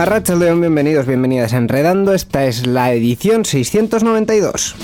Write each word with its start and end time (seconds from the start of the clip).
A 0.00 0.06
bienvenidos, 0.62 1.04
bienvenidas 1.04 1.52
a 1.52 1.58
Enredando. 1.58 2.14
Esta 2.14 2.46
es 2.46 2.66
la 2.66 2.90
edición 2.94 3.44
692. 3.44 4.74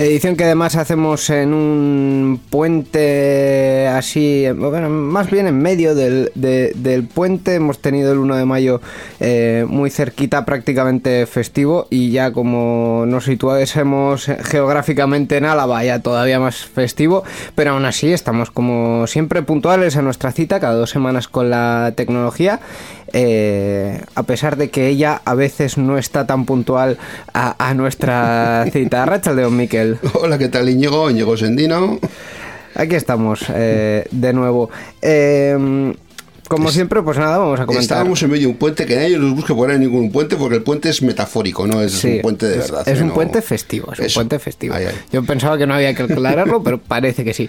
Edición 0.00 0.34
que 0.34 0.44
además 0.44 0.76
hacemos 0.76 1.28
en 1.28 1.52
un 1.52 2.40
puente 2.48 3.86
así, 3.86 4.46
bueno, 4.56 4.88
más 4.88 5.30
bien 5.30 5.46
en 5.46 5.58
medio 5.58 5.94
del, 5.94 6.32
del 6.34 7.04
puente. 7.04 7.56
Hemos 7.56 7.80
tenido 7.80 8.10
el 8.10 8.16
1 8.16 8.36
de 8.36 8.46
mayo 8.46 8.80
eh, 9.20 9.66
muy 9.68 9.90
cerquita, 9.90 10.46
prácticamente 10.46 11.26
festivo. 11.26 11.86
Y 11.90 12.12
ya 12.12 12.32
como 12.32 13.04
nos 13.06 13.24
situásemos 13.24 14.24
geográficamente 14.24 15.36
en 15.36 15.44
Álava, 15.44 15.84
ya 15.84 15.98
todavía 15.98 16.40
más 16.40 16.64
festivo. 16.64 17.22
Pero 17.54 17.72
aún 17.72 17.84
así 17.84 18.10
estamos 18.10 18.50
como 18.50 19.06
siempre 19.06 19.42
puntuales 19.42 19.98
a 19.98 20.02
nuestra 20.02 20.32
cita, 20.32 20.60
cada 20.60 20.76
dos 20.76 20.88
semanas 20.88 21.28
con 21.28 21.50
la 21.50 21.92
tecnología. 21.94 22.60
Eh, 23.12 24.00
a 24.14 24.22
pesar 24.22 24.56
de 24.56 24.70
que 24.70 24.88
ella 24.88 25.20
a 25.24 25.34
veces 25.34 25.78
no 25.78 25.98
está 25.98 26.26
tan 26.26 26.44
puntual 26.44 26.98
a, 27.32 27.74
nuestra 27.74 28.66
cita. 28.72 29.06
Rachel 29.06 29.36
de 29.36 29.42
Don 29.42 29.56
Miquel. 29.56 29.98
Hola, 30.14 30.38
¿qué 30.38 30.48
tal 30.48 30.68
Íñigo? 30.68 31.10
Íñigo 31.10 31.36
Sendino. 31.36 31.98
Aquí 32.74 32.94
estamos 32.94 33.44
eh, 33.48 34.06
de 34.10 34.32
nuevo. 34.32 34.70
Eh, 35.02 35.94
como 36.50 36.68
siempre, 36.72 37.00
pues 37.00 37.16
nada, 37.16 37.38
vamos 37.38 37.60
a 37.60 37.64
comentar. 37.64 37.82
Estábamos 37.82 38.20
en 38.24 38.30
medio 38.30 38.48
de 38.48 38.54
un 38.54 38.56
puente 38.56 38.84
que 38.84 38.96
nadie 38.96 39.16
nos 39.16 39.36
busque 39.36 39.52
ahí 39.52 39.78
ningún 39.78 40.10
puente 40.10 40.34
porque 40.34 40.56
el 40.56 40.64
puente 40.64 40.88
es 40.88 41.00
metafórico, 41.00 41.64
no 41.64 41.80
es 41.80 42.02
un 42.02 42.20
puente 42.22 42.46
de 42.46 42.56
verdad. 42.58 42.88
Es, 42.88 43.00
un 43.00 43.12
puente 43.12 43.40
festivo, 43.40 43.92
es 43.92 44.00
un 44.00 44.22
puente 44.22 44.40
festivo. 44.40 44.74
Yo 45.12 45.22
pensaba 45.22 45.56
que 45.56 45.68
no 45.68 45.74
había 45.74 45.94
que 45.94 46.02
aclararlo, 46.02 46.60
pero 46.64 46.78
parece 46.78 47.22
que 47.22 47.34
sí. 47.34 47.48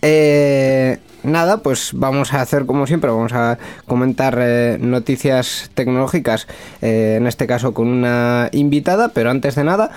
Eh, 0.00 0.96
nada, 1.28 1.58
pues 1.58 1.90
vamos 1.94 2.34
a 2.34 2.40
hacer 2.40 2.66
como 2.66 2.86
siempre, 2.86 3.10
vamos 3.10 3.32
a 3.32 3.58
comentar 3.86 4.38
eh, 4.40 4.78
noticias 4.80 5.70
tecnológicas, 5.74 6.46
eh, 6.82 7.16
en 7.18 7.26
este 7.26 7.46
caso 7.46 7.72
con 7.72 7.88
una 7.88 8.48
invitada, 8.52 9.08
pero 9.08 9.30
antes 9.30 9.54
de 9.54 9.64
nada 9.64 9.90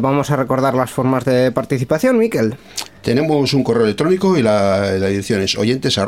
vamos 0.00 0.30
a 0.30 0.36
recordar 0.36 0.74
las 0.74 0.90
formas 0.90 1.24
de 1.24 1.52
participación, 1.52 2.18
Miquel. 2.18 2.56
Tenemos 3.02 3.54
un 3.54 3.64
correo 3.64 3.84
electrónico 3.84 4.36
y 4.36 4.42
la, 4.42 4.96
edición 4.96 5.40
es 5.40 5.56
oyentes 5.56 5.98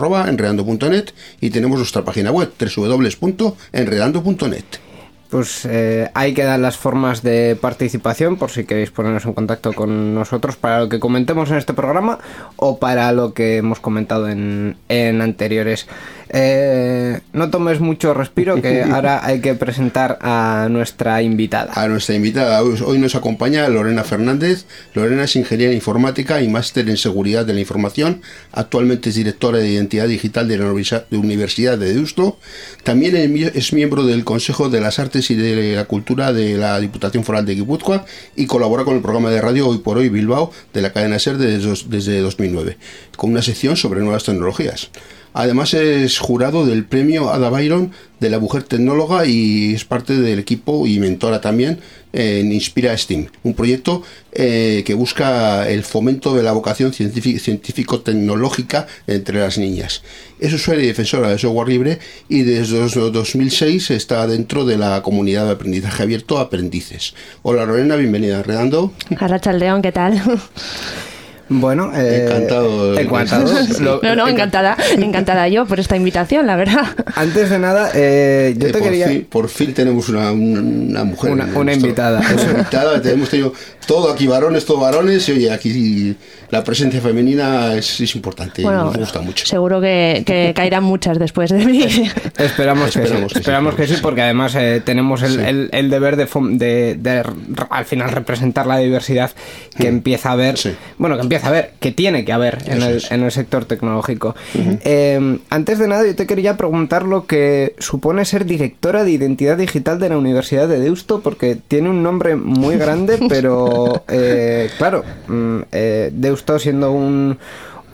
y 1.41 1.51
tenemos 1.51 1.79
nuestra 1.79 2.05
página 2.05 2.31
web 2.31 2.51
www.enredando.net. 2.59 4.90
Pues 5.31 5.65
eh, 5.65 6.11
ahí 6.15 6.35
quedan 6.35 6.61
las 6.61 6.77
formas 6.77 7.23
de 7.23 7.57
participación 7.61 8.37
por 8.37 8.51
si 8.51 8.65
queréis 8.65 8.91
ponernos 8.91 9.25
en 9.27 9.33
contacto 9.33 9.73
con 9.73 10.13
nosotros 10.13 10.57
para 10.57 10.81
lo 10.81 10.89
que 10.89 10.99
comentemos 10.99 11.51
en 11.51 11.57
este 11.57 11.73
programa 11.73 12.19
o 12.57 12.79
para 12.79 13.13
lo 13.13 13.33
que 13.33 13.59
hemos 13.59 13.79
comentado 13.79 14.29
en, 14.29 14.77
en 14.89 15.23
anteriores. 15.23 15.87
Eh, 16.33 17.21
no 17.33 17.51
tomes 17.51 17.81
mucho 17.81 18.15
respiro, 18.15 18.63
que 18.63 18.83
ahora 18.91 19.25
hay 19.25 19.41
que 19.41 19.55
presentar 19.55 20.19
a 20.23 20.69
nuestra 20.71 21.23
invitada. 21.23 21.73
A 21.75 21.89
nuestra 21.89 22.15
invitada. 22.15 22.63
Hoy 22.63 22.99
nos 22.99 23.15
acompaña 23.17 23.69
Lorena 23.69 24.05
Fernández. 24.05 24.65
Lorena 24.95 25.25
es 25.25 25.35
ingeniera 25.35 25.73
informática 25.73 26.41
y 26.41 26.49
máster 26.49 26.89
en 26.89 26.97
seguridad 26.97 27.45
de 27.45 27.55
la 27.55 27.61
información. 27.61 28.23
Actualmente 28.53 29.09
es 29.09 29.17
directora 29.17 29.59
de 29.59 29.69
identidad 29.69 30.07
digital 30.07 30.47
de 30.47 30.59
la 30.59 30.73
Universidad 31.11 31.77
de 31.77 31.95
Deusto. 31.95 32.39
También 32.85 33.17
es 33.55 33.73
miembro 33.73 34.05
del 34.05 34.25
Consejo 34.25 34.69
de 34.69 34.81
las 34.81 34.99
Artes 34.99 35.31
y 35.31 35.35
de 35.35 35.75
la 35.75 35.87
Cultura 35.87 36.33
de 36.33 36.57
la 36.57 36.79
Diputación 36.79 37.25
Foral 37.25 37.45
de 37.45 37.57
Guipúzcoa 37.57 38.05
y 38.37 38.47
colabora 38.47 38.85
con 38.85 38.95
el 38.95 39.03
programa 39.03 39.31
de 39.31 39.41
radio 39.41 39.69
Hoy 39.69 39.79
por 39.79 39.99
Hoy 39.99 40.09
Bilbao 40.09 40.53
de 40.73 40.83
la 40.83 40.93
cadena 40.93 41.19
SER 41.19 41.39
desde, 41.39 41.89
desde 41.89 42.21
2009, 42.21 42.79
con 43.17 43.31
una 43.31 43.43
sección 43.43 43.77
sobre 43.77 44.01
nuevas 44.01 44.25
tecnologías. 44.25 44.91
Además 45.33 45.75
es 45.75 46.19
jurado 46.19 46.67
del 46.67 46.85
premio 46.85 47.31
Ada 47.31 47.51
Byron 47.51 47.93
de 48.19 48.31
la 48.31 48.39
mujer 48.39 48.65
tecnóloga 48.65 49.27
y 49.27 49.75
es 49.75 49.85
parte 49.85 50.17
del 50.17 50.39
equipo 50.39 50.87
y 50.87 50.99
mentora 50.99 51.41
también 51.41 51.79
en 52.13 52.53
Inspira 52.53 52.97
STEAM, 52.97 53.29
un 53.45 53.55
proyecto 53.55 54.03
eh, 54.33 54.83
que 54.85 54.95
busca 54.95 55.69
el 55.69 55.85
fomento 55.85 56.35
de 56.35 56.43
la 56.43 56.51
vocación 56.53 56.93
científico-tecnológica 56.93 58.89
entre 59.07 59.39
las 59.39 59.59
niñas. 59.59 60.03
Es 60.41 60.53
usuaria 60.53 60.85
y 60.85 60.89
defensora 60.89 61.31
de 61.31 61.39
software 61.39 61.69
libre 61.69 62.01
y 62.29 62.43
desde 62.43 62.81
2006 62.81 63.93
está 63.93 64.27
dentro 64.27 64.65
de 64.65 64.77
la 64.77 65.03
comunidad 65.03 65.47
de 65.47 65.53
aprendizaje 65.53 66.03
abierto 66.03 66.39
Aprendices. 66.39 67.15
Hola 67.43 67.65
Lorena, 67.65 67.95
bienvenida 67.97 68.41
a 68.41 68.43
Redando. 68.43 68.93
Chaldeón, 69.41 69.83
¿qué 69.83 69.93
tal? 69.93 70.21
Bueno, 71.53 71.91
eh, 71.97 72.27
encantado. 72.31 72.95
no, 74.03 74.15
no, 74.15 74.29
encantada, 74.29 74.77
encantada 74.97 75.49
yo 75.49 75.67
por 75.67 75.81
esta 75.81 75.97
invitación, 75.97 76.47
la 76.47 76.55
verdad. 76.55 76.87
Antes 77.17 77.51
de 77.51 77.59
nada, 77.59 77.91
eh, 77.93 78.55
yo 78.57 78.69
eh, 78.69 78.73
te 78.73 78.79
por 78.79 78.89
quería. 78.89 79.09
Fin, 79.09 79.27
por 79.29 79.49
fin 79.49 79.75
tenemos 79.75 80.09
una, 80.09 80.31
una, 80.31 81.03
mujer. 81.03 81.33
Una, 81.33 81.47
una 81.47 81.73
invitada. 81.73 82.21
Una 82.31 82.53
invitada, 82.53 83.03
tenemos 83.03 83.29
tenido 83.31 83.53
todo 83.91 84.13
aquí 84.13 84.29
varones, 84.29 84.65
todo 84.65 84.79
varones, 84.79 85.29
y 85.29 85.33
oye, 85.33 85.51
aquí 85.51 86.17
la 86.51 86.63
presencia 86.63 87.01
femenina 87.01 87.75
es, 87.75 88.01
es 88.01 88.15
importante, 88.15 88.63
nos 88.63 88.97
gusta 88.97 89.21
mucho. 89.21 89.45
Seguro 89.47 89.81
que, 89.81 90.23
que 90.25 90.53
caerán 90.55 90.85
muchas 90.85 91.19
después 91.19 91.51
de 91.51 91.67
mí. 91.67 91.83
esperamos, 92.39 92.93
que, 92.93 93.07
sí, 93.07 93.15
esperamos 93.35 93.75
que 93.75 93.89
sí, 93.89 93.95
porque 94.01 94.23
además 94.23 94.55
eh, 94.55 94.81
tenemos 94.85 95.23
el, 95.23 95.71
el, 95.73 95.91
deber 95.91 96.15
de, 96.15 96.27
de, 96.27 96.95
de, 96.95 97.25
al 97.69 97.85
final 97.85 98.11
representar 98.13 98.67
la 98.69 98.79
diversidad 98.79 99.33
que 99.77 99.91
mm. 99.91 99.95
empieza 99.95 100.29
a 100.31 100.33
haber, 100.33 100.57
bueno, 100.99 101.17
que 101.17 101.23
empieza 101.23 101.40
a 101.43 101.49
haber, 101.49 101.73
que 101.81 101.93
tiene 101.93 102.25
que 102.25 102.33
haber 102.33 102.59
en, 102.67 102.83
el, 102.83 103.03
en 103.11 103.23
el, 103.23 103.31
sector 103.31 103.65
tecnológico. 103.65 104.35
Em, 104.55 105.39
antes 105.51 105.79
de 105.79 105.89
nada, 105.89 106.07
yo 106.07 106.15
te 106.15 106.27
quería 106.27 106.57
preguntar 106.57 107.05
lo 107.05 107.27
que 107.27 107.75
supone 107.79 108.25
ser 108.25 108.45
directora 108.45 109.05
de 109.05 109.13
identidad 109.13 109.57
digital 109.57 109.99
de 109.99 110.09
la 110.09 110.19
Universidad 110.19 110.69
de 110.69 110.81
Deusto, 110.81 111.21
porque 111.21 111.57
tiene 111.57 111.91
un 111.91 112.03
nombre 112.03 112.37
muy 112.37 112.77
grande, 112.77 113.19
pero 113.29 114.05
eh, 114.09 114.71
claro, 114.79 115.05
mm, 115.29 115.59
eh, 115.73 116.11
Deusto 116.13 116.59
siendo 116.59 116.93
un, 116.93 117.39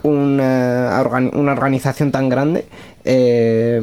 una, 0.03 1.03
una 1.33 1.51
organización 1.51 2.11
tan 2.11 2.29
grande, 2.29 2.65
eh, 3.03 3.81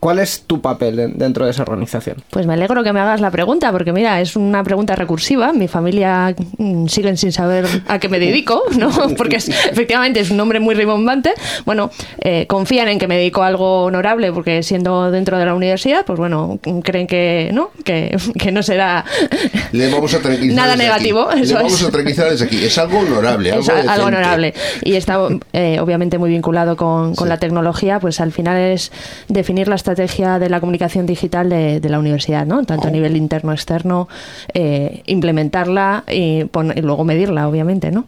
¿Cuál 0.00 0.18
es 0.18 0.44
tu 0.46 0.62
papel 0.62 1.12
dentro 1.16 1.44
de 1.44 1.50
esa 1.50 1.62
organización? 1.62 2.16
Pues 2.30 2.46
me 2.46 2.54
alegro 2.54 2.82
que 2.82 2.90
me 2.94 3.00
hagas 3.00 3.20
la 3.20 3.30
pregunta, 3.30 3.70
porque 3.70 3.92
mira, 3.92 4.18
es 4.22 4.34
una 4.34 4.64
pregunta 4.64 4.96
recursiva. 4.96 5.52
Mi 5.52 5.68
familia 5.68 6.34
mm, 6.56 6.86
siguen 6.86 7.18
sin 7.18 7.32
saber 7.32 7.66
a 7.86 7.98
qué 7.98 8.08
me 8.08 8.18
dedico, 8.18 8.62
¿no? 8.78 8.90
Porque 9.18 9.36
efectivamente 9.36 10.20
es 10.20 10.30
un 10.30 10.38
nombre 10.38 10.58
muy 10.58 10.74
rimbombante. 10.74 11.34
Bueno, 11.66 11.90
eh, 12.20 12.46
confían 12.46 12.88
en 12.88 12.98
que 12.98 13.06
me 13.06 13.18
dedico 13.18 13.42
a 13.42 13.48
algo 13.48 13.84
honorable, 13.84 14.32
porque 14.32 14.62
siendo 14.62 15.10
dentro 15.10 15.36
de 15.36 15.44
la 15.44 15.54
universidad, 15.54 16.06
pues 16.06 16.18
bueno, 16.18 16.58
creen 16.82 17.06
que 17.06 17.50
no, 17.52 17.70
que, 17.84 18.16
no 18.52 18.62
será 18.62 19.04
nada 19.72 20.76
negativo. 20.76 21.28
Le 21.34 21.52
vamos 21.52 21.82
a 21.82 21.90
tranquilizar 21.90 22.30
desde 22.30 22.46
aquí. 22.46 22.64
Es 22.64 22.78
algo 22.78 23.00
honorable, 23.00 23.52
algo, 23.52 23.62
es 23.62 23.88
algo 23.88 24.06
honorable. 24.06 24.54
Y 24.82 24.94
está 24.94 25.18
eh, 25.52 25.78
obviamente 25.80 26.16
muy 26.16 26.30
vinculado 26.30 26.76
con, 26.76 27.14
con 27.14 27.28
la 27.28 27.36
tecnología, 27.38 28.00
pues 28.00 28.20
al 28.20 28.32
final 28.32 28.56
es 28.56 28.92
definir 29.28 29.68
las 29.68 29.82
estrategia 29.90 30.38
de 30.38 30.48
la 30.48 30.60
comunicación 30.60 31.06
digital 31.06 31.48
de, 31.48 31.80
la 31.90 31.98
universidad, 31.98 32.46
¿no? 32.46 32.64
Tanto 32.64 32.88
a 32.88 32.90
nivel 32.90 33.16
interno, 33.16 33.52
externo, 33.52 34.08
eh, 34.54 35.02
implementarla 35.06 36.04
y, 36.08 36.44
luego 36.80 37.04
medirla, 37.04 37.48
obviamente, 37.48 37.90
¿no? 37.90 38.06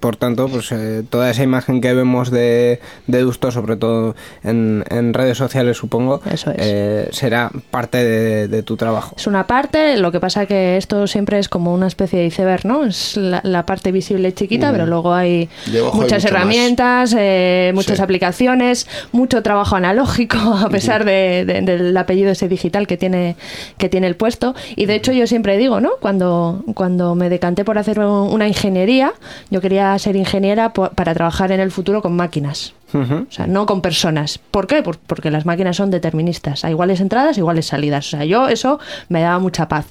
Por 0.00 0.16
tanto, 0.16 0.48
pues 0.48 0.70
eh, 0.72 1.02
toda 1.08 1.30
esa 1.30 1.42
imagen 1.42 1.80
que 1.80 1.94
vemos 1.94 2.30
de, 2.30 2.80
de 3.06 3.20
Dusto, 3.22 3.50
sobre 3.50 3.76
todo 3.76 4.14
en, 4.42 4.84
redes 5.14 5.38
sociales, 5.38 5.78
supongo, 5.78 6.20
eh, 6.56 7.08
será 7.12 7.50
parte 7.70 8.04
de, 8.48 8.62
tu 8.62 8.76
trabajo. 8.76 9.14
Es 9.16 9.26
una 9.26 9.46
parte, 9.46 9.96
lo 9.96 10.12
que 10.12 10.20
pasa 10.20 10.44
que 10.44 10.76
esto 10.76 11.06
siempre 11.06 11.38
es 11.38 11.48
como 11.48 11.72
una 11.72 11.86
especie 11.86 12.18
de 12.18 12.26
iceberg, 12.26 12.66
¿no? 12.66 12.84
Es 12.84 13.16
la, 13.16 13.64
parte 13.64 13.92
visible 13.92 14.32
chiquita, 14.34 14.72
pero 14.72 14.86
luego 14.86 15.14
hay 15.14 15.48
muchas 15.94 16.24
herramientas, 16.24 17.16
muchas 17.72 18.00
aplicaciones, 18.00 18.86
mucho 19.12 19.42
trabajo 19.42 19.76
analógico, 19.76 20.38
a 20.66 20.68
pesar 20.68 20.89
del 20.98 21.96
apellido 21.96 22.30
ese 22.30 22.48
digital 22.48 22.86
que 22.86 22.96
tiene, 22.96 23.36
que 23.78 23.88
tiene 23.88 24.06
el 24.06 24.16
puesto. 24.16 24.54
Y 24.76 24.86
de 24.86 24.94
hecho 24.94 25.12
yo 25.12 25.26
siempre 25.26 25.56
digo, 25.56 25.80
¿no? 25.80 25.92
Cuando, 26.00 26.62
cuando 26.74 27.14
me 27.14 27.28
decanté 27.28 27.64
por 27.64 27.78
hacer 27.78 28.00
una 28.00 28.48
ingeniería, 28.48 29.12
yo 29.50 29.60
quería 29.60 29.98
ser 29.98 30.16
ingeniera 30.16 30.72
para 30.72 31.14
trabajar 31.14 31.52
en 31.52 31.60
el 31.60 31.70
futuro 31.70 32.02
con 32.02 32.14
máquinas. 32.14 32.74
O 32.94 33.32
sea, 33.32 33.46
no 33.46 33.66
con 33.66 33.80
personas. 33.80 34.38
¿Por 34.38 34.66
qué? 34.66 34.82
Porque 34.82 35.30
las 35.30 35.46
máquinas 35.46 35.76
son 35.76 35.90
deterministas. 35.90 36.64
Hay 36.64 36.72
iguales 36.72 37.00
entradas, 37.00 37.38
iguales 37.38 37.66
salidas. 37.66 38.06
O 38.06 38.10
sea, 38.10 38.24
yo 38.24 38.48
eso 38.48 38.78
me 39.08 39.20
daba 39.20 39.38
mucha 39.38 39.68
paz. 39.68 39.86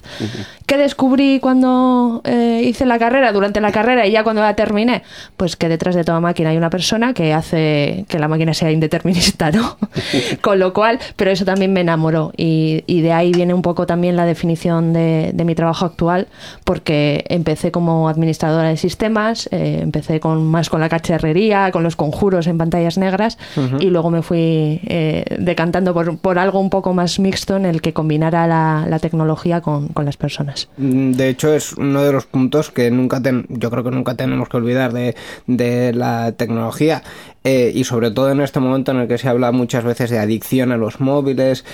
¿Qué 0.66 0.76
descubrí 0.76 1.40
cuando 1.40 2.20
eh, 2.24 2.62
hice 2.64 2.86
la 2.86 2.98
carrera, 2.98 3.32
durante 3.32 3.60
la 3.60 3.72
carrera 3.72 4.06
y 4.06 4.12
ya 4.12 4.22
cuando 4.22 4.42
la 4.42 4.54
terminé? 4.54 5.02
Pues 5.36 5.56
que 5.56 5.68
detrás 5.68 5.94
de 5.94 6.04
toda 6.04 6.20
máquina 6.20 6.50
hay 6.50 6.56
una 6.56 6.70
persona 6.70 7.14
que 7.14 7.32
hace 7.32 8.04
que 8.08 8.18
la 8.18 8.28
máquina 8.28 8.54
sea 8.54 8.70
indeterminista, 8.70 9.50
¿no? 9.50 9.76
con 10.40 10.58
lo 10.58 10.72
cual, 10.72 10.98
pero 11.16 11.30
eso 11.30 11.44
también 11.44 11.72
me 11.72 11.80
enamoró. 11.80 12.32
Y, 12.36 13.00
de 13.00 13.12
ahí 13.12 13.32
viene 13.32 13.54
un 13.54 13.62
poco 13.62 13.86
también 13.86 14.14
la 14.14 14.26
definición 14.26 14.92
de, 14.92 15.32
mi 15.44 15.54
trabajo 15.54 15.86
actual, 15.86 16.28
porque 16.64 17.24
empecé 17.28 17.72
como 17.72 18.08
administradora 18.08 18.68
de 18.68 18.76
sistemas, 18.76 19.48
eh, 19.52 19.78
empecé 19.80 20.20
con 20.20 20.46
más 20.46 20.68
con 20.68 20.80
la 20.80 20.88
cacharrería, 20.88 21.70
con 21.72 21.82
los 21.82 21.96
conjuros 21.96 22.46
en 22.46 22.58
pantalla 22.58 22.89
negras 22.98 23.38
y 23.78 23.90
luego 23.90 24.10
me 24.10 24.22
fui 24.22 24.80
eh, 24.86 25.24
decantando 25.38 25.94
por, 25.94 26.18
por, 26.18 26.38
algo 26.38 26.60
un 26.60 26.70
poco 26.70 26.94
más 26.94 27.18
mixto 27.18 27.56
en 27.56 27.66
el 27.66 27.80
que 27.82 27.92
combinara 27.92 28.46
la, 28.46 28.98
tecnología 29.00 29.60
con, 29.60 29.88
con, 29.88 30.04
las 30.04 30.16
personas. 30.16 30.68
Mm, 30.76 31.12
de 31.12 31.28
hecho, 31.28 31.54
es 31.54 31.72
uno 31.74 32.02
de 32.02 32.12
los 32.12 32.26
puntos 32.26 32.70
que 32.70 32.90
nunca 32.90 33.20
yo 33.48 33.70
creo 33.70 33.84
que 33.84 33.90
nunca 33.90 34.14
tenemos 34.14 34.48
que 34.48 34.56
olvidar 34.56 34.92
de, 34.92 35.14
de 35.46 35.92
la 35.92 36.32
tecnología 36.32 37.02
eh, 37.42 37.72
y 37.74 37.84
sobre 37.84 38.10
todo 38.10 38.30
en 38.30 38.40
este 38.40 38.60
momento 38.60 38.92
en 38.92 38.98
el 38.98 39.08
que 39.08 39.18
se 39.18 39.28
habla 39.28 39.50
muchas 39.52 39.84
veces 39.84 40.10
de 40.10 40.18
adicción 40.18 40.72
a 40.72 40.76
los 40.76 41.00
móviles. 41.00 41.64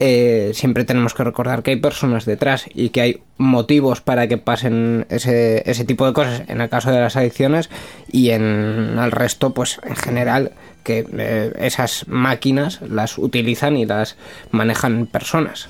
Eh, 0.00 0.50
siempre 0.54 0.84
tenemos 0.84 1.14
que 1.14 1.22
recordar 1.22 1.62
que 1.62 1.70
hay 1.70 1.76
personas 1.76 2.24
detrás 2.24 2.66
y 2.74 2.88
que 2.88 3.00
hay 3.00 3.22
motivos 3.38 4.00
para 4.00 4.26
que 4.26 4.38
pasen 4.38 5.06
ese, 5.08 5.68
ese 5.70 5.84
tipo 5.84 6.06
de 6.06 6.12
cosas 6.12 6.42
en 6.48 6.60
el 6.60 6.68
caso 6.68 6.90
de 6.90 7.00
las 7.00 7.16
adicciones 7.16 7.70
y 8.10 8.30
en 8.30 8.98
el 8.98 9.12
resto, 9.12 9.54
pues 9.54 9.80
en 9.84 9.96
general 9.96 10.52
que 10.84 11.04
eh, 11.18 11.52
esas 11.58 12.06
máquinas 12.06 12.80
las 12.88 13.18
utilizan 13.18 13.76
y 13.76 13.86
las 13.86 14.16
manejan 14.50 15.06
personas. 15.06 15.66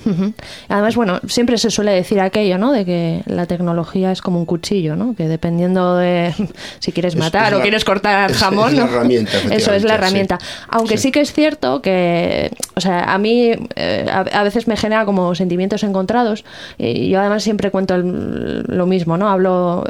Además, 0.67 0.95
bueno, 0.95 1.19
siempre 1.27 1.57
se 1.57 1.71
suele 1.71 1.91
decir 1.91 2.19
aquello, 2.19 2.57
¿no? 2.57 2.71
De 2.71 2.85
que 2.85 3.23
la 3.25 3.45
tecnología 3.45 4.11
es 4.11 4.21
como 4.21 4.37
un 4.37 4.45
cuchillo, 4.45 4.95
¿no? 4.95 5.15
Que 5.15 5.27
dependiendo 5.27 5.95
de 5.95 6.33
si 6.79 6.91
quieres 6.91 7.15
matar 7.15 7.55
o 7.55 7.61
quieres 7.61 7.85
cortar 7.85 8.31
jamón, 8.33 8.75
eso 9.51 9.73
es 9.73 9.83
la 9.83 9.95
herramienta. 9.95 10.37
Aunque 10.67 10.97
sí. 10.97 11.11
que 11.11 11.21
es 11.21 11.33
cierto 11.33 11.81
que, 11.81 12.51
o 12.75 12.81
sea, 12.81 13.13
a 13.13 13.17
mí 13.17 13.51
eh, 13.75 14.05
a, 14.11 14.43
veces 14.43 14.67
me 14.67 14.75
genera 14.75 15.05
como 15.05 15.33
sentimientos 15.33 15.83
encontrados. 15.83 16.43
Y 16.77 17.09
yo 17.09 17.21
además 17.21 17.41
siempre 17.41 17.71
cuento 17.71 17.97
lo 17.97 18.85
mismo, 18.85 19.17
¿no? 19.17 19.29
Hablo 19.29 19.85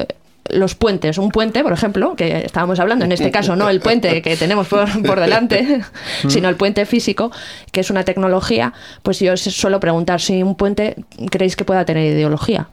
los 0.50 0.76
puentes, 0.76 1.18
un 1.18 1.30
puente, 1.30 1.64
por 1.64 1.74
ejemplo, 1.74 2.16
que 2.16 2.46
estábamos 2.46 2.80
hablando, 2.80 3.06
en 3.06 3.12
este 3.12 3.32
caso 3.32 3.56
no 3.56 3.70
el 3.70 3.80
puente 3.80 4.22
que 4.22 4.38
tenemos 4.38 4.68
por, 4.68 4.88
por 5.04 5.20
delante, 5.20 5.82
sino 6.28 6.50
el 6.50 6.56
puente 6.56 6.86
físico, 6.86 7.32
que 7.72 7.80
es 7.80 7.90
una 7.90 8.04
tecnología, 8.04 8.74
pues 9.02 9.20
yo 9.20 9.36
suelo 9.38 9.80
preguntar 9.80 10.22
si 10.22 10.44
un 10.44 10.56
puente 10.56 10.96
creéis 11.32 11.56
que 11.56 11.66
pueda 11.66 11.86
tener 11.86 12.14
ideología. 12.14 12.70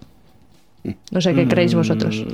No 1.11 1.21
sé 1.21 1.35
qué 1.35 1.47
creéis 1.47 1.75
vosotros. 1.75 2.25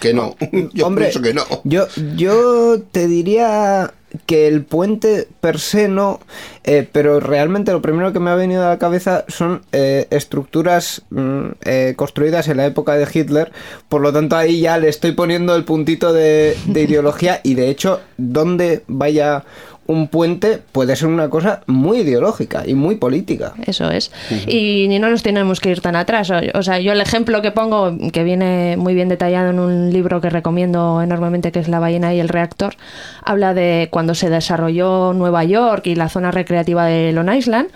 Que 0.00 0.12
no. 0.12 0.36
Yo 0.74 0.86
Hombre, 0.86 1.10
que 1.10 1.32
no. 1.32 1.44
Yo, 1.64 1.86
yo 2.14 2.82
te 2.92 3.08
diría 3.08 3.94
que 4.26 4.48
el 4.48 4.64
puente 4.64 5.28
per 5.40 5.58
se 5.58 5.88
no, 5.88 6.20
eh, 6.64 6.88
pero 6.90 7.20
realmente 7.20 7.72
lo 7.72 7.82
primero 7.82 8.12
que 8.12 8.20
me 8.20 8.30
ha 8.30 8.34
venido 8.34 8.64
a 8.64 8.70
la 8.70 8.78
cabeza 8.78 9.24
son 9.28 9.62
eh, 9.72 10.06
estructuras 10.10 11.02
mm, 11.10 11.46
eh, 11.64 11.94
construidas 11.96 12.48
en 12.48 12.58
la 12.58 12.66
época 12.66 12.94
de 12.94 13.08
Hitler, 13.12 13.52
por 13.88 14.00
lo 14.00 14.12
tanto 14.12 14.36
ahí 14.36 14.60
ya 14.60 14.78
le 14.78 14.88
estoy 14.88 15.12
poniendo 15.12 15.54
el 15.54 15.64
puntito 15.64 16.12
de, 16.12 16.56
de 16.66 16.82
ideología. 16.82 17.40
Y 17.42 17.54
de 17.54 17.68
hecho 17.68 18.00
donde 18.16 18.82
vaya 18.86 19.44
un 19.86 20.08
puente 20.08 20.60
puede 20.72 20.96
ser 20.96 21.08
una 21.08 21.28
cosa 21.30 21.62
muy 21.66 21.98
ideológica 21.98 22.64
y 22.66 22.74
muy 22.74 22.96
política. 22.96 23.54
Eso 23.66 23.90
es. 23.90 24.10
Y 24.46 24.88
no 25.00 25.10
nos 25.10 25.22
tenemos 25.22 25.60
que 25.60 25.70
ir 25.70 25.80
tan 25.80 25.96
atrás. 25.96 26.30
O 26.54 26.62
sea, 26.62 26.78
yo 26.78 26.92
el 26.92 27.00
ejemplo 27.00 27.42
que 27.42 27.50
pongo, 27.50 27.96
que 28.12 28.24
viene 28.24 28.76
muy 28.76 28.94
bien 28.94 29.08
detallado 29.08 29.50
en 29.50 29.58
un 29.58 29.92
libro 29.92 30.20
que 30.20 30.30
recomiendo 30.30 31.02
enormemente, 31.02 31.52
que 31.52 31.60
es 31.60 31.68
La 31.68 31.78
ballena 31.78 32.14
y 32.14 32.20
el 32.20 32.28
reactor, 32.28 32.74
habla 33.22 33.54
de 33.54 33.88
cuando 33.90 34.14
se 34.14 34.30
desarrolló 34.30 35.12
Nueva 35.12 35.44
York 35.44 35.86
y 35.86 35.94
la 35.94 36.08
zona 36.08 36.30
recreativa 36.30 36.86
de 36.86 37.12
Long 37.12 37.32
Island, 37.32 37.68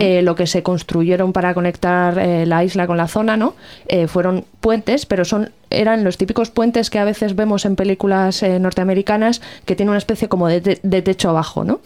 eh, 0.00 0.22
lo 0.22 0.34
que 0.34 0.46
se 0.46 0.62
construyeron 0.62 1.32
para 1.32 1.54
conectar 1.54 2.18
eh, 2.18 2.46
la 2.46 2.64
isla 2.64 2.86
con 2.86 2.96
la 2.96 3.08
zona, 3.08 3.36
¿no? 3.36 3.54
Eh, 3.88 4.06
fueron 4.06 4.44
puentes, 4.60 5.06
pero 5.06 5.24
son 5.24 5.50
eran 5.70 6.04
los 6.04 6.18
típicos 6.18 6.50
puentes 6.50 6.90
que 6.90 6.98
a 6.98 7.04
veces 7.04 7.36
vemos 7.36 7.64
en 7.64 7.76
películas 7.76 8.42
norteamericanas 8.42 9.40
que 9.64 9.76
tienen 9.76 9.90
una 9.90 9.98
especie 9.98 10.28
como 10.28 10.48
de, 10.48 10.60
techo 10.60 11.30
abajo, 11.30 11.64
¿no? 11.64 11.80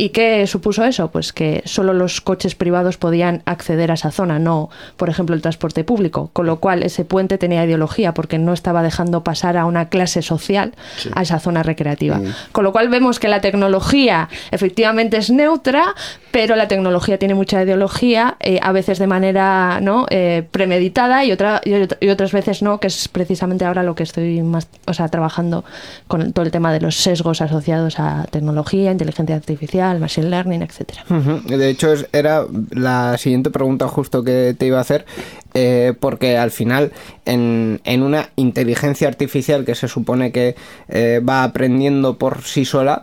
¿Y 0.00 0.08
qué 0.08 0.46
supuso 0.46 0.82
eso? 0.84 1.10
Pues 1.10 1.34
que 1.34 1.60
solo 1.66 1.92
los 1.92 2.22
coches 2.22 2.54
privados 2.54 2.96
podían 2.96 3.42
acceder 3.44 3.90
a 3.90 3.94
esa 3.94 4.10
zona, 4.10 4.38
no, 4.38 4.70
por 4.96 5.10
ejemplo, 5.10 5.36
el 5.36 5.42
transporte 5.42 5.84
público. 5.84 6.30
Con 6.32 6.46
lo 6.46 6.58
cual, 6.58 6.82
ese 6.82 7.04
puente 7.04 7.36
tenía 7.36 7.66
ideología 7.66 8.14
porque 8.14 8.38
no 8.38 8.54
estaba 8.54 8.82
dejando 8.82 9.22
pasar 9.22 9.58
a 9.58 9.66
una 9.66 9.90
clase 9.90 10.22
social 10.22 10.72
a 11.14 11.20
esa 11.20 11.38
zona 11.38 11.62
recreativa. 11.62 12.16
Mm. 12.16 12.34
Con 12.52 12.64
lo 12.64 12.72
cual, 12.72 12.88
vemos 12.88 13.18
que 13.20 13.28
la 13.28 13.42
tecnología 13.42 14.30
efectivamente 14.52 15.18
es 15.18 15.28
neutra, 15.28 15.94
pero 16.30 16.56
la 16.56 16.66
tecnología 16.66 17.18
tiene 17.18 17.34
mucha 17.34 17.62
ideología, 17.62 18.36
eh, 18.40 18.58
a 18.62 18.72
veces 18.72 18.98
de 18.98 19.06
manera 19.06 19.80
¿no? 19.82 20.06
Eh, 20.08 20.44
premeditada 20.50 21.26
y, 21.26 21.32
otra, 21.32 21.60
y, 21.62 22.08
otras 22.08 22.32
veces 22.32 22.62
no, 22.62 22.69
que 22.78 22.86
es 22.86 23.08
precisamente 23.08 23.64
ahora 23.64 23.82
lo 23.82 23.94
que 23.94 24.02
estoy 24.02 24.42
más, 24.42 24.68
o 24.86 24.94
sea, 24.94 25.08
trabajando 25.08 25.64
con 26.06 26.32
todo 26.32 26.44
el 26.44 26.50
tema 26.50 26.72
de 26.72 26.80
los 26.80 26.96
sesgos 26.96 27.40
asociados 27.40 27.98
a 27.98 28.26
tecnología, 28.30 28.92
inteligencia 28.92 29.36
artificial 29.36 29.98
machine 29.98 30.28
learning, 30.28 30.62
etcétera. 30.62 31.04
De 31.46 31.68
hecho, 31.68 31.94
era 32.12 32.44
la 32.70 33.16
siguiente 33.18 33.50
pregunta 33.50 33.88
justo 33.88 34.22
que 34.22 34.54
te 34.56 34.66
iba 34.66 34.78
a 34.78 34.82
hacer, 34.82 35.06
eh, 35.54 35.94
porque 35.98 36.36
al 36.36 36.50
final 36.50 36.92
en, 37.24 37.80
en, 37.84 38.02
una 38.02 38.30
inteligencia 38.36 39.08
artificial 39.08 39.64
que 39.64 39.74
se 39.74 39.88
supone 39.88 40.32
que 40.32 40.54
eh, 40.88 41.20
va 41.26 41.42
aprendiendo 41.42 42.18
por 42.18 42.42
sí 42.42 42.64
sola, 42.64 43.02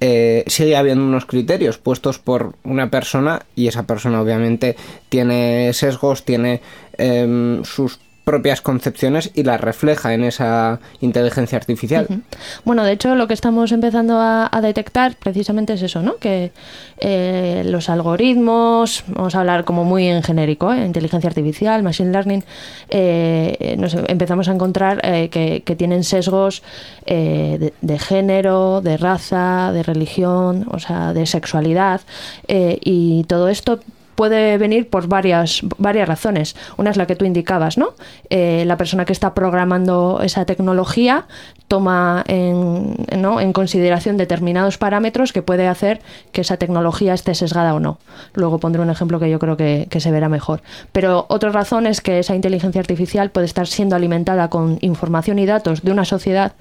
eh, 0.00 0.44
sigue 0.46 0.76
habiendo 0.76 1.02
unos 1.02 1.26
criterios 1.26 1.78
puestos 1.78 2.20
por 2.20 2.54
una 2.62 2.88
persona 2.88 3.42
y 3.56 3.66
esa 3.66 3.82
persona 3.82 4.20
obviamente 4.20 4.76
tiene 5.08 5.72
sesgos, 5.72 6.24
tiene 6.24 6.60
em, 6.96 7.64
sus 7.64 7.98
propias 8.28 8.60
concepciones 8.60 9.30
y 9.32 9.42
las 9.42 9.58
refleja 9.58 10.12
en 10.12 10.22
esa 10.22 10.80
inteligencia 11.00 11.56
artificial. 11.56 12.06
Bueno, 12.62 12.84
de 12.84 12.92
hecho, 12.92 13.14
lo 13.14 13.26
que 13.26 13.32
estamos 13.32 13.72
empezando 13.72 14.18
a, 14.20 14.50
detectar 14.60 15.16
precisamente 15.16 15.72
es 15.72 15.80
eso, 15.80 16.02
¿no? 16.02 16.16
Que 16.16 16.50
eh, 16.98 17.62
los 17.64 17.88
algoritmos, 17.88 19.04
vamos 19.06 19.34
a 19.34 19.40
hablar 19.40 19.64
como 19.64 19.84
muy 19.84 20.08
en 20.08 20.22
genérico, 20.22 20.74
¿eh? 20.74 20.84
inteligencia 20.84 21.28
artificial, 21.28 21.82
machine 21.82 22.12
learning, 22.12 22.44
eh, 22.90 23.76
nos 23.78 23.94
empezamos 23.94 24.50
a 24.50 24.52
encontrar 24.52 25.00
que, 25.30 25.74
tienen 25.78 26.04
sesgos 26.04 26.62
de, 27.06 27.72
de, 27.80 27.98
género, 27.98 28.82
de 28.82 28.98
raza, 28.98 29.72
de 29.72 29.82
religión, 29.82 30.66
o 30.70 30.78
sea, 30.78 31.14
de 31.14 31.24
sexualidad, 31.24 32.02
y 32.46 33.24
todo 33.24 33.48
esto 33.48 33.80
puede 34.18 34.58
venir 34.58 34.90
por 34.90 35.06
varias, 35.06 35.60
varias 35.78 36.08
razones. 36.08 36.56
Una 36.76 36.90
es 36.90 36.96
la 36.96 37.06
que 37.06 37.14
tú 37.14 37.24
indicabas, 37.24 37.78
¿no? 37.78 37.94
Eh, 38.30 38.64
la 38.66 38.76
persona 38.76 39.04
que 39.04 39.12
está 39.12 39.32
programando 39.32 40.18
esa 40.24 40.44
tecnología 40.44 41.28
toma 41.68 42.24
en, 42.26 43.52
consideración 43.52 44.16
determinados 44.16 44.76
parámetros 44.76 45.32
que 45.32 45.42
puede 45.42 45.68
hacer 45.68 46.00
que 46.32 46.40
esa 46.40 46.56
tecnología 46.56 47.14
esté 47.14 47.32
sesgada 47.36 47.74
o 47.74 47.78
no. 47.78 48.00
Luego 48.34 48.58
pondré 48.58 48.82
un 48.82 48.90
ejemplo 48.90 49.20
que 49.20 49.30
yo 49.30 49.38
creo 49.38 49.56
que, 49.56 49.86
que 49.88 50.00
se 50.00 50.10
verá 50.10 50.28
mejor. 50.28 50.62
Pero 50.90 51.26
otra 51.28 51.50
razón 51.50 51.86
es 51.86 52.00
que 52.00 52.18
esa 52.18 52.34
inteligencia 52.34 52.80
artificial 52.80 53.30
puede 53.30 53.46
estar 53.46 53.68
siendo 53.68 53.94
alimentada 53.94 54.50
con 54.50 54.78
información 54.80 55.38
y 55.38 55.46
datos 55.46 55.82
de 55.82 55.92
una 55.92 56.04
sociedad 56.04 56.54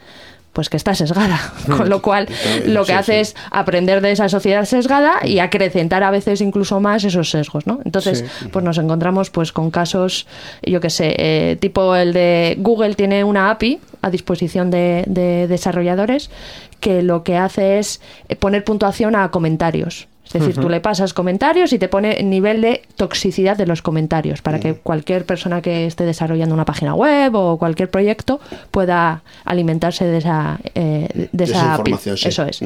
pues 0.58 0.72
que 0.72 0.78
está 0.78 0.96
sesgada. 0.96 1.40
Con 1.78 1.88
lo 1.88 2.02
cual, 2.02 2.28
lo 2.66 2.84
que 2.84 2.94
hace 2.94 3.20
es 3.20 3.36
aprender 3.52 4.02
de 4.02 4.12
esa 4.12 4.28
sociedad 4.28 4.66
sesgada 4.66 5.20
y 5.24 5.38
acrecentar 5.38 6.02
a 6.02 6.10
veces 6.10 6.42
incluso 6.42 6.80
más 6.80 7.04
esos 7.04 7.30
sesgos, 7.30 7.68
¿no? 7.68 7.80
Entonces, 7.86 8.26
pues 8.52 8.66
nos 8.66 8.80
encontramos 8.80 9.30
pues 9.30 9.52
con 9.52 9.70
casos, 9.70 10.26
yo 10.64 10.82
que 10.82 10.90
sé, 10.90 11.14
eh, 11.20 11.58
tipo 11.60 11.96
el 11.96 12.12
de 12.12 12.56
Google 12.58 12.96
tiene 12.96 13.24
una 13.24 13.52
API 13.52 13.80
a 14.02 14.10
disposición 14.10 14.72
de, 14.72 15.46
desarrolladores 15.48 16.32
que 16.80 17.04
lo 17.04 17.24
que 17.24 17.38
hace 17.38 17.78
es 17.78 18.02
poner 18.40 18.64
puntuación 18.64 19.16
a 19.16 19.30
comentarios. 19.30 20.08
Es 20.27 20.34
decir, 20.34 20.55
tú 20.55 20.69
le 20.69 20.81
pasas 20.81 21.13
comentarios 21.13 21.72
y 21.74 21.79
te 21.79 21.88
pone 21.88 22.19
el 22.19 22.29
nivel 22.29 22.62
de 22.62 22.81
toxicidad 22.96 23.57
de 23.57 23.65
los 23.65 23.81
comentarios 23.81 24.41
para 24.41 24.60
que 24.60 24.75
cualquier 24.75 25.25
persona 25.25 25.62
que 25.62 25.86
esté 25.86 26.05
desarrollando 26.05 26.53
una 26.53 26.65
página 26.65 26.93
web 26.93 27.34
o 27.36 27.57
cualquier 27.57 27.89
proyecto 27.89 28.39
pueda 28.72 29.24
alimentarse 29.46 30.05
de 30.05 30.17
esa, 30.17 30.60
eh, 30.75 31.29
de, 31.31 31.43
esa, 31.43 31.72
información. 31.72 32.17
Eso 32.24 32.43
es. 32.46 32.60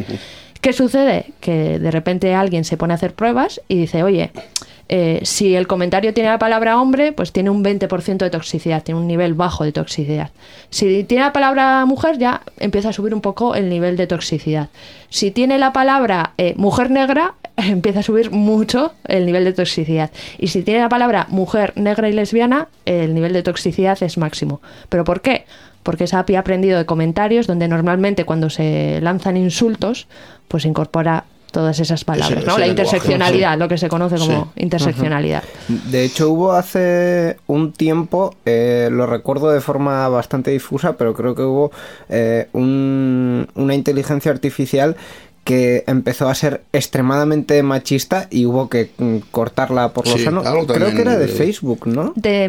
¿Qué 0.60 0.74
sucede? 0.74 1.34
Que 1.40 1.80
de 1.80 1.92
repente 1.92 2.34
alguien 2.36 2.64
se 2.64 2.78
pone 2.78 2.94
a 2.94 2.96
hacer 2.96 3.14
pruebas 3.14 3.62
y 3.68 3.78
dice, 3.78 4.04
oye, 4.04 4.32
eh, 4.94 5.22
si 5.24 5.56
el 5.56 5.68
comentario 5.68 6.14
tiene 6.14 6.28
la 6.28 6.38
palabra 6.38 6.78
hombre, 6.78 7.14
pues 7.14 7.32
tiene 7.32 7.50
un 7.50 7.64
20% 7.64 8.18
de 8.18 8.30
toxicidad, 8.30 8.84
tiene 8.84 9.00
un 9.00 9.08
nivel 9.08 9.34
bajo 9.34 9.64
de 9.64 9.72
toxicidad. 9.72 10.32
Si 10.70 11.06
tiene 11.06 11.24
la 11.24 11.32
palabra 11.32 11.86
mujer, 11.86 12.18
ya 12.18 12.42
empieza 12.60 12.90
a 12.90 12.94
subir 12.94 13.14
un 13.14 13.22
poco 13.22 13.56
el 13.56 13.70
nivel 13.70 13.96
de 13.96 14.06
toxicidad. 14.06 14.68
Si 15.08 15.32
tiene 15.32 15.60
la 15.60 15.72
palabra 15.72 16.34
eh, 16.38 16.56
mujer 16.58 16.92
negra, 16.92 17.36
empieza 17.56 18.02
a 18.02 18.04
subir 18.04 18.32
mucho 18.32 18.92
el 19.08 19.26
nivel 19.26 19.46
de 19.46 19.54
toxicidad. 19.54 20.12
Y 20.38 20.50
si 20.50 20.62
tiene 20.62 20.82
la 20.82 20.90
palabra 20.90 21.26
mujer 21.30 21.72
negra 21.78 22.10
y 22.10 22.12
lesbiana, 22.12 22.68
el 22.86 23.14
nivel 23.14 23.32
de 23.32 23.44
toxicidad 23.44 23.98
es 24.04 24.18
máximo. 24.18 24.62
¿Pero 24.90 25.06
por 25.06 25.22
qué? 25.22 25.46
Porque 25.84 26.04
esa 26.04 26.20
API 26.20 26.36
ha 26.36 26.40
aprendido 26.40 26.78
de 26.78 26.86
comentarios 26.86 27.48
donde 27.48 27.70
normalmente 27.70 28.26
cuando 28.26 28.50
se 28.50 29.00
lanzan 29.00 29.38
insultos, 29.38 30.08
pues 30.50 30.66
incorpora 30.66 31.24
todas 31.52 31.80
esas 31.80 32.04
palabras, 32.04 32.46
¿no? 32.46 32.58
la 32.58 32.68
interseccionalidad, 32.68 33.58
lo 33.58 33.68
que 33.68 33.78
se 33.78 33.90
conoce 33.90 34.18
como 34.18 34.52
interseccionalidad. 34.56 35.44
De 35.68 36.04
hecho, 36.04 36.30
hubo 36.30 36.54
hace 36.54 37.38
un 37.48 37.74
tiempo, 37.74 38.36
eh, 38.46 38.90
lo 38.92 39.06
recuerdo 39.06 39.52
de 39.52 39.62
forma 39.62 40.08
bastante 40.10 40.52
difusa, 40.52 40.94
pero 40.94 41.14
creo 41.14 41.36
que 41.36 41.44
hubo 41.44 41.72
eh, 42.10 42.48
una 42.54 43.76
inteligencia 43.76 44.32
artificial 44.32 44.96
que 45.44 45.84
empezó 45.88 46.30
a 46.30 46.36
ser 46.36 46.62
extremadamente 46.72 47.64
machista 47.64 48.28
y 48.30 48.46
hubo 48.46 48.70
que 48.70 48.92
mm, 48.98 49.18
cortarla 49.32 49.90
por 49.90 50.08
lo 50.08 50.18
sano. 50.18 50.44
Creo 50.44 50.92
que 50.92 51.02
era 51.02 51.18
de 51.18 51.28
Facebook, 51.28 51.88
¿no? 51.88 52.14
De, 52.16 52.48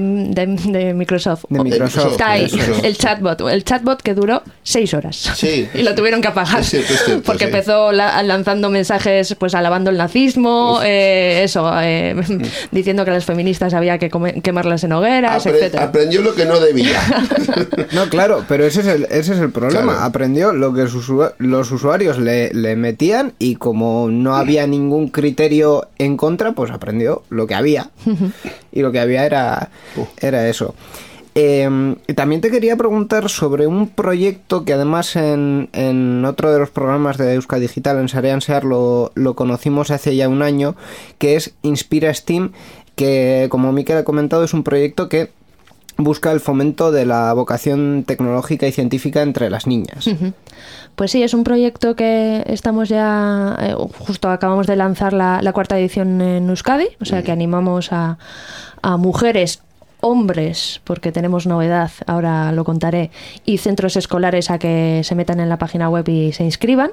Microsoft. 0.95 1.47
De 1.49 1.65
Microsoft. 1.65 2.13
Está 2.13 2.33
ahí, 2.33 2.51
el 2.83 2.97
chatbot. 2.99 3.41
El 3.49 3.65
chatbot 3.65 4.03
que 4.03 4.15
duró 4.15 4.43
seis 4.63 4.93
horas. 4.93 5.17
Sí. 5.17 5.69
y 5.75 5.83
lo 5.83 5.95
tuvieron 5.95 6.21
que 6.21 6.29
apagar. 6.29 6.63
porque 7.25 7.45
empezó 7.45 7.93
lanzando 7.93 8.69
mensajes 8.69 9.35
pues 9.39 9.55
alabando 9.55 9.91
el 9.91 9.97
nazismo, 9.97 10.81
eh, 10.85 11.43
eso, 11.45 11.71
eh, 11.81 12.15
diciendo 12.71 13.05
que 13.05 13.11
a 13.11 13.15
las 13.15 13.25
feministas 13.25 13.73
había 13.73 13.99
que 13.99 14.11
quemarlas 14.43 14.85
en 14.85 14.93
hogueras, 14.93 15.47
etc. 15.47 15.77
Aprendió 15.77 16.21
lo 16.21 16.35
que 16.35 16.45
no 16.45 16.61
debía. 16.61 17.01
no, 17.93 18.09
claro, 18.11 18.45
pero 18.49 18.67
ese 18.67 18.81
es 18.81 18.87
el, 18.87 19.05
ese 19.05 19.33
es 19.33 19.39
el 19.39 19.51
problema. 19.51 20.05
Aprendió 20.05 20.53
lo 20.53 20.75
que 20.75 20.87
los 21.39 21.71
usuarios 21.71 22.19
le, 22.19 22.53
le 22.53 22.82
metían 22.83 23.33
y 23.39 23.55
como 23.55 24.09
no 24.11 24.37
había 24.37 24.67
ningún 24.67 25.09
criterio 25.09 25.89
en 25.99 26.19
contra, 26.19 26.53
pues 26.53 26.71
aprendió 26.71 27.23
lo 27.31 27.47
que 27.47 27.55
había. 27.55 27.91
y 28.73 28.83
lo 28.83 28.93
que 28.93 29.01
había 29.01 29.25
era, 29.25 29.71
era 30.21 30.49
eso. 30.49 30.75
Em, 31.35 31.97
también 32.15 32.43
te 32.43 32.51
quería 32.51 32.77
preguntar 32.77 33.31
sobre 33.31 33.67
un 33.67 33.89
proyecto 33.89 34.67
que 34.67 34.75
además 34.75 35.17
en, 35.17 35.71
en 35.73 36.27
otro 36.27 36.53
de 36.53 36.59
los 36.59 36.69
programas 36.69 37.17
de 37.17 37.33
Euska 37.35 37.59
Digital, 37.59 37.99
en 37.99 38.09
Sarean 38.09 38.43
Sear, 38.43 38.65
lo, 38.65 39.13
lo 39.15 39.35
conocimos 39.35 39.91
hace 39.91 40.15
ya 40.15 40.29
un 40.29 40.43
año, 40.43 40.77
que 41.17 41.37
es 41.37 41.55
Inspira 41.63 42.13
Steam, 42.13 42.53
que 42.97 43.47
como 43.49 43.73
Miquel 43.73 43.97
ha 43.97 44.05
comentado 44.05 44.45
es 44.45 44.53
un 44.53 44.63
proyecto 44.63 45.09
que 45.09 45.31
busca 45.97 46.33
el 46.33 46.41
fomento 46.41 46.91
de 46.91 47.07
la 47.07 47.33
vocación 47.33 48.05
tecnológica 48.07 48.67
y 48.67 48.73
científica 48.73 49.23
entre 49.23 49.51
las 49.51 49.67
niñas. 49.67 50.09
Pues 50.97 51.11
sí, 51.11 51.23
es 51.23 51.35
un 51.35 51.45
proyecto 51.45 51.97
que 51.97 52.45
estamos 52.47 52.89
ya, 52.89 53.57
eh, 53.61 53.75
justo 53.99 54.29
acabamos 54.29 54.67
de 54.67 54.77
lanzar 54.77 55.13
la, 55.13 55.41
la, 55.43 55.53
cuarta 55.53 55.79
edición 55.79 56.21
en 56.21 56.49
Euskadi, 56.49 56.89
o 57.01 57.05
sea 57.05 57.23
que 57.23 57.33
animamos 57.33 57.93
a, 57.93 58.19
a 58.83 58.97
mujeres 58.97 59.63
hombres, 60.03 60.81
porque 60.83 61.13
tenemos 61.13 61.47
novedad, 61.47 61.93
ahora 62.07 62.51
lo 62.51 62.65
contaré, 62.65 63.11
y 63.47 63.59
centros 63.59 63.97
escolares 63.97 64.51
a 64.51 64.59
que 64.59 65.01
se 65.05 65.15
metan 65.15 65.39
en 65.39 65.49
la 65.49 65.59
página 65.59 65.89
web 65.89 66.09
y 66.09 66.33
se 66.33 66.43
inscriban. 66.43 66.91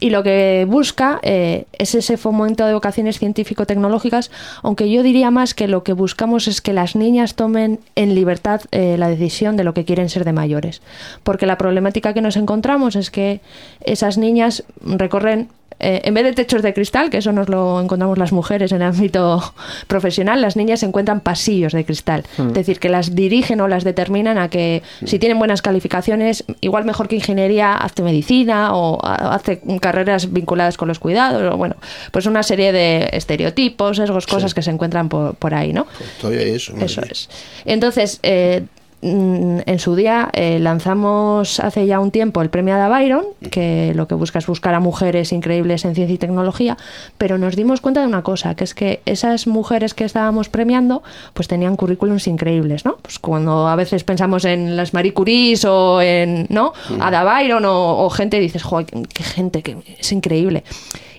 Y 0.00 0.10
lo 0.10 0.24
que 0.24 0.66
busca 0.68 1.20
eh, 1.22 1.66
es 1.72 1.94
ese 1.94 2.16
fomento 2.16 2.66
de 2.66 2.74
vocaciones 2.74 3.20
científico-tecnológicas, 3.20 4.32
aunque 4.62 4.90
yo 4.90 5.04
diría 5.04 5.30
más 5.30 5.54
que 5.54 5.68
lo 5.68 5.84
que 5.84 5.92
buscamos 5.92 6.48
es 6.48 6.60
que 6.60 6.72
las 6.72 6.96
niñas 6.96 7.36
tomen 7.36 7.78
en 7.94 8.16
libertad 8.16 8.62
eh, 8.72 8.96
la 8.98 9.08
decisión 9.08 9.56
de 9.56 9.62
lo 9.62 9.72
que 9.72 9.84
quieren 9.84 10.08
ser 10.08 10.24
de 10.24 10.32
mayores. 10.32 10.82
Porque 11.22 11.46
la 11.46 11.58
problemática 11.58 12.12
que 12.12 12.22
nos 12.22 12.36
encontramos 12.36 12.96
es 12.96 13.12
que 13.12 13.40
esas 13.84 14.18
niñas 14.18 14.64
recorren 14.82 15.48
eh, 15.80 16.00
en 16.04 16.14
vez 16.14 16.24
de 16.24 16.32
techos 16.32 16.62
de 16.62 16.74
cristal, 16.74 17.10
que 17.10 17.18
eso 17.18 17.32
nos 17.32 17.48
lo 17.48 17.80
encontramos 17.80 18.18
las 18.18 18.32
mujeres 18.32 18.72
en 18.72 18.82
el 18.82 18.88
ámbito 18.88 19.54
profesional, 19.86 20.40
las 20.40 20.56
niñas 20.56 20.82
encuentran 20.82 21.20
pasillos 21.20 21.72
de 21.72 21.84
cristal. 21.84 22.24
Hmm. 22.36 22.48
Es 22.48 22.54
decir, 22.54 22.80
que 22.80 22.88
las 22.88 23.14
dirigen 23.14 23.60
o 23.60 23.68
las 23.68 23.84
determinan 23.84 24.38
a 24.38 24.48
que 24.48 24.82
si 25.04 25.18
tienen 25.18 25.38
buenas 25.38 25.62
calificaciones, 25.62 26.44
igual 26.60 26.84
mejor 26.84 27.08
que 27.08 27.16
ingeniería, 27.16 27.74
hace 27.74 28.02
medicina 28.02 28.74
o 28.74 28.98
hace 29.04 29.60
carreras 29.80 30.32
vinculadas 30.32 30.76
con 30.76 30.88
los 30.88 30.98
cuidados. 30.98 31.54
O, 31.54 31.56
bueno, 31.56 31.76
pues 32.10 32.26
una 32.26 32.42
serie 32.42 32.72
de 32.72 33.08
estereotipos, 33.12 33.98
esas 33.98 34.26
cosas 34.26 34.54
que 34.54 34.62
se 34.62 34.70
encuentran 34.70 35.08
por, 35.08 35.34
por 35.36 35.54
ahí, 35.54 35.72
¿no? 35.72 35.86
Pues 35.86 36.10
todavía 36.20 36.42
eso. 36.42 36.74
Eso 36.80 37.02
es. 37.02 37.28
Entonces, 37.64 38.18
eh, 38.22 38.64
en 39.00 39.78
su 39.78 39.94
día 39.94 40.28
eh, 40.32 40.58
lanzamos 40.58 41.60
hace 41.60 41.86
ya 41.86 42.00
un 42.00 42.10
tiempo 42.10 42.42
el 42.42 42.50
premio 42.50 42.74
Ada 42.74 42.88
Byron, 42.88 43.24
que 43.50 43.92
lo 43.94 44.08
que 44.08 44.16
busca 44.16 44.40
es 44.40 44.46
buscar 44.46 44.74
a 44.74 44.80
mujeres 44.80 45.32
increíbles 45.32 45.84
en 45.84 45.94
ciencia 45.94 46.14
y 46.14 46.18
tecnología, 46.18 46.76
pero 47.16 47.38
nos 47.38 47.54
dimos 47.54 47.80
cuenta 47.80 48.00
de 48.00 48.08
una 48.08 48.22
cosa, 48.22 48.56
que 48.56 48.64
es 48.64 48.74
que 48.74 49.00
esas 49.06 49.46
mujeres 49.46 49.94
que 49.94 50.04
estábamos 50.04 50.48
premiando, 50.48 51.02
pues 51.32 51.46
tenían 51.46 51.76
currículums 51.76 52.26
increíbles, 52.26 52.84
¿no? 52.84 52.96
Pues 52.96 53.20
cuando 53.20 53.68
a 53.68 53.76
veces 53.76 54.02
pensamos 54.02 54.44
en 54.44 54.76
las 54.76 54.92
Marie 54.94 55.14
Curie 55.14 55.54
o 55.68 56.00
en, 56.00 56.46
¿no? 56.48 56.72
Ada 57.00 57.22
Byron 57.22 57.64
o, 57.66 58.10
gente, 58.10 58.40
dices, 58.40 58.62
joder, 58.64 58.86
qué 58.86 59.22
gente, 59.22 59.62
que 59.62 59.76
es 59.98 60.12
increíble 60.12 60.64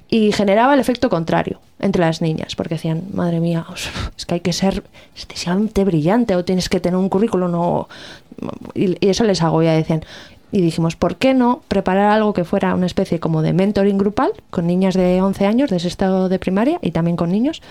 y 0.09 0.31
generaba 0.31 0.73
el 0.73 0.79
efecto 0.79 1.09
contrario 1.09 1.59
entre 1.79 2.01
las 2.01 2.21
niñas, 2.21 2.55
porque 2.55 2.75
decían, 2.75 3.03
madre 3.13 3.39
mía, 3.39 3.65
es 4.17 4.25
que 4.25 4.35
hay 4.35 4.39
que 4.39 4.53
ser 4.53 4.83
excesivamente 5.15 5.83
brillante 5.83 6.35
o 6.35 6.43
tienes 6.43 6.67
que 6.67 6.79
tener 6.79 6.97
un 6.97 7.09
currículum 7.09 7.53
o... 7.53 7.87
Y, 8.73 8.97
eso 9.07 9.23
les 9.23 9.43
hago, 9.43 9.61
ya 9.61 9.73
decían. 9.73 10.03
Y 10.51 10.61
dijimos, 10.61 10.95
¿por 10.95 11.17
qué 11.17 11.35
no 11.35 11.61
preparar 11.67 12.11
algo 12.11 12.33
que 12.33 12.43
fuera 12.43 12.73
una 12.73 12.87
especie 12.87 13.19
como 13.19 13.43
de 13.43 13.53
mentoring 13.53 13.99
grupal 13.99 14.31
con 14.49 14.65
niñas 14.65 14.95
de 14.95 15.21
11 15.21 15.45
años, 15.45 15.69
de 15.69 15.77
ese 15.77 15.87
estado 15.87 16.27
de 16.27 16.39
primaria 16.39 16.79
y 16.81 16.89
también 16.89 17.15
con 17.15 17.29
niños? 17.29 17.61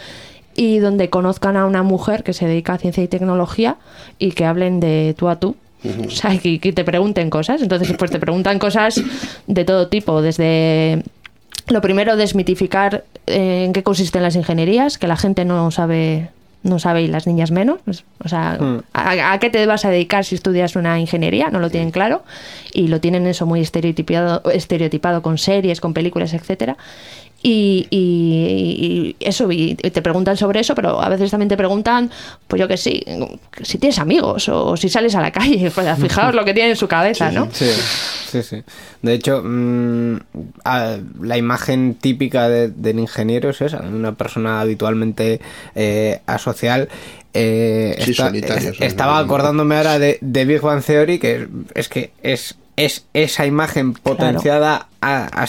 Y 0.54 0.78
donde 0.78 1.10
conozcan 1.10 1.56
a 1.56 1.66
una 1.66 1.82
mujer 1.82 2.22
que 2.22 2.34
se 2.34 2.46
dedica 2.46 2.74
a 2.74 2.78
ciencia 2.78 3.02
y 3.02 3.08
tecnología 3.08 3.78
y 4.20 4.30
que 4.32 4.44
hablen 4.44 4.78
de 4.78 5.14
tú 5.18 5.28
a 5.28 5.40
tú 5.40 5.56
O 6.06 6.10
sea, 6.10 6.38
que, 6.38 6.60
que, 6.60 6.72
te 6.72 6.84
pregunten 6.84 7.30
cosas. 7.30 7.62
Entonces, 7.62 7.92
pues 7.98 8.12
te 8.12 8.20
preguntan 8.20 8.60
cosas 8.60 9.02
de 9.48 9.64
todo 9.64 9.88
tipo, 9.88 10.22
desde 10.22 11.02
lo 11.68 11.80
primero, 11.80 12.16
desmitificar 12.16 13.04
eh, 13.26 13.64
en 13.64 13.72
qué 13.72 13.82
consisten 13.82 14.22
las 14.22 14.36
ingenierías, 14.36 14.98
que 14.98 15.06
la 15.06 15.16
gente 15.16 15.44
no 15.44 15.70
sabe 15.70 16.30
no 16.62 16.78
sabe 16.78 17.02
y 17.02 17.08
las 17.08 17.26
niñas 17.26 17.50
menos. 17.50 17.80
O 18.22 18.28
sea, 18.28 18.58
hmm. 18.60 18.82
a, 18.92 19.38
qué 19.38 19.50
te 19.50 19.64
vas 19.66 19.84
a 19.84 19.90
dedicar 19.90 20.24
si 20.24 20.34
estudias 20.34 20.76
una 20.76 20.98
ingeniería? 20.98 21.50
No 21.50 21.60
lo 21.60 21.70
tienen 21.70 21.90
claro 21.90 22.22
y 22.72 22.88
lo 22.88 23.00
tienen 23.00 23.26
eso 23.26 23.46
muy 23.46 23.60
estereotipado, 23.60 24.42
estereotipado 24.50 25.22
con 25.22 25.38
series, 25.38 25.80
con 25.80 25.94
películas, 25.94 26.34
etcétera. 26.34 26.76
Y, 27.40 27.86
y, 27.90 29.16
eso, 29.20 29.50
y 29.52 29.76
te 29.76 30.02
preguntan 30.02 30.36
sobre 30.36 30.58
eso, 30.58 30.74
pero 30.74 31.00
a 31.00 31.08
veces 31.08 31.30
también 31.30 31.48
te 31.48 31.56
preguntan, 31.56 32.10
pues 32.48 32.58
yo 32.58 32.66
que 32.66 32.76
sí, 32.76 33.04
si 33.62 33.78
tienes 33.78 34.00
amigos 34.00 34.48
o 34.48 34.76
si 34.76 34.88
sales 34.88 35.14
a 35.14 35.20
la 35.20 35.30
calle, 35.30 35.70
pues 35.74 35.98
fijaos 35.98 36.34
lo 36.34 36.44
que 36.44 36.52
tiene 36.52 36.70
en 36.70 36.76
su 36.76 36.88
cabeza, 36.88 37.30
¿no? 37.30 37.48
Sí, 37.52 37.70
sí, 38.28 38.42
sí. 38.42 38.62
De 39.02 39.14
hecho, 39.14 39.42
mm, 39.44 40.16
la 41.22 41.38
imagen 41.38 41.94
típica 41.94 42.48
del 42.48 42.98
ingeniero 42.98 43.50
es 43.50 43.60
esa, 43.60 43.82
una 43.82 44.16
persona 44.16 44.60
habitualmente 44.60 45.40
eh, 45.76 46.20
asocial. 46.26 46.88
Eh, 47.34 47.96
estaba 48.80 49.18
acordándome 49.18 49.76
ahora 49.76 50.00
de, 50.00 50.18
de, 50.20 50.44
Big 50.44 50.60
Bang 50.60 50.82
Theory, 50.82 51.20
que 51.20 51.46
es 51.74 51.88
que 51.88 52.10
es, 52.22 52.56
es 52.74 53.04
esa 53.14 53.46
imagen 53.46 53.92
potenciada 53.92 54.88
a, 55.00 55.46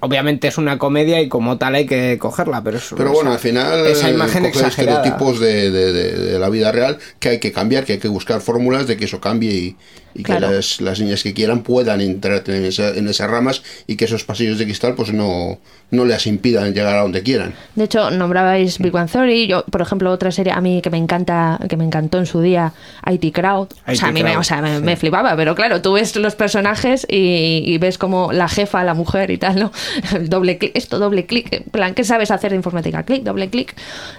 obviamente 0.00 0.48
es 0.48 0.58
una 0.58 0.78
comedia 0.78 1.20
y 1.20 1.28
como 1.28 1.58
tal 1.58 1.74
hay 1.74 1.86
que 1.86 2.18
cogerla, 2.18 2.62
pero 2.62 2.78
es, 2.78 2.94
Pero 2.96 3.10
bueno, 3.12 3.32
al 3.32 3.38
final 3.38 3.86
esa 3.86 4.10
imagen 4.10 4.44
coge 4.44 4.58
exagerada. 4.66 4.98
estereotipos 5.02 5.40
de, 5.40 5.70
de- 5.70 5.92
de- 5.92 6.12
de 6.32 6.38
la 6.38 6.48
vida 6.48 6.70
real 6.72 6.98
que 7.18 7.30
hay 7.30 7.38
que 7.40 7.52
cambiar, 7.52 7.84
que 7.84 7.94
hay 7.94 7.98
que 7.98 8.08
buscar 8.08 8.40
fórmulas 8.40 8.86
de 8.86 8.96
que 8.96 9.06
eso 9.06 9.20
cambie 9.20 9.52
y, 9.52 9.76
y 10.14 10.22
Claro. 10.22 10.48
que 10.48 10.54
las, 10.56 10.80
las 10.80 11.00
niñas 11.00 11.22
que 11.22 11.34
quieran 11.34 11.62
puedan 11.62 12.00
entrar 12.00 12.42
en, 12.46 12.64
esa- 12.64 12.90
en 12.90 13.08
esas 13.08 13.30
ramas 13.30 13.62
y 13.86 13.96
que 13.96 14.04
esos 14.06 14.24
pasillos 14.24 14.58
de 14.58 14.64
cristal 14.64 14.94
pues 14.94 15.12
no, 15.12 15.58
no 15.90 16.04
les 16.04 16.26
impidan 16.26 16.74
llegar 16.74 16.96
a 16.96 17.02
donde 17.02 17.22
quieran. 17.22 17.54
De 17.74 17.84
hecho, 17.84 18.10
nombrabais 18.10 18.78
Big 18.78 18.92
Bang 18.92 19.08
Theory. 19.10 19.46
Yo, 19.46 19.64
por 19.66 19.80
ejemplo, 19.80 20.10
otra 20.10 20.30
serie 20.32 20.52
a 20.52 20.60
mí 20.60 20.80
que 20.82 20.90
me 20.90 20.98
encanta, 20.98 21.58
que 21.68 21.76
me 21.76 21.84
encantó 21.84 22.18
en 22.18 22.26
su 22.26 22.40
día, 22.40 22.72
IT 23.10 23.32
Crowd. 23.34 23.68
o 23.86 23.94
sea, 23.94 24.08
a 24.08 24.12
mí 24.12 24.22
me, 24.22 24.36
o 24.36 24.42
sea, 24.42 24.60
me, 24.62 24.80
me 24.80 24.96
flipaba, 24.96 25.34
pero 25.36 25.54
claro, 25.54 25.80
tú 25.82 25.92
ves 25.94 26.14
los 26.16 26.34
personajes 26.34 27.06
y, 27.08 27.62
y 27.64 27.78
ves 27.78 27.98
como 27.98 28.32
la 28.32 28.48
jefa, 28.48 28.82
la 28.84 28.94
mujer 28.94 29.30
y 29.30 29.38
tal, 29.38 29.58
¿no? 29.60 29.72
Doble 30.22 30.58
clic, 30.58 30.72
esto, 30.74 30.98
doble 30.98 31.26
clic. 31.26 31.52
En 31.52 31.64
plan, 31.64 31.94
¿qué 31.94 32.04
sabes 32.04 32.30
hacer 32.30 32.50
de 32.50 32.56
informática? 32.56 33.02
Clic, 33.04 33.22
doble 33.22 33.48
clic. 33.50 33.74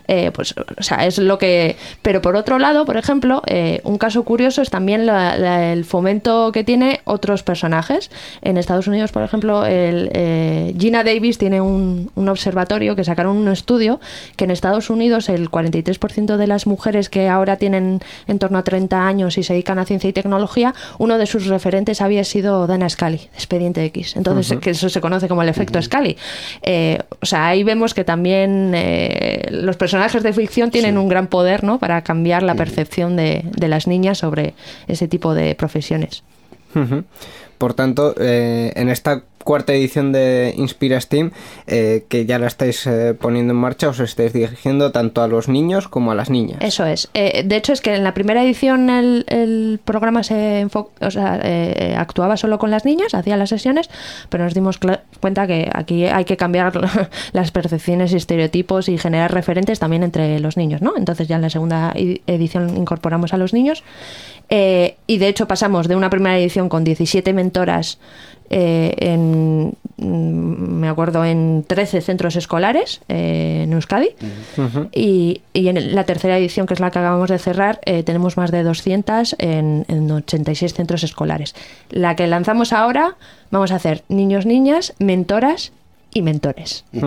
Eh, 0.07 0.31
pues, 0.33 0.53
o 0.77 0.83
sea, 0.83 1.05
es 1.05 1.17
lo 1.17 1.37
que. 1.37 1.75
Pero 2.01 2.21
por 2.21 2.35
otro 2.35 2.59
lado, 2.59 2.85
por 2.85 2.97
ejemplo, 2.97 3.41
eh, 3.47 3.81
un 3.83 3.97
caso 3.97 4.23
curioso 4.23 4.61
es 4.61 4.69
también 4.69 5.05
la- 5.05 5.37
la- 5.37 5.78
el 5.79 5.85
fomento 5.85 6.51
que 6.51 6.63
tiene 6.63 6.99
otros 7.05 7.41
personajes. 7.43 8.11
En 8.41 8.57
Estados 8.57 8.87
Unidos, 8.87 9.11
por 9.11 9.23
ejemplo, 9.23 9.65
el, 9.65 10.11
eh, 10.13 10.75
Gina 10.77 11.03
Davis 11.03 11.37
tiene 11.37 11.61
un, 11.61 12.11
un 12.15 12.29
observatorio 12.29 12.95
que 12.95 13.03
sacaron 13.03 13.37
un 13.37 13.47
estudio 13.47 13.99
que 14.35 14.43
en 14.43 14.51
Estados 14.51 14.89
Unidos 14.89 15.29
el 15.29 15.49
43% 15.49 16.35
de 16.35 16.47
las 16.47 16.67
mujeres 16.67 17.09
que 17.09 17.29
ahora 17.29 17.55
tienen 17.55 18.01
en 18.27 18.39
torno 18.39 18.57
a 18.57 18.63
30 18.63 19.07
años 19.07 19.37
y 19.37 19.43
se 19.43 19.53
dedican 19.53 19.79
a 19.79 19.85
ciencia 19.85 20.09
y 20.09 20.13
tecnología, 20.13 20.73
uno 20.97 21.17
de 21.17 21.25
sus 21.25 21.47
referentes 21.47 22.01
había 22.01 22.23
sido 22.25 22.67
Dana 22.67 22.89
Scully, 22.89 23.29
Expediente 23.33 23.85
X. 23.85 24.17
Entonces, 24.17 24.59
que 24.59 24.71
eso 24.71 24.89
se 24.89 24.99
conoce 24.99 25.29
como 25.29 25.43
el 25.43 25.49
efecto 25.49 25.81
Scully. 25.81 26.17
Eh, 26.61 26.99
o 27.21 27.25
sea, 27.25 27.47
ahí 27.47 27.63
vemos 27.63 27.93
que 27.93 28.03
también 28.03 28.73
eh, 28.75 29.47
los 29.51 29.77
personajes 29.77 30.23
de 30.23 30.33
ficción 30.33 30.71
tienen 30.71 30.97
un 30.97 31.07
gran 31.07 31.27
poder 31.27 31.63
¿no? 31.63 31.79
para 31.79 32.01
cambiar 32.03 32.43
la 32.43 32.55
percepción 32.55 33.15
de, 33.15 33.45
de 33.45 33.67
las 33.69 33.87
niñas 33.87 34.17
sobre 34.17 34.53
ese 34.87 35.07
tipo 35.07 35.33
de 35.33 35.55
profesiones. 35.55 35.68
Ujú. 36.75 37.03
Por 37.57 37.73
tanto, 37.73 38.15
eh, 38.17 38.71
en 38.75 38.89
esta 38.89 39.23
cuarta 39.49 39.73
edición 39.73 40.11
de 40.11 40.53
Inspira 40.57 41.01
Steam, 41.01 41.31
eh, 41.65 42.05
que 42.07 42.27
ya 42.27 42.37
la 42.37 42.45
estáis 42.45 42.85
eh, 42.85 43.15
poniendo 43.19 43.51
en 43.51 43.57
marcha, 43.57 43.89
os 43.89 43.99
estáis 43.99 44.31
dirigiendo 44.31 44.91
tanto 44.91 45.23
a 45.23 45.27
los 45.27 45.47
niños 45.47 45.87
como 45.87 46.11
a 46.11 46.15
las 46.15 46.29
niñas. 46.29 46.59
Eso 46.61 46.85
es. 46.85 47.09
Eh, 47.15 47.41
de 47.43 47.55
hecho, 47.55 47.73
es 47.73 47.81
que 47.81 47.95
en 47.95 48.03
la 48.03 48.13
primera 48.13 48.43
edición 48.43 48.91
el, 48.91 49.79
programa 49.83 50.21
se 50.21 50.67
o 50.75 51.09
sea, 51.09 51.39
eh, 51.43 51.95
actuaba 51.97 52.37
solo 52.37 52.59
con 52.59 52.69
las 52.69 52.85
niñas, 52.85 53.15
hacía 53.15 53.37
las 53.37 53.49
sesiones, 53.49 53.89
pero 54.29 54.43
nos 54.43 54.53
dimos 54.53 54.79
cuenta 55.19 55.47
que 55.47 55.67
aquí 55.73 56.05
hay 56.05 56.25
que 56.25 56.37
cambiar 56.37 56.71
las 57.31 57.49
percepciones 57.49 58.13
y 58.13 58.17
estereotipos 58.17 58.87
y 58.87 58.99
generar 58.99 59.33
referentes 59.33 59.79
también 59.79 60.03
entre 60.03 60.39
los 60.39 60.57
niños, 60.57 60.83
¿no? 60.83 60.93
Entonces 60.95 61.27
ya 61.27 61.37
en 61.37 61.41
la 61.41 61.49
segunda 61.49 61.91
edi- 61.95 62.21
edición 62.27 62.77
incorporamos 62.77 63.33
a 63.33 63.37
los 63.37 63.51
niños 63.53 63.83
eh, 64.49 64.95
y 65.07 65.17
de 65.17 65.27
hecho 65.27 65.47
pasamos 65.47 65.87
de 65.87 65.95
una 65.95 66.09
primera 66.11 66.37
edición 66.37 66.69
con 66.69 66.83
17 66.83 67.33
mentoras 67.33 67.97
eh, 68.49 68.95
en, 68.97 69.73
mm, 69.97 70.79
me 70.79 70.87
acuerdo, 70.87 71.23
en 71.23 71.63
13 71.67 72.01
centros 72.01 72.35
escolares 72.35 73.01
eh, 73.07 73.61
en 73.63 73.73
Euskadi. 73.73 74.09
y, 74.93 75.41
y 75.53 75.67
en 75.67 75.95
la 75.95 76.05
tercera 76.05 76.37
edición, 76.37 76.65
que 76.65 76.73
es 76.73 76.79
la 76.79 76.91
que 76.91 76.99
acabamos 76.99 77.29
de 77.29 77.39
cerrar, 77.39 77.79
eh, 77.85 78.03
tenemos 78.03 78.37
más 78.37 78.51
de 78.51 78.63
200 78.63 79.35
en, 79.37 79.85
en 79.87 80.11
86 80.11 80.73
centros 80.73 81.03
escolares. 81.03 81.55
La 81.89 82.15
que 82.15 82.27
lanzamos 82.27 82.73
ahora, 82.73 83.17
vamos 83.51 83.71
a 83.71 83.75
hacer 83.75 84.03
niños, 84.09 84.45
niñas, 84.45 84.93
mentoras 84.99 85.71
y 86.13 86.21
mentores. 86.21 86.85
Sí, 86.91 86.99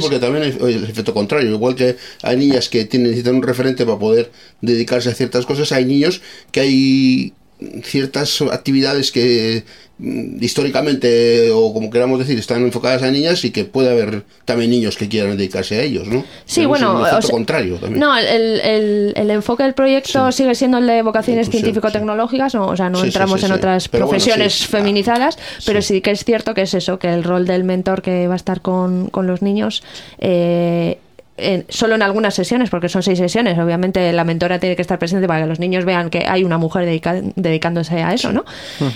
porque 0.00 0.18
también 0.18 0.44
hay 0.44 0.56
hay 0.60 0.74
el 0.74 0.84
efecto 0.84 1.12
contrario. 1.12 1.50
Igual 1.50 1.74
que 1.74 1.96
hay 2.22 2.36
niñas 2.36 2.68
que 2.68 2.84
tienen, 2.86 3.10
necesitan 3.10 3.36
un 3.36 3.42
referente 3.42 3.84
para 3.84 3.98
poder 3.98 4.30
dedicarse 4.60 5.10
a 5.10 5.14
ciertas 5.14 5.44
cosas, 5.44 5.70
hay 5.72 5.84
niños 5.84 6.22
que 6.50 6.60
hay 6.60 7.32
ciertas 7.82 8.40
actividades 8.42 9.10
que 9.10 9.64
mm, 9.98 10.42
históricamente 10.42 11.50
o 11.50 11.72
como 11.74 11.90
queramos 11.90 12.18
decir 12.20 12.38
están 12.38 12.62
enfocadas 12.62 13.02
a 13.02 13.10
niñas 13.10 13.44
y 13.44 13.50
que 13.50 13.64
puede 13.64 13.90
haber 13.90 14.22
también 14.44 14.70
niños 14.70 14.96
que 14.96 15.08
quieran 15.08 15.36
dedicarse 15.36 15.76
a 15.76 15.82
ellos, 15.82 16.06
¿no? 16.06 16.24
Sí, 16.46 16.56
Tenemos 16.62 16.78
bueno, 16.80 17.00
o 17.02 17.20
sea, 17.20 17.30
contrario 17.30 17.76
también. 17.76 18.00
No, 18.00 18.16
el, 18.16 18.60
el- 18.60 19.12
el 19.16 19.30
enfoque 19.30 19.64
del 19.64 19.74
proyecto 19.74 20.30
sigue 20.32 20.54
siendo 20.54 20.78
el 20.78 20.86
de 20.86 21.02
vocaciones 21.02 21.46
sí, 21.46 21.52
científico-tecnológicas, 21.52 22.54
no, 22.54 22.66
o 22.68 22.76
sea, 22.76 22.90
no 22.90 23.00
Sí, 23.00 23.06
entramos 23.06 23.42
en 23.42 23.52
otras 23.52 23.88
Pero 23.88 24.06
profesiones 24.08 24.54
sí. 24.54 24.66
feminizadas, 24.66 25.36
pero 25.66 25.82
sí. 25.82 25.94
sí. 25.94 26.00
que 26.00 26.12
es 26.12 26.24
cierto 26.24 26.54
que 26.54 26.62
es 26.62 26.74
eso, 26.74 26.98
que 26.98 27.12
el 27.12 27.24
rol 27.24 27.46
del 27.46 27.64
mentor 27.64 28.02
que 28.02 28.28
va 28.28 28.34
a 28.34 28.36
estar 28.36 28.60
con, 28.60 29.08
con 29.08 29.26
los 29.26 29.42
niños... 29.42 29.82
eh, 30.18 30.98
en- 31.38 31.64
solo 31.68 31.94
en 31.94 32.02
algunas 32.02 32.34
sesiones, 32.34 32.70
porque 32.70 32.88
son 32.88 33.02
seis 33.02 33.18
sesiones. 33.18 33.58
Obviamente 33.58 34.12
la 34.12 34.24
mentora 34.24 34.58
tiene 34.58 34.76
que 34.76 34.82
estar 34.82 34.98
presente 34.98 35.26
para 35.26 35.42
que 35.42 35.46
los 35.46 35.58
niños 35.58 35.84
vean 35.84 36.10
que 36.10 36.26
hay 36.26 36.44
una 36.44 36.58
mujer 36.58 36.84
dedica- 36.84 37.20
dedicándose 37.36 38.02
a 38.02 38.12
eso, 38.14 38.32
¿no? 38.32 38.44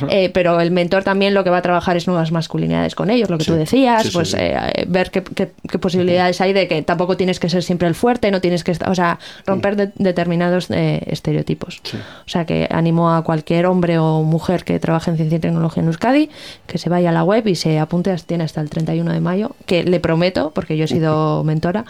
Eh, 0.09 0.31
pero 0.35 0.61
el 0.61 0.71
mentor 0.71 1.05
también 1.05 1.35
lo 1.35 1.45
que 1.45 1.51
va 1.51 1.59
a 1.59 1.63
trabajar 1.63 1.97
es 1.97 2.07
nuevas 2.07 2.33
masculinidades 2.33 2.95
con 2.95 3.11
ellos, 3.11 3.31
lo 3.31 3.39
que 3.39 3.45
Sí. 3.45 3.51
tú 3.51 3.57
decías, 3.57 4.03
Sí, 4.03 4.09
sí, 4.09 4.15
pues 4.15 4.35
eh, 4.35 4.55
eh, 4.75 4.85
ver 4.89 5.11
qué, 5.11 5.23
qué- 5.23 5.53
qué 5.71 5.79
posibilidades 5.79 6.41
hay 6.41 6.53
de 6.53 6.69
que 6.69 6.83
tampoco 6.83 7.17
tienes 7.17 7.41
que 7.41 7.49
ser 7.49 7.63
siempre 7.63 7.89
el 7.89 7.95
fuerte, 7.95 8.31
no 8.31 8.41
tienes 8.41 8.65
que 8.65 8.73
estar, 8.73 8.91
o 8.91 8.95
sea, 8.95 9.19
romper 9.47 9.77
de- 9.77 9.93
determinados 9.97 10.71
eh, 10.71 11.03
estereotipos. 11.07 11.81
O 12.27 12.29
sea, 12.29 12.45
que 12.47 12.69
animo 12.71 13.13
a 13.15 13.23
cualquier 13.25 13.67
hombre 13.67 13.99
o 13.99 14.23
mujer 14.23 14.65
que 14.65 14.79
trabaje 14.81 15.11
en 15.11 15.17
ciencia 15.17 15.37
y 15.37 15.41
tecnología 15.41 15.83
en 15.83 15.87
Euskadi 15.89 16.31
que 16.67 16.79
se 16.79 16.89
vaya 16.89 17.11
a 17.11 17.13
la 17.13 17.25
web 17.25 17.47
y 17.47 17.55
se 17.55 17.79
apunte, 17.79 18.15
tiene 18.27 18.45
hasta 18.45 18.61
el 18.61 18.71
31 18.71 19.13
de 19.13 19.21
mayo, 19.21 19.55
que 19.67 19.85
le 19.85 20.01
prometo, 20.01 20.51
porque 20.55 20.77
yo 20.77 20.85
he 20.85 20.89
sido 20.89 21.45
mentora, 21.45 21.85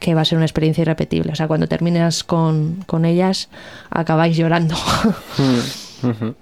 que 0.00 0.14
va 0.14 0.22
a 0.22 0.24
ser 0.24 0.38
una 0.38 0.46
experiencia 0.46 0.82
irrepetible. 0.82 1.30
O 1.30 1.36
sea, 1.36 1.46
cuando 1.46 1.68
terminas 1.68 2.24
con, 2.24 2.82
con 2.86 3.04
ellas, 3.04 3.48
acabáis 3.90 4.36
llorando. 4.36 4.74
Ujú. 6.02 6.34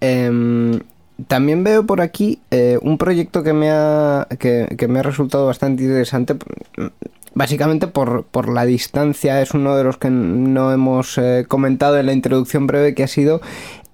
Em, 0.00 0.80
también 1.26 1.64
veo 1.64 1.84
por 1.84 2.00
aquí 2.00 2.38
eh, 2.50 2.78
un 2.82 2.98
proyecto 2.98 3.42
que 3.42 3.52
me 3.52 3.70
ha 3.70 4.28
que, 4.38 4.74
que 4.78 4.86
me 4.86 5.00
ha 5.00 5.02
resultado 5.02 5.46
bastante 5.46 5.82
interesante 5.82 6.34
mm, 6.34 6.86
básicamente 7.34 7.88
por, 7.88 8.24
por 8.24 8.52
la 8.52 8.66
distancia 8.66 9.40
es 9.40 9.52
uno 9.52 9.76
de 9.76 9.84
los 9.84 9.96
que 9.96 10.10
no 10.10 10.72
hemos 10.72 11.16
eh, 11.16 11.46
comentado 11.48 11.98
en 11.98 12.06
la 12.06 12.12
introducción 12.12 12.66
breve 12.66 12.94
que 12.94 13.02
ha 13.02 13.08
sido 13.08 13.40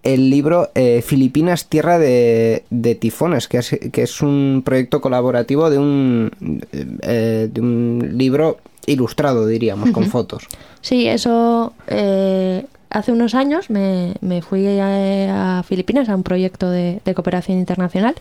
el 0.02 0.30
libro 0.30 0.70
eh, 0.74 1.00
Filipinas 1.06 1.68
Tierra 1.68 2.00
de, 2.00 2.64
de 2.70 2.94
Tifones 2.96 3.46
que 3.46 3.58
es, 3.58 3.78
que 3.92 4.02
es 4.02 4.20
un 4.20 4.62
proyecto 4.64 5.00
colaborativo 5.00 5.70
de 5.70 5.78
un 5.78 6.30
de 6.72 7.60
un 7.60 8.10
libro 8.14 8.58
ilustrado 8.86 9.46
diríamos 9.46 9.90
con 9.90 10.06
fotos 10.06 10.46
Sí, 10.82 11.06
eso 11.06 11.72
eh, 11.86 12.66
hace 12.90 13.12
unos 13.12 13.34
años 13.34 13.70
me, 13.70 14.14
me 14.20 14.42
fui 14.42 14.66
a, 14.78 15.58
a 15.58 15.62
Filipinas 15.62 16.08
a 16.08 16.16
un 16.16 16.24
proyecto 16.24 16.68
de, 16.70 17.00
de 17.04 17.14
cooperación 17.14 17.58
internacional. 17.58 18.14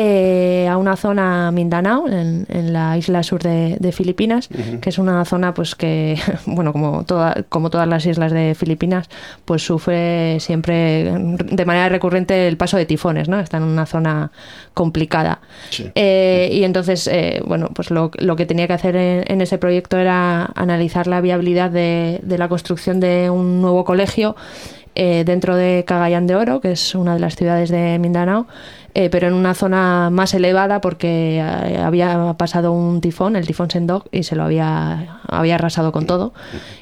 Eh, 0.00 0.68
a 0.68 0.76
una 0.76 0.94
zona 0.94 1.50
Mindanao, 1.50 2.06
en, 2.06 2.46
en 2.48 2.72
la 2.72 2.96
isla 2.96 3.24
sur 3.24 3.42
de, 3.42 3.78
de 3.80 3.90
Filipinas, 3.90 4.48
que 4.80 4.90
es 4.90 4.98
una 4.98 5.24
zona 5.24 5.54
pues 5.54 5.74
que, 5.74 6.16
bueno, 6.46 6.72
como, 6.72 7.02
toda, 7.02 7.42
como 7.48 7.68
todas 7.68 7.88
las 7.88 8.06
islas 8.06 8.30
de 8.30 8.54
Filipinas, 8.54 9.08
pues 9.44 9.62
sufre 9.62 10.38
siempre 10.38 11.12
de 11.12 11.64
manera 11.64 11.88
recurrente 11.88 12.46
el 12.46 12.56
paso 12.56 12.76
de 12.76 12.86
tifones, 12.86 13.28
¿no? 13.28 13.40
Está 13.40 13.56
en 13.56 13.64
una 13.64 13.86
zona 13.86 14.30
complicada. 14.72 15.40
Sí. 15.70 15.90
Eh, 15.96 16.48
y 16.52 16.62
entonces, 16.62 17.08
eh, 17.08 17.42
bueno, 17.44 17.70
pues 17.74 17.90
lo, 17.90 18.12
lo 18.18 18.36
que 18.36 18.46
tenía 18.46 18.68
que 18.68 18.74
hacer 18.74 18.94
en, 18.94 19.24
en 19.26 19.40
ese 19.40 19.58
proyecto 19.58 19.96
era 19.96 20.44
analizar 20.54 21.08
la 21.08 21.20
viabilidad 21.20 21.72
de, 21.72 22.20
de 22.22 22.38
la 22.38 22.48
construcción 22.48 23.00
de 23.00 23.30
un 23.30 23.60
nuevo 23.60 23.84
colegio 23.84 24.36
eh, 25.00 25.22
dentro 25.24 25.54
de 25.54 25.84
Cagayán 25.86 26.26
de 26.26 26.34
Oro, 26.34 26.60
que 26.60 26.72
es 26.72 26.96
una 26.96 27.14
de 27.14 27.20
las 27.20 27.36
ciudades 27.36 27.70
de 27.70 28.00
Mindanao, 28.00 28.48
eh, 28.94 29.10
pero 29.10 29.28
en 29.28 29.34
una 29.34 29.54
zona 29.54 30.10
más 30.10 30.34
elevada 30.34 30.80
porque 30.80 31.38
eh, 31.38 31.78
había 31.78 32.34
pasado 32.38 32.72
un 32.72 33.00
tifón, 33.00 33.36
el 33.36 33.46
tifón 33.46 33.70
Sendog, 33.70 34.04
y 34.10 34.22
se 34.22 34.34
lo 34.34 34.44
había, 34.44 35.20
había 35.28 35.56
arrasado 35.56 35.92
con 35.92 36.06
todo. 36.06 36.32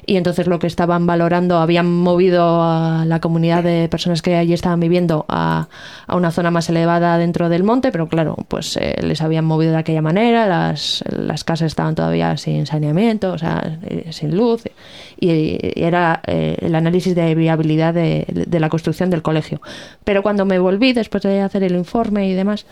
Y 0.05 0.15
entonces 0.15 0.47
lo 0.47 0.59
que 0.59 0.67
estaban 0.67 1.05
valorando, 1.05 1.57
habían 1.57 1.91
movido 1.91 2.63
a 2.63 3.03
la 3.05 3.19
comunidad 3.19 3.63
de 3.63 3.87
personas 3.89 4.21
que 4.21 4.35
allí 4.35 4.53
estaban 4.53 4.79
viviendo 4.79 5.25
a, 5.27 5.67
a 6.07 6.15
una 6.15 6.31
zona 6.31 6.49
más 6.49 6.69
elevada 6.69 7.17
dentro 7.17 7.49
del 7.49 7.63
monte, 7.63 7.91
pero 7.91 8.07
claro, 8.07 8.35
pues 8.47 8.77
eh, 8.77 8.95
les 9.01 9.21
habían 9.21 9.45
movido 9.45 9.73
de 9.73 9.77
aquella 9.77 10.01
manera, 10.01 10.47
las, 10.47 11.03
las 11.09 11.43
casas 11.43 11.67
estaban 11.67 11.93
todavía 11.93 12.37
sin 12.37 12.65
saneamiento, 12.65 13.33
o 13.33 13.37
sea, 13.37 13.77
eh, 13.83 14.07
sin 14.11 14.35
luz, 14.35 14.63
y, 15.19 15.29
y 15.29 15.83
era 15.83 16.21
eh, 16.25 16.57
el 16.61 16.73
análisis 16.73 17.15
de 17.15 17.35
viabilidad 17.35 17.93
de, 17.93 18.25
de 18.27 18.59
la 18.59 18.69
construcción 18.69 19.09
del 19.09 19.21
colegio. 19.21 19.61
Pero 20.03 20.23
cuando 20.23 20.45
me 20.45 20.57
volví, 20.57 20.93
después 20.93 21.23
de 21.23 21.41
hacer 21.41 21.63
el 21.63 21.75
informe 21.75 22.06
y 22.07 22.33
demás, 22.33 22.65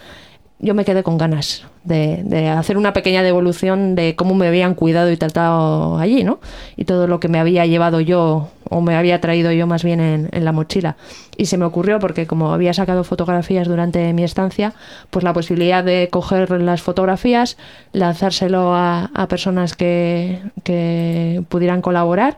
yo 0.60 0.74
me 0.74 0.86
quedé 0.86 1.04
con 1.04 1.18
ganas 1.18 1.66
de, 1.84 2.50
hacer 2.50 2.78
una 2.78 2.94
pequeña 2.94 3.24
devolución 3.24 3.96
de 3.96 4.16
cómo 4.16 4.36
me 4.36 4.48
habían 4.48 4.74
cuidado 4.74 5.12
y 5.12 5.18
tratado 5.18 5.98
allí, 5.98 6.24
¿no? 6.24 6.40
Y 6.76 6.86
todo 6.86 7.08
lo 7.08 7.20
que 7.20 7.28
me 7.28 7.40
había 7.40 7.66
llevado 7.66 8.00
yo, 8.00 8.50
o 8.70 8.82
me 8.82 8.96
había 8.96 9.20
traído 9.22 9.52
yo 9.52 9.68
más 9.68 9.84
bien 9.84 10.00
en, 10.00 10.46
la 10.46 10.52
mochila. 10.52 10.96
Y 11.38 11.46
se 11.48 11.58
me 11.58 11.66
ocurrió, 11.66 12.00
porque 12.00 12.26
como 12.26 12.54
había 12.54 12.74
sacado 12.74 13.04
fotografías 13.04 13.68
durante 13.68 14.14
mi 14.14 14.24
estancia, 14.24 14.74
pues 15.10 15.24
la 15.24 15.34
posibilidad 15.34 15.84
de 15.84 16.10
coger 16.10 16.50
las 16.62 16.82
fotografías, 16.82 17.58
lanzárselo 17.92 18.74
a, 18.74 19.10
personas 19.30 19.76
que, 19.76 20.40
que 20.64 21.44
pudieran 21.50 21.82
colaborar 21.82 22.38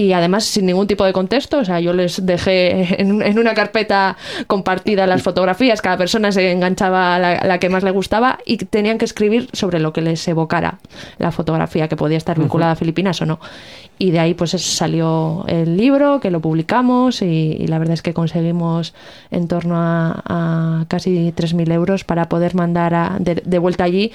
y 0.00 0.14
además 0.14 0.44
sin 0.44 0.64
ningún 0.64 0.86
tipo 0.86 1.04
de 1.04 1.12
contexto, 1.12 1.58
o 1.58 1.64
sea, 1.64 1.78
yo 1.78 1.92
les 1.92 2.24
dejé 2.24 3.00
en, 3.02 3.38
una 3.38 3.52
carpeta 3.52 4.16
compartida 4.46 5.06
las 5.06 5.22
fotografías, 5.22 5.82
cada 5.82 5.98
persona 5.98 6.32
se 6.32 6.50
enganchaba 6.52 7.16
a 7.16 7.18
la, 7.18 7.58
que 7.58 7.68
más 7.68 7.84
le 7.84 7.90
gustaba 7.90 8.38
y 8.46 8.56
tenían 8.56 8.96
que 8.96 9.04
escribir 9.04 9.50
sobre 9.52 9.78
lo 9.78 9.92
que 9.92 10.00
les 10.00 10.26
evocara 10.26 10.78
la 11.18 11.32
fotografía, 11.32 11.86
que 11.86 11.96
podía 11.96 12.16
estar 12.16 12.38
vinculada 12.38 12.72
a 12.72 12.76
Filipinas 12.76 13.20
o 13.20 13.26
no. 13.26 13.40
Y 13.98 14.12
de 14.12 14.20
ahí 14.20 14.32
pues 14.32 14.52
salió 14.52 15.44
el 15.46 15.76
libro, 15.76 16.20
que 16.20 16.30
lo 16.30 16.40
publicamos 16.40 17.20
y, 17.20 17.66
la 17.66 17.78
verdad 17.78 17.92
es 17.92 18.02
que 18.02 18.14
conseguimos 18.14 18.94
en 19.30 19.48
torno 19.48 19.76
a, 19.76 20.86
casi 20.88 21.34
3.000 21.36 21.72
euros 21.72 22.04
para 22.04 22.30
poder 22.30 22.54
mandar 22.54 23.20
de 23.20 23.58
vuelta 23.58 23.84
allí 23.84 24.12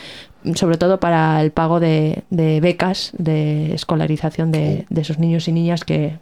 sobre 0.53 0.77
todo 0.77 0.99
para 0.99 1.41
el 1.41 1.51
pago 1.51 1.79
de, 1.79 2.23
becas 2.29 3.11
de 3.17 3.73
escolarización 3.73 4.51
de, 4.51 4.85
esos 4.95 5.19
niños 5.19 5.47
y 5.47 5.51
niñas 5.51 5.83
que 5.83 6.17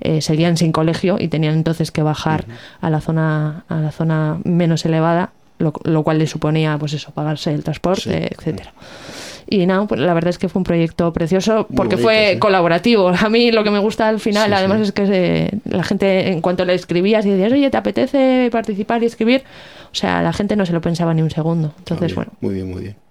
eh, 0.00 0.20
seguían 0.20 0.56
sin 0.56 0.72
colegio 0.72 1.16
y 1.18 1.28
tenían 1.28 1.54
entonces 1.54 1.90
que 1.90 2.02
bajar 2.02 2.44
a 2.80 2.90
la 2.90 3.00
zona 3.00 3.64
a 3.68 3.76
la 3.76 3.90
zona 3.90 4.38
menos 4.44 4.84
elevada 4.84 5.32
lo, 5.58 6.02
cual 6.02 6.18
le 6.18 6.26
suponía 6.26 6.76
pues 6.78 6.92
eso 6.94 7.12
pagarse 7.12 7.52
el 7.52 7.64
transporte 7.64 8.28
etcétera 8.34 8.72
y 9.46 9.66
nada, 9.66 9.86
pues 9.86 10.00
la 10.00 10.14
verdad 10.14 10.30
es 10.30 10.38
que 10.38 10.48
fue 10.48 10.60
un 10.60 10.64
proyecto 10.64 11.12
precioso 11.12 11.66
porque 11.74 11.96
fue 11.96 12.38
colaborativo. 12.40 13.08
A 13.08 13.28
mí 13.28 13.52
lo 13.52 13.62
que 13.62 13.70
me 13.70 13.78
gusta 13.78 14.08
al 14.08 14.20
final, 14.20 14.52
además, 14.52 14.80
es 14.80 14.92
que 14.92 15.58
la 15.64 15.84
gente, 15.84 16.30
en 16.30 16.40
cuanto 16.40 16.64
le 16.64 16.74
escribías 16.74 17.26
y 17.26 17.30
decías, 17.30 17.52
oye, 17.52 17.70
¿te 17.70 17.76
apetece 17.76 18.48
participar 18.50 19.02
y 19.02 19.06
escribir? 19.06 19.42
O 19.92 19.94
sea, 19.94 20.22
la 20.22 20.32
gente 20.32 20.56
no 20.56 20.64
se 20.64 20.72
lo 20.72 20.80
pensaba 20.80 21.12
ni 21.14 21.22
un 21.22 21.30
segundo. 21.30 21.74
Entonces, 21.78 22.14
bueno. 22.14 22.32
Muy 22.40 22.54
bien, 22.54 22.70
muy 22.70 22.82
bien. 22.82 23.03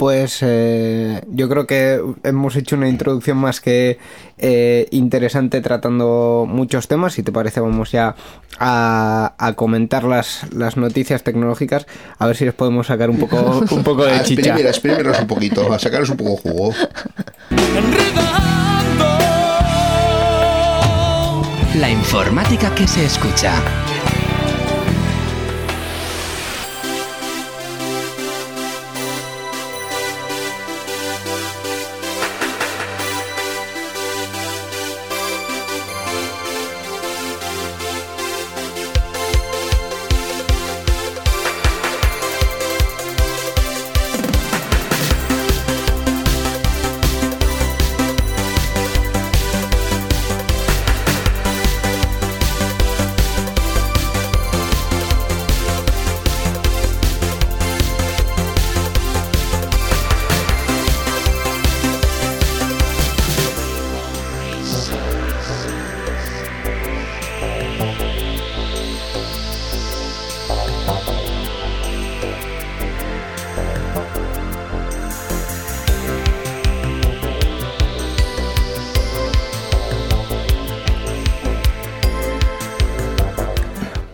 Pues 0.00 0.38
eh, 0.40 1.20
yo 1.28 1.46
creo 1.50 1.66
que 1.66 2.00
hemos 2.22 2.56
hecho 2.56 2.74
una 2.74 2.88
introducción 2.88 3.36
más 3.36 3.60
que 3.60 3.98
eh, 4.38 4.86
interesante 4.92 5.60
tratando 5.60 6.46
muchos 6.48 6.88
temas. 6.88 7.12
Si 7.12 7.22
te 7.22 7.32
parece, 7.32 7.60
vamos 7.60 7.92
ya 7.92 8.14
a, 8.58 9.52
comentar 9.56 10.04
las, 10.04 10.50
las, 10.54 10.78
noticias 10.78 11.22
tecnológicas. 11.22 11.86
A 12.18 12.26
ver 12.26 12.34
si 12.34 12.46
les 12.46 12.54
podemos 12.54 12.86
sacar 12.86 13.10
un 13.10 13.18
poco, 13.18 13.62
un 13.70 13.84
poco 13.84 14.06
de 14.06 14.22
chicha. 14.22 14.56
un 15.20 15.26
poquito, 15.26 15.70
a 15.70 15.78
sacaros 15.78 16.08
un 16.08 16.16
poco 16.16 16.36
jugo. 16.38 16.74
La 21.78 21.90
informática 21.90 22.74
que 22.74 22.88
se 22.88 23.04
escucha. 23.04 23.52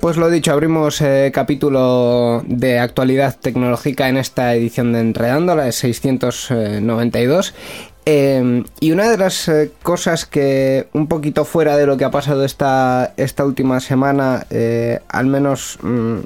Pues 0.06 0.18
lo 0.18 0.30
dicho, 0.30 0.52
abrimos 0.52 1.00
eh, 1.00 1.32
capítulo 1.34 2.44
de 2.46 2.78
actualidad 2.78 3.34
tecnológica 3.40 4.08
en 4.08 4.18
esta 4.18 4.54
edición 4.54 4.92
de 4.92 5.00
Enredando, 5.00 5.56
la 5.56 5.64
de 5.64 5.72
692. 5.72 7.54
Eh, 8.04 8.62
y 8.78 8.92
una 8.92 9.10
de 9.10 9.18
las 9.18 9.48
eh, 9.48 9.72
cosas 9.82 10.24
que, 10.24 10.86
un 10.92 11.08
poquito 11.08 11.44
fuera 11.44 11.76
de 11.76 11.86
lo 11.86 11.96
que 11.96 12.04
ha 12.04 12.12
pasado 12.12 12.44
esta, 12.44 13.14
esta 13.16 13.44
última 13.44 13.80
semana, 13.80 14.46
al 15.08 15.26
menos 15.26 15.76
mm, 15.82 16.18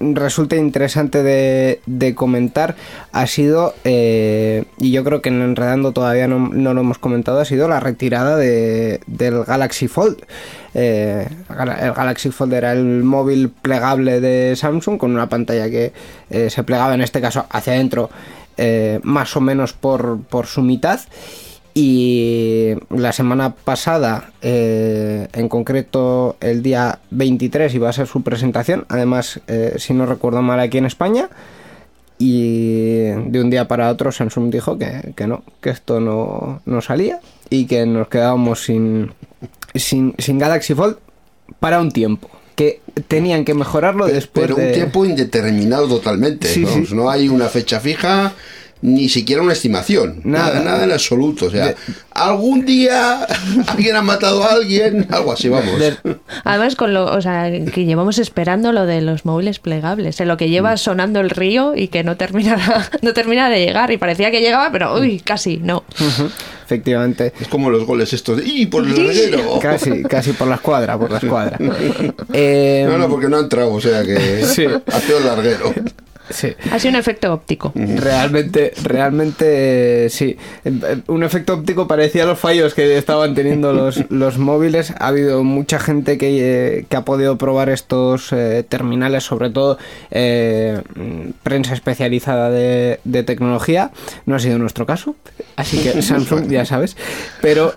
resulta 0.00 0.56
interesante 0.56 1.22
de, 1.22 2.14
comentar 2.14 2.76
ha 3.12 3.26
sido, 3.26 3.74
eh, 3.84 4.64
y 4.78 4.90
yo 4.92 5.04
creo 5.04 5.22
que 5.22 5.28
en 5.28 5.42
Enredando 5.42 5.92
todavía 5.92 6.28
no, 6.28 6.74
lo 6.74 6.80
hemos 6.80 6.98
comentado, 6.98 7.40
ha 7.40 7.44
sido 7.44 7.68
la 7.68 7.80
retirada 7.80 8.36
de, 8.36 9.00
del 9.06 9.44
Galaxy 9.44 9.88
Fold. 9.88 10.18
Eh, 10.74 11.28
el 11.48 11.92
Galaxy 11.92 12.30
Fold 12.30 12.54
era 12.54 12.72
el 12.72 13.04
móvil 13.04 13.50
plegable 13.50 14.20
de 14.20 14.56
Samsung 14.56 14.98
con 14.98 15.12
una 15.12 15.28
pantalla 15.28 15.70
que 15.70 15.92
eh, 16.30 16.50
se 16.50 16.64
plegaba 16.64 16.94
en 16.94 17.02
este 17.02 17.20
caso 17.20 17.46
hacia 17.50 17.74
adentro 17.74 18.10
más 19.02 19.36
o 19.36 19.40
menos 19.40 19.72
por, 19.72 20.20
por 20.22 20.46
su 20.46 20.62
mitad 20.62 21.00
y 21.76 22.74
la 22.90 23.12
semana 23.12 23.56
pasada, 23.56 24.30
eh, 24.42 25.26
en 25.32 25.48
concreto 25.48 26.36
el 26.40 26.62
día 26.62 27.00
23, 27.10 27.74
iba 27.74 27.88
a 27.90 27.92
ser 27.92 28.06
su 28.06 28.22
presentación. 28.22 28.86
Además, 28.88 29.40
eh, 29.48 29.74
si 29.78 29.92
no 29.92 30.06
recuerdo 30.06 30.40
mal, 30.40 30.60
aquí 30.60 30.78
en 30.78 30.86
España. 30.86 31.28
Y 32.16 33.06
de 33.26 33.40
un 33.40 33.50
día 33.50 33.66
para 33.66 33.90
otro 33.90 34.12
Samsung 34.12 34.52
dijo 34.52 34.78
que, 34.78 35.26
no, 35.26 35.42
que 35.60 35.70
esto 35.70 35.98
no, 35.98 36.80
salía 36.80 37.18
y 37.50 37.66
que 37.66 37.86
nos 37.86 38.06
quedábamos 38.06 38.62
sin, 38.62 39.10
sin, 39.74 40.14
Galaxy 40.38 40.74
Fold 40.74 40.96
para 41.58 41.80
un 41.80 41.90
tiempo 41.90 42.30
que 42.54 42.80
tenían 43.08 43.44
que 43.44 43.52
mejorarlo 43.52 44.06
después 44.06 44.46
pero 44.46 44.56
un 44.64 44.72
tiempo 44.72 45.04
indeterminado 45.04 45.88
totalmente 45.88 46.48
no 46.92 47.10
hay 47.10 47.28
una 47.28 47.48
fecha 47.48 47.80
fija 47.80 48.32
ni 48.84 49.08
siquiera 49.08 49.40
una 49.40 49.54
estimación. 49.54 50.20
Nada, 50.24 50.60
nada, 50.60 50.84
en 50.84 50.92
absoluto. 50.92 51.46
O 51.46 51.50
sea, 51.50 51.74
algún 52.10 52.66
día 52.66 53.26
alguien 53.66 53.96
ha 53.96 54.02
matado 54.02 54.44
a 54.44 54.52
alguien, 54.52 55.06
algo 55.08 55.32
así, 55.32 55.48
vamos. 55.48 55.80
Además, 56.44 56.76
con 56.76 56.92
lo, 56.92 57.06
o 57.06 57.22
sea, 57.22 57.50
que 57.72 57.86
llevamos 57.86 58.18
esperando 58.18 58.72
lo 58.72 58.84
de 58.84 59.00
los 59.00 59.24
móviles 59.24 59.58
plegables, 59.58 60.20
en 60.20 60.28
lo 60.28 60.36
que 60.36 60.50
lleva 60.50 60.74
mm. 60.74 60.76
sonando 60.76 61.20
el 61.20 61.30
río 61.30 61.72
y 61.74 61.88
que 61.88 62.04
no 62.04 62.18
termina, 62.18 62.90
no 63.00 63.14
termina 63.14 63.48
de 63.48 63.64
llegar. 63.64 63.90
Y 63.90 63.96
parecía 63.96 64.30
que 64.30 64.42
llegaba, 64.42 64.70
pero 64.70 65.00
uy, 65.00 65.18
casi, 65.18 65.56
no. 65.56 65.84
Efectivamente. 66.62 67.32
Es 67.40 67.48
como 67.48 67.70
los 67.70 67.86
goles 67.86 68.12
estos 68.12 68.42
¡y 68.44 68.66
por 68.66 68.84
el 68.84 69.06
larguero! 69.06 69.58
Casi, 69.62 70.02
casi 70.02 70.32
por 70.32 70.46
la 70.46 70.56
escuadra, 70.56 70.98
por 70.98 71.10
la 71.10 71.18
escuadra. 71.18 71.56
no, 71.58 72.98
no, 72.98 73.08
porque 73.08 73.28
no 73.30 73.38
ha 73.38 73.40
entrado, 73.40 73.72
o 73.72 73.80
sea 73.80 74.02
que 74.02 74.44
sí. 74.44 74.66
ha 74.66 75.00
sido 75.00 75.18
el 75.18 75.24
larguero. 75.26 75.72
Ha 76.70 76.78
sido 76.78 76.90
un 76.90 76.96
efecto 76.96 77.32
óptico. 77.32 77.72
Realmente, 77.74 78.72
realmente 78.82 80.08
sí. 80.08 80.36
Un 81.06 81.22
efecto 81.22 81.54
óptico 81.54 81.86
parecía 81.86 82.24
los 82.24 82.38
fallos 82.38 82.74
que 82.74 82.96
estaban 82.96 83.34
teniendo 83.34 83.72
los, 83.72 84.04
los 84.10 84.38
móviles. 84.38 84.92
Ha 84.98 85.08
habido 85.08 85.44
mucha 85.44 85.78
gente 85.78 86.18
que, 86.18 86.78
eh, 86.78 86.86
ha 86.94 87.04
podido 87.04 87.36
probar 87.36 87.68
estos 87.68 88.32
eh, 88.32 88.64
terminales, 88.68 89.24
sobre 89.24 89.50
todo 89.50 89.78
eh, 90.10 90.80
prensa 91.42 91.74
especializada 91.74 92.50
de, 92.50 92.98
tecnología. 93.24 93.90
No 94.26 94.36
ha 94.36 94.38
sido 94.38 94.58
nuestro 94.58 94.86
caso, 94.86 95.16
así 95.56 95.78
que 95.78 96.02
Samsung 96.02 96.48
ya 96.48 96.64
sabes. 96.64 96.96
Pero 97.40 97.74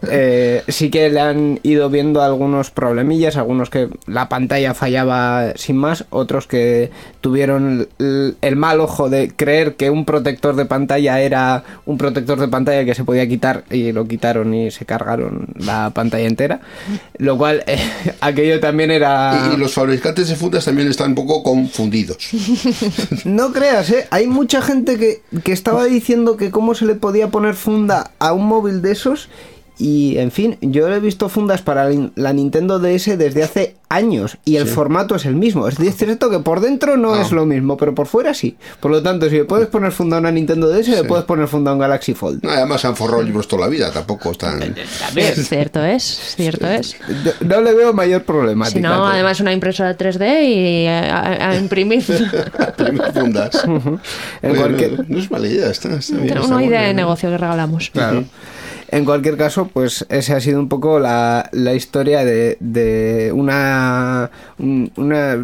sí 0.68 0.90
que 0.90 1.10
le 1.10 1.20
han 1.20 1.60
ido 1.64 1.90
viendo 1.90 2.22
algunos 2.22 2.72
problemillas, 2.72 3.38
algunos 3.38 3.70
que 3.70 3.90
la 4.08 4.30
pantalla 4.30 4.74
fallaba 4.74 5.54
sin 5.56 5.78
más, 5.78 6.06
otros 6.10 6.48
que 6.48 6.92
tuvieron 7.22 7.88
el 8.42 8.56
mal 8.56 8.80
ojo 8.80 9.10
de 9.10 9.32
creer 9.36 9.76
que 9.76 9.90
un 9.90 10.06
protector 10.06 10.56
de 10.56 10.66
pantalla 10.66 11.20
era 11.22 11.64
un 11.86 11.98
protector 11.98 12.40
de 12.40 12.48
pantalla 12.48 12.86
que 12.86 12.96
se 12.96 13.04
podía 13.04 13.28
quitar 13.28 13.64
y 13.70 13.92
lo 13.92 14.08
quitaron 14.08 14.54
y 14.54 14.72
se 14.72 14.86
cargaron 14.86 15.48
la 15.56 15.92
pantalla 15.92 16.28
entera. 16.28 16.62
Lo 17.18 17.38
cual, 17.38 17.64
eh, 17.68 17.80
aquello 18.22 18.60
también 18.60 18.92
era... 18.92 19.52
Y, 19.54 19.58
los 19.58 19.74
fabricantes 19.74 20.30
de 20.30 20.36
fundas 20.36 20.66
también 20.66 20.88
están 20.88 21.10
un 21.10 21.16
poco 21.16 21.44
confundidos. 21.44 22.18
no 23.26 23.52
creas, 23.52 23.90
¿eh? 23.92 24.08
Hay 24.12 24.28
mucha 24.28 24.62
gente 24.62 24.98
que, 24.98 25.22
que 25.44 25.52
estaba 25.52 25.86
diciendo 25.86 26.38
que 26.38 26.52
cómo 26.52 26.76
se 26.76 26.86
le 26.86 26.96
podía 26.96 27.30
poner 27.30 27.56
funda 27.56 28.12
a 28.20 28.34
un 28.34 28.46
móvil 28.46 28.82
de 28.82 28.92
esos 28.92 29.30
y 29.80 30.18
en 30.18 30.32
fin, 30.32 30.58
yo 30.62 30.88
he 30.88 31.00
visto 31.00 31.30
fundas 31.30 31.62
para 31.62 31.90
la 32.16 32.34
Nintendo 32.34 32.80
DS 32.80 33.18
desde 33.18 33.44
hace 33.44 33.76
años 33.90 34.38
y 34.44 34.56
el 34.58 34.66
formato 34.66 35.16
es 35.16 35.26
el 35.26 35.36
mismo. 35.36 35.68
Es 35.68 35.78
cierto 35.96 36.32
que 36.32 36.40
por 36.40 36.62
dentro 36.62 36.98
no, 36.98 37.16
es 37.16 37.32
lo 37.32 37.46
mismo, 37.46 37.78
pero 37.78 37.94
por 37.94 38.08
fuera 38.08 38.34
sí. 38.34 38.58
Por 38.80 38.90
lo 38.90 39.04
tanto, 39.04 39.30
si 39.30 39.38
le 39.38 39.46
puedes 39.46 39.68
poner 39.68 39.92
funda 39.92 40.18
a 40.18 40.20
una 40.20 40.32
Nintendo 40.32 40.68
DS, 40.68 40.88
le 40.88 41.04
puedes 41.04 41.26
poner 41.26 41.48
funda 41.48 41.72
a 41.72 41.74
un 41.76 41.80
Galaxy 41.80 42.16
Fold. 42.16 42.44
además 42.46 42.84
han 42.86 42.96
forrado 42.96 43.22
libros 43.22 43.48
toda 43.48 43.64
la 43.64 43.68
vida, 43.70 43.92
tampoco 43.92 44.32
están. 44.32 44.76
Es 45.16 45.48
cierto 45.50 45.84
es, 45.84 46.04
cierto 46.36 46.68
es. 46.68 46.96
No, 47.42 47.62
le 47.62 47.74
veo 47.76 47.94
mayor 47.94 48.24
problema. 48.24 48.66
Si 48.66 48.80
no, 48.80 49.06
además 49.06 49.40
una 49.42 49.54
impresora 49.54 49.96
3D 49.96 50.44
y 50.44 50.88
a, 50.88 51.56
imprimir. 51.56 52.04
fundas. 53.14 53.64
en 54.42 54.56
cualquier... 54.56 55.08
no, 55.08 55.20
es 55.20 55.30
mala 55.30 55.48
idea, 55.48 55.70
está, 55.70 55.90
bien. 55.90 56.38
Una 56.40 56.64
idea 56.64 56.82
de 56.82 56.94
negocio 56.96 57.30
que 57.30 57.38
regalamos. 57.38 57.92
Claro. 57.92 58.26
En 58.90 59.06
cualquier 59.06 59.38
caso, 59.38 59.68
pues 59.68 60.06
ese 60.10 60.34
ha 60.34 60.40
sido 60.40 60.60
un 60.60 60.70
poco 60.70 61.00
la, 61.00 61.50
la 61.52 61.74
historia 61.74 62.24
de, 62.24 62.58
de 62.60 63.32
una, 63.34 64.30
un 64.60 64.92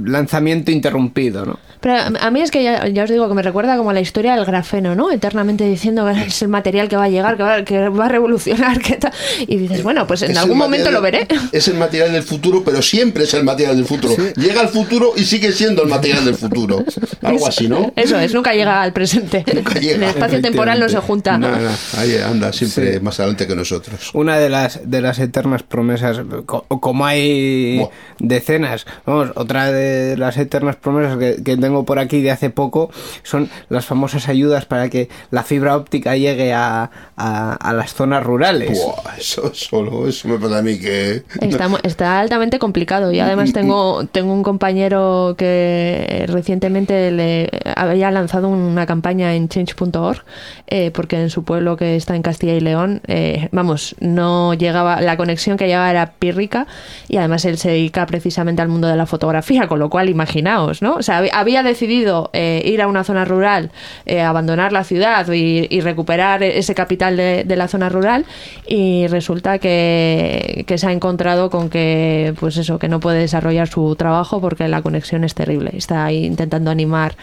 lanzamiento 0.05 0.71
interrumpido, 0.71 1.45
¿no? 1.45 1.59
Pero 1.83 1.95
a 2.17 2.31
mí 2.31 2.39
es 2.39 2.49
que 2.49 2.63
ya, 2.63 2.81
os 3.03 3.09
digo 3.09 3.27
que 3.27 3.33
me 3.33 3.41
recuerda 3.41 3.75
como 3.75 3.91
la 3.91 3.99
historia 3.99 4.37
del 4.37 4.45
grafeno, 4.45 4.95
¿no? 4.95 5.11
Eternamente 5.11 5.65
diciendo 5.65 6.05
que 6.05 6.27
es 6.27 6.41
el 6.41 6.47
material 6.47 6.87
que 6.87 6.95
va 6.95 7.03
a 7.03 7.09
llegar, 7.09 7.35
que 7.35 7.43
va, 7.43 7.65
que 7.65 7.89
va 7.89 8.05
a 8.05 8.07
revolucionar, 8.07 8.79
que 8.79 8.95
tal. 8.95 9.11
Y 9.47 9.57
dices, 9.57 9.83
bueno, 9.83 10.07
pues 10.07 10.21
en 10.21 10.37
algún 10.37 10.57
momento 10.57 10.91
lo 10.91 11.01
veré. 11.01 11.27
Es 11.51 11.67
el 11.67 11.73
material 11.73 12.13
del 12.13 12.23
futuro, 12.23 12.63
pero 12.63 12.81
siempre 12.81 13.25
es 13.25 13.33
el 13.33 13.43
material 13.43 13.75
del 13.75 13.85
futuro. 13.85 14.15
Llega 14.37 14.61
al 14.61 14.69
futuro 14.69 15.11
y 15.17 15.25
sigue 15.25 15.51
siendo 15.51 15.83
el 15.83 15.89
material 15.89 16.23
del 16.23 16.35
futuro. 16.35 16.85
Algo 17.21 17.47
así, 17.47 17.67
¿no? 17.67 17.91
Eso 17.97 18.17
es, 18.17 18.33
nunca 18.33 18.53
llega 18.53 18.81
al 18.81 18.93
presente. 18.93 19.43
Nunca 19.53 19.73
llega. 19.73 19.95
El 19.95 20.03
espacio 20.03 20.41
temporal 20.41 20.79
no 20.79 20.87
se 20.87 20.99
junta. 20.99 21.37
Nada, 21.37 21.77
ahí 21.97 22.15
anda 22.15 22.53
siempre 22.53 23.01
más 23.01 23.19
adelante 23.19 23.42
que 23.47 23.55
nosotros. 23.55 24.11
Una 24.13 24.37
de 24.37 24.49
las, 24.49 24.89
de 24.89 25.01
las 25.01 25.19
eternas 25.19 25.63
promesas, 25.63 26.21
como 26.45 27.05
hay 27.05 27.87
decenas, 28.19 28.85
vamos, 29.05 29.31
otra 29.35 29.71
de 29.71 30.17
las 30.17 30.37
eternas 30.37 30.75
promesas 30.75 31.17
que, 31.17 31.43
que 31.43 31.57
tengo 31.57 31.85
por 31.85 31.99
aquí 31.99 32.21
de 32.21 32.31
hace 32.31 32.49
poco 32.49 32.91
son 33.23 33.49
las 33.69 33.85
famosas 33.85 34.27
ayudas 34.29 34.65
para 34.65 34.89
que 34.89 35.09
la 35.31 35.43
fibra 35.43 35.75
óptica 35.75 36.15
llegue 36.15 36.53
a, 36.53 36.89
a, 37.15 37.73
las 37.73 37.93
zonas 37.93 38.23
rurales. 38.23 38.79
eso 39.17 39.53
solo, 39.53 40.07
eso 40.07 40.27
me 40.27 40.37
pasa 40.37 40.59
a 40.59 40.61
mí 40.61 40.79
que... 40.79 41.23
Está, 41.41 41.69
está 41.83 42.19
altamente 42.19 42.59
complicado 42.59 43.11
y 43.11 43.19
además 43.19 43.53
tengo, 43.53 44.05
tengo 44.05 44.33
un 44.33 44.43
compañero 44.43 45.35
que 45.37 46.25
recientemente 46.27 47.11
le 47.11 47.49
había 47.75 48.11
lanzado 48.11 48.49
una 48.49 48.85
campaña 48.85 49.35
en 49.35 49.49
change.org 49.49 50.23
eh, 50.67 50.91
porque 50.91 51.21
en 51.21 51.29
su 51.29 51.43
pueblo 51.43 51.77
que 51.77 51.95
está 51.95 52.15
en 52.15 52.21
Castilla 52.21 52.53
y 52.55 52.59
León, 52.59 53.01
eh, 53.07 53.22
vamos, 53.51 53.95
no 53.99 54.53
llegaba, 54.53 55.01
la 55.01 55.17
conexión 55.17 55.57
que 55.57 55.67
llegaba 55.67 55.89
era 55.89 56.13
pírrica 56.13 56.67
y 57.07 57.17
además 57.17 57.45
él 57.45 57.57
se 57.57 57.69
dedica 57.69 58.05
precisamente 58.05 58.61
al 58.61 58.67
mundo 58.67 58.87
de 58.87 58.95
la 58.95 59.05
fotografía, 59.05 59.67
con 59.67 59.79
lo 59.79 59.89
cual 59.89 60.09
imaginaos, 60.09 60.81
¿no? 60.81 60.95
O 60.95 61.03
sea, 61.03 61.23
había 61.33 61.63
decidido 61.63 62.29
eh, 62.33 62.61
ir 62.65 62.81
a 62.81 62.87
una 62.87 63.03
zona 63.03 63.25
rural, 63.25 63.71
eh, 64.05 64.21
abandonar 64.21 64.71
la 64.71 64.83
ciudad 64.83 65.27
y, 65.31 65.81
recuperar 65.83 66.43
ese 66.43 66.73
capital 66.75 67.17
de, 67.17 67.55
la 67.55 67.67
zona 67.67 67.89
rural 67.89 68.25
y 68.67 69.07
resulta 69.07 69.59
que, 69.59 70.65
se 70.75 70.87
ha 70.87 70.91
encontrado 70.91 71.49
con 71.49 71.69
que, 71.69 72.33
pues 72.39 72.57
eso, 72.57 72.79
que 72.79 72.87
no 72.87 72.99
puede 72.99 73.19
desarrollar 73.19 73.67
su 73.67 73.95
trabajo 73.95 74.39
porque 74.39 74.67
la 74.67 74.81
conexión 74.81 75.23
es 75.23 75.35
terrible. 75.35 75.71
Está 75.75 76.05
ahí 76.05 76.25
intentando 76.25 76.71
animar 76.71 77.15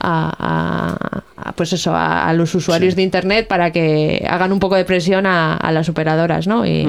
a, 0.00 1.22
pues 1.56 1.72
eso, 1.72 1.92
a, 1.94 2.32
los 2.32 2.54
usuarios 2.54 2.96
de 2.96 3.02
Internet 3.02 3.48
para 3.48 3.70
que 3.72 4.26
hagan 4.28 4.52
un 4.52 4.60
poco 4.60 4.76
de 4.76 4.84
presión 4.84 5.26
a, 5.26 5.35
las 5.72 5.88
operadoras, 5.88 6.46
¿no? 6.46 6.66
Y, 6.66 6.86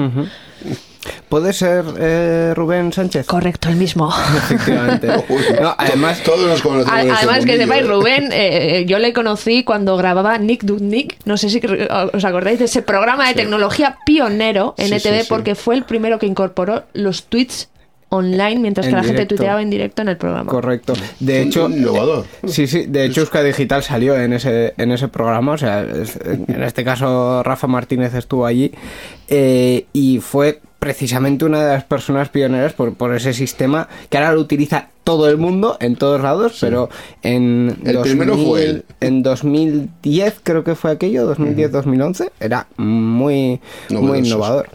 ¿Puede 1.28 1.52
ser 1.52 1.84
eh, 1.98 2.52
Rubén 2.54 2.92
Sánchez? 2.92 3.26
Correcto, 3.26 3.68
el 3.68 3.76
mismo. 3.76 4.12
Efectivamente. 4.36 5.08
además, 5.78 6.22
todos 6.22 6.46
nos 6.46 6.62
conocemos. 6.62 6.92
Además, 6.92 7.44
que 7.44 7.56
sepáis, 7.56 7.82
¿eh? 7.82 7.86
Rubén, 7.86 8.28
eh, 8.32 8.84
yo 8.86 8.98
le 8.98 9.12
conocí 9.12 9.64
cuando 9.64 9.96
grababa 9.96 10.38
Nick 10.38 10.64
Nick. 10.64 11.16
No 11.24 11.36
sé 11.36 11.50
si 11.50 11.60
os 12.14 12.24
acordáis 12.24 12.58
de 12.58 12.64
ese 12.66 12.82
programa 12.82 13.28
de 13.28 13.34
tecnología 13.34 13.98
pionero 14.04 14.74
en 14.78 14.92
ETV, 14.92 15.26
porque 15.28 15.54
fue 15.54 15.74
el 15.74 15.84
primero 15.84 16.18
que 16.18 16.26
incorporó 16.26 16.84
los 16.92 17.24
tweets 17.24 17.68
online 18.10 18.58
mientras 18.58 18.86
que 18.86 18.92
la 18.92 19.04
gente 19.04 19.26
tuiteaba 19.26 19.60
en 19.62 19.70
directo 19.70 20.02
en 20.02 20.08
el 20.08 20.16
programa. 20.16 20.50
Correcto. 20.50 20.94
De 21.20 21.42
hecho, 21.42 21.68
innovador. 21.68 22.24
Sí, 22.46 22.66
sí, 22.66 22.86
de 22.86 23.04
hecho 23.04 23.20
Euska 23.20 23.42
Digital 23.42 23.82
salió 23.82 24.18
en 24.18 24.32
ese 24.32 24.74
en 24.76 24.92
ese 24.92 25.08
programa, 25.08 25.52
o 25.52 25.58
sea, 25.58 25.80
en 25.82 26.62
este 26.62 26.84
caso 26.84 27.42
Rafa 27.42 27.66
Martínez 27.66 28.14
estuvo 28.14 28.46
allí 28.46 28.72
y 29.28 30.20
fue 30.22 30.60
precisamente 30.78 31.44
una 31.44 31.64
de 31.64 31.72
las 31.74 31.84
personas 31.84 32.28
pioneras 32.28 32.72
por, 32.72 32.94
por 32.94 33.14
ese 33.14 33.32
sistema 33.32 33.88
que 34.08 34.16
ahora 34.16 34.32
lo 34.32 34.40
utiliza 34.40 34.88
todo 35.08 35.26
el 35.30 35.38
mundo, 35.38 35.78
en 35.80 35.96
todos 35.96 36.20
lados, 36.20 36.58
pero 36.60 36.90
en, 37.22 37.78
el 37.86 37.98
primero 38.00 38.36
fue 38.36 38.82
en 39.00 39.22
2010 39.22 40.40
creo 40.42 40.64
que 40.64 40.74
fue 40.74 40.90
aquello, 40.90 41.34
2010-2011, 41.34 42.30
era 42.40 42.66
muy, 42.76 43.58
muy 43.88 44.18
innovador. 44.18 44.68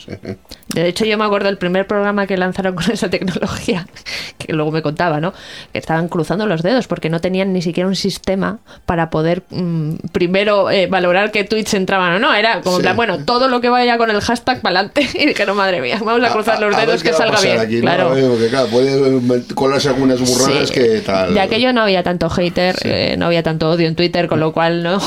De 0.69 0.87
hecho, 0.87 1.05
yo 1.05 1.19
me 1.19 1.25
acuerdo 1.25 1.49
del 1.49 1.59
primer 1.59 1.85
programa 1.85 2.25
que 2.25 2.35
lanzaron 2.35 2.73
con 2.73 2.89
esa 2.91 3.09
tecnología, 3.11 3.85
que 4.39 4.53
luego 4.53 4.71
me 4.71 4.81
contaba, 4.81 5.19
¿no? 5.19 5.33
Que 5.71 5.77
estaban 5.77 6.07
cruzando 6.07 6.47
los 6.47 6.63
dedos 6.63 6.87
porque 6.87 7.11
no 7.11 7.21
tenían 7.21 7.53
ni 7.53 7.61
siquiera 7.61 7.87
un 7.87 7.95
sistema 7.95 8.57
para 8.87 9.11
poder 9.11 9.43
mm, 9.51 9.95
primero 10.13 10.71
eh, 10.71 10.87
valorar 10.87 11.31
qué 11.31 11.43
tweets 11.43 11.75
entraban 11.75 12.13
o 12.13 12.19
no. 12.19 12.33
Era 12.33 12.61
como, 12.61 12.79
bueno, 12.95 13.23
todo 13.23 13.49
lo 13.49 13.61
que 13.61 13.69
vaya 13.69 13.99
con 13.99 14.09
el 14.09 14.19
hashtag 14.19 14.61
para 14.61 14.79
adelante. 14.79 15.07
Y 15.23 15.27
dijeron, 15.27 15.55
madre 15.55 15.79
mía, 15.79 15.99
vamos 16.03 16.27
a 16.27 16.33
cruzar 16.33 16.59
los 16.59 16.75
dedos 16.75 17.03
que 17.03 17.13
salga 17.13 17.39
bien. 17.39 17.81
claro. 17.81 18.09
Porque, 18.09 18.47
claro, 18.49 18.67
puede 18.67 19.43
colarse 19.53 19.89
algunas 19.89 20.19
burradas 20.25 20.71
que 20.71 21.01
tal. 21.01 21.33
De 21.33 21.39
aquello 21.39 21.73
no 21.73 21.81
había 21.81 22.03
tanto 22.03 22.29
hater, 22.29 22.75
eh, 22.83 23.15
no 23.17 23.25
había 23.27 23.43
tanto 23.43 23.69
odio 23.69 23.87
en 23.87 23.95
Twitter, 23.95 24.27
con 24.27 24.39
lo 24.39 24.53
cual 24.53 24.83
no, 24.83 24.99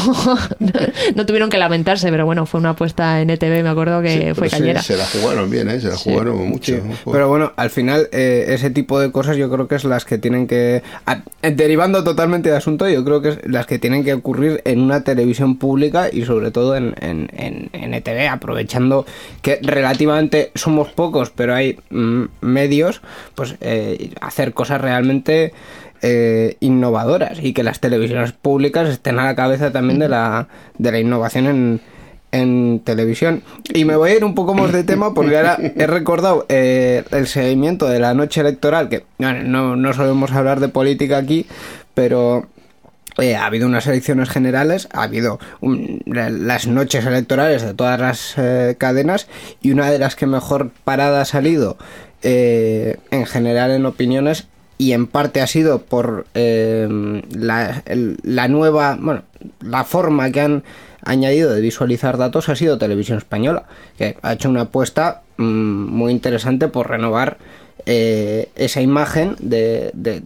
no, 1.14 1.26
tuvieron 1.26 1.50
que 1.50 1.58
lamentarse, 1.58 2.10
pero 2.10 2.26
bueno, 2.26 2.46
fue 2.46 2.60
una 2.60 2.70
apuesta 2.70 3.20
en 3.20 3.30
ETV, 3.30 3.62
me 3.62 3.68
acuerdo 3.68 4.02
que 4.02 4.34
fue 4.34 4.48
cayera. 4.48 4.82
Se, 4.82 4.96
la 4.96 5.06
jugaron 5.06 5.50
bien, 5.50 5.68
¿eh? 5.68 5.80
se 5.80 5.88
la 5.88 5.96
jugaron 5.96 6.48
mucho. 6.48 6.74
Pero 7.10 7.28
bueno, 7.28 7.52
al 7.56 7.70
final, 7.70 8.08
eh, 8.12 8.46
ese 8.48 8.70
tipo 8.70 9.00
de 9.00 9.10
cosas 9.12 9.36
yo 9.36 9.50
creo 9.50 9.68
que 9.68 9.76
es 9.76 9.84
las 9.84 10.04
que 10.04 10.18
tienen 10.18 10.46
que. 10.46 10.82
derivando 11.42 12.04
totalmente 12.04 12.50
de 12.50 12.56
asunto, 12.56 12.88
yo 12.88 13.04
creo 13.04 13.22
que 13.22 13.28
es 13.30 13.38
las 13.44 13.66
que 13.66 13.78
tienen 13.78 14.04
que 14.04 14.14
ocurrir 14.14 14.62
en 14.64 14.80
una 14.80 15.02
televisión 15.02 15.56
pública 15.56 16.08
y 16.12 16.24
sobre 16.24 16.50
todo 16.50 16.76
en, 16.76 16.94
en, 17.00 17.28
en, 17.72 17.94
ETV, 17.94 18.28
aprovechando 18.28 19.06
que 19.42 19.58
relativamente 19.62 20.50
somos 20.54 20.88
pocos, 20.88 21.30
pero 21.30 21.54
hay 21.54 21.78
mm, 21.90 22.24
medios, 22.40 23.00
pues 23.34 23.56
eh, 23.60 24.10
hacer 24.20 24.52
cosas 24.52 24.80
realmente 24.96 25.52
eh, 26.02 26.56
innovadoras 26.60 27.38
y 27.42 27.52
que 27.52 27.62
las 27.62 27.80
televisiones 27.80 28.32
públicas 28.32 28.88
estén 28.88 29.18
a 29.18 29.24
la 29.24 29.36
cabeza 29.36 29.72
también 29.72 29.98
de 29.98 30.08
la, 30.08 30.48
de 30.78 30.92
la 30.92 30.98
innovación 30.98 31.46
en, 31.46 31.80
en 32.32 32.80
televisión. 32.80 33.42
Y 33.74 33.84
me 33.84 33.96
voy 33.96 34.10
a 34.10 34.16
ir 34.16 34.24
un 34.24 34.34
poco 34.34 34.54
más 34.54 34.72
de 34.72 34.84
tema 34.84 35.12
porque 35.12 35.36
ahora 35.36 35.58
he 35.60 35.86
recordado 35.86 36.46
eh, 36.48 37.04
el 37.10 37.26
seguimiento 37.26 37.88
de 37.88 37.98
la 37.98 38.14
noche 38.14 38.40
electoral, 38.40 38.88
que 38.88 39.04
no, 39.18 39.76
no 39.76 39.92
solemos 39.92 40.32
hablar 40.32 40.60
de 40.60 40.68
política 40.68 41.18
aquí, 41.18 41.46
pero 41.92 42.46
eh, 43.18 43.36
ha 43.36 43.44
habido 43.46 43.66
unas 43.66 43.86
elecciones 43.86 44.30
generales, 44.30 44.88
ha 44.92 45.02
habido 45.02 45.38
las 46.06 46.66
noches 46.66 47.04
electorales 47.04 47.62
de 47.62 47.74
todas 47.74 48.00
las 48.00 48.34
cadenas 48.78 49.28
y 49.60 49.72
una 49.72 49.90
de 49.90 49.98
las 49.98 50.16
que 50.16 50.26
mejor 50.26 50.70
parada 50.84 51.20
ha 51.20 51.24
salido 51.26 51.76
en 52.22 53.26
general 53.26 53.70
en 53.70 53.86
opiniones 53.86 54.48
y 54.78 54.92
en 54.92 55.06
parte 55.06 55.40
ha 55.40 55.46
sido 55.46 55.82
por 55.82 56.26
eh, 56.34 57.22
la, 57.30 57.82
la, 58.22 58.48
nueva, 58.48 58.98
bueno, 59.00 59.22
la 59.60 59.84
forma 59.84 60.30
que 60.30 60.40
han 60.40 60.64
añadido 61.02 61.52
de 61.52 61.60
visualizar 61.60 62.18
datos 62.18 62.48
ha 62.48 62.56
sido 62.56 62.78
Televisión 62.78 63.18
Española, 63.18 63.64
que 63.96 64.16
ha 64.22 64.32
hecho 64.34 64.50
una 64.50 64.62
apuesta 64.62 65.22
mm, 65.38 65.44
muy 65.44 66.12
interesante 66.12 66.68
por 66.68 66.90
renovar 66.90 67.38
eh, 67.84 68.48
esa 68.56 68.80
imagen 68.80 69.36
de, 69.38 69.90
de, 69.92 70.22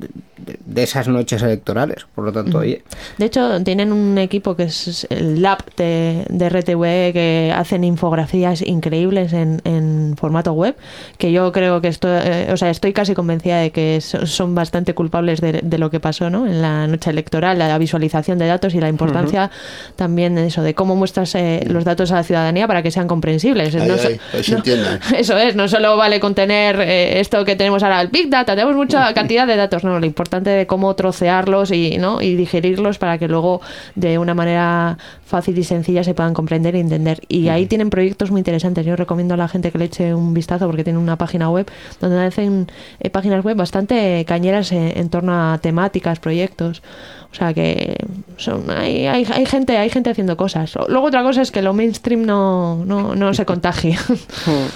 esas 0.83 1.09
noches 1.09 1.43
electorales. 1.43 2.07
Por 2.15 2.25
lo 2.25 2.33
tanto, 2.33 2.59
oye. 2.59 2.83
De 3.19 3.27
hecho, 3.27 3.63
tienen 3.63 3.93
un 3.93 4.17
equipo 4.19 4.57
que 4.57 4.65
es 4.65 5.07
el 5.11 5.43
Lab 5.43 5.59
de, 5.77 6.25
de 6.29 6.49
RTV 6.49 7.13
que 7.13 7.53
hacen 7.55 7.85
infografías 7.85 8.63
increíbles 8.63 9.33
en, 9.33 9.61
en 9.65 10.15
formato 10.17 10.53
web. 10.53 10.77
Que 11.19 11.33
yo 11.33 11.53
creo 11.53 11.81
que 11.81 11.89
estoy, 11.89 12.19
eh, 12.25 12.49
o 12.53 12.57
sea, 12.57 12.71
estoy 12.71 12.93
casi 12.93 13.15
convencida 13.15 13.59
de 13.59 13.71
que 13.73 14.01
son 14.01 14.55
bastante 14.55 14.95
culpables 14.95 15.41
de, 15.41 15.61
de, 15.63 15.79
lo 15.79 15.91
que 15.91 16.01
pasó 16.01 16.31
¿no? 16.31 16.47
en 16.47 16.63
la 16.63 16.87
noche 16.87 17.11
electoral, 17.11 17.59
la 17.59 17.77
visualización 17.77 18.39
de 18.39 18.47
datos 18.47 18.75
y 18.75 18.81
la 18.81 18.89
importancia 18.89 19.51
también 19.97 20.35
de 20.35 20.47
eso, 20.47 20.63
de 20.63 20.75
cómo 20.75 20.97
muestras 20.97 21.35
eh, 21.35 21.65
los 21.67 21.85
datos 21.85 22.13
a 22.13 22.17
la 22.17 22.23
ciudadanía 22.23 22.67
para 22.67 22.83
que 22.83 22.91
sean 22.91 23.09
comprensibles. 23.09 23.75
eso 25.19 25.39
es, 25.39 25.57
no 25.57 25.69
solo 25.69 25.97
vale 25.97 26.21
contener 26.21 26.81
eh, 26.81 27.21
esto 27.41 27.47
que 27.47 27.57
tenemos 27.57 27.83
ahora, 27.83 28.03
el 28.03 28.09
Big 28.09 28.29
Data, 28.29 28.55
tenemos 28.55 28.77
mucha 28.77 29.13
cantidad 29.15 29.47
de 29.47 29.57
datos, 29.57 29.83
no, 29.85 29.99
lo 29.99 30.07
importante 30.07 30.51
de 30.51 30.67
cómo 30.67 30.95
trocearlos 30.95 31.71
y, 31.71 31.97
¿no? 31.99 32.21
y 32.21 32.35
digerirlos 32.35 32.99
para 32.99 33.19
que 33.19 33.29
luego 33.29 33.61
de 33.95 34.19
una 34.19 34.35
manera 34.35 34.99
fácil 35.25 35.57
y 35.59 35.65
sencilla 35.65 36.05
se 36.05 36.13
puedan 36.13 36.35
comprender 36.35 36.75
e 36.77 36.81
entender. 36.81 37.21
Y 37.29 37.49
ahí 37.49 37.67
tienen 37.67 37.89
proyectos 37.89 38.31
muy 38.31 38.41
interesantes. 38.41 38.85
Yo 38.85 38.97
recomiendo 38.97 39.35
a 39.35 39.37
la 39.37 39.49
gente 39.49 39.71
que 39.71 39.79
le 39.79 39.87
eche 39.87 40.15
un 40.15 40.35
vistazo 40.35 40.67
porque 40.67 40.85
tienen 40.85 41.01
una 41.01 41.17
página 41.17 41.49
web 41.51 41.71
donde 42.01 42.23
hacen 42.25 42.67
eh, 43.01 43.11
páginas 43.11 43.45
web 43.45 43.57
bastante 43.57 44.25
cañeras 44.27 44.73
en 44.73 45.09
torno 45.09 45.33
a 45.33 45.59
temáticas, 45.59 46.19
proyectos. 46.19 46.83
O 47.33 47.35
sea 47.35 47.55
que 47.55 47.97
son, 48.39 48.69
hay, 48.71 49.07
hay, 49.07 49.25
hay, 49.33 49.47
gente, 49.47 49.79
hay 49.79 49.89
gente 49.89 50.11
haciendo 50.11 50.37
cosas. 50.37 50.77
Luego 50.89 51.07
otra 51.07 51.23
cosa 51.23 51.43
es 51.43 51.53
que 51.53 51.63
lo 51.63 51.73
mainstream 51.73 52.27
no, 52.27 52.85
no, 52.85 53.15
no 53.15 53.35
se 53.35 53.45
contagie. 53.45 53.97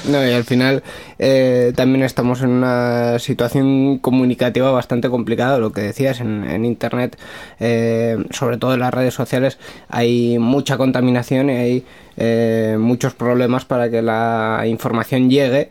No, 0.09 0.25
y 0.25 0.33
al 0.33 0.45
final 0.45 0.83
eh, 1.19 1.73
también 1.75 2.05
estamos 2.05 2.43
en 2.43 2.51
una 2.51 3.19
situación 3.19 3.99
comunicativa 3.99 4.71
bastante 4.71 5.09
complicada, 5.09 5.59
lo 5.59 5.73
que 5.73 5.81
decías 5.81 6.21
en, 6.21 6.45
en 6.45 6.65
internet, 6.65 7.19
eh, 7.59 8.23
sobre 8.31 8.59
todo 8.59 8.75
en 8.75 8.81
las 8.81 8.95
redes 8.95 9.15
sociales, 9.15 9.59
hay 9.89 10.39
mucha 10.39 10.77
contaminación 10.77 11.51
y 11.51 11.53
hay 11.55 11.85
eh, 12.17 12.77
muchos 12.79 13.15
problemas 13.15 13.65
para 13.65 13.91
que 13.91 14.03
la 14.03 14.63
información 14.67 15.31
llegue 15.31 15.69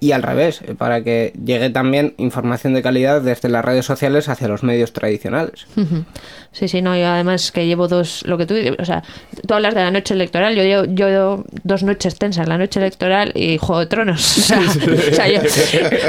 y 0.00 0.12
al 0.12 0.22
revés, 0.22 0.62
para 0.76 1.02
que 1.02 1.32
llegue 1.44 1.70
también 1.70 2.14
información 2.18 2.74
de 2.74 2.82
calidad 2.82 3.20
desde 3.20 3.48
las 3.48 3.64
redes 3.64 3.84
sociales 3.84 4.28
hacia 4.28 4.48
los 4.48 4.62
medios 4.62 4.92
tradicionales. 4.92 5.66
Sí, 6.52 6.66
sí, 6.66 6.82
no, 6.82 6.96
yo 6.96 7.06
además 7.06 7.52
que 7.52 7.66
llevo 7.66 7.88
dos, 7.88 8.24
lo 8.26 8.38
que 8.38 8.46
tú 8.46 8.54
o 8.78 8.84
sea, 8.84 9.02
tú 9.46 9.54
hablas 9.54 9.74
de 9.74 9.82
la 9.82 9.90
noche 9.90 10.14
electoral, 10.14 10.56
yo 10.56 10.62
llevo, 10.62 10.84
yo 10.86 11.44
dos 11.62 11.82
noches 11.82 12.18
tensas, 12.18 12.48
la 12.48 12.58
noche 12.58 12.80
electoral 12.80 13.32
y 13.34 13.58
Juego 13.58 13.80
de 13.80 13.86
Tronos. 13.86 14.52
O 14.88 15.14
sea, 15.14 15.28
yo, 15.28 15.40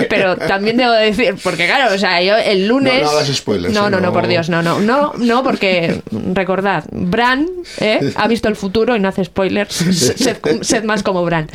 pero 0.10 0.36
también 0.36 0.78
debo 0.78 0.92
decir, 0.92 1.36
porque 1.44 1.66
claro, 1.66 1.94
o 1.94 1.98
sea, 1.98 2.22
yo 2.22 2.36
el 2.38 2.68
lunes... 2.68 3.04
No, 3.04 3.12
no 3.12 3.26
spoilers. 3.26 3.74
No, 3.74 3.90
no, 3.90 4.00
no, 4.00 4.12
por 4.12 4.28
Dios, 4.28 4.50
no, 4.50 4.62
no, 4.62 4.80
no, 4.80 5.14
no, 5.18 5.44
porque 5.44 6.02
recordad, 6.34 6.84
Bran 6.92 7.48
¿eh? 7.80 8.14
ha 8.16 8.28
visto 8.28 8.48
el 8.48 8.56
futuro 8.56 8.96
y 8.96 9.00
no 9.00 9.08
hace 9.08 9.26
spoilers, 9.26 9.74
sed, 9.74 10.84
más 10.84 11.04
como 11.04 11.24
Bran. 11.26 11.50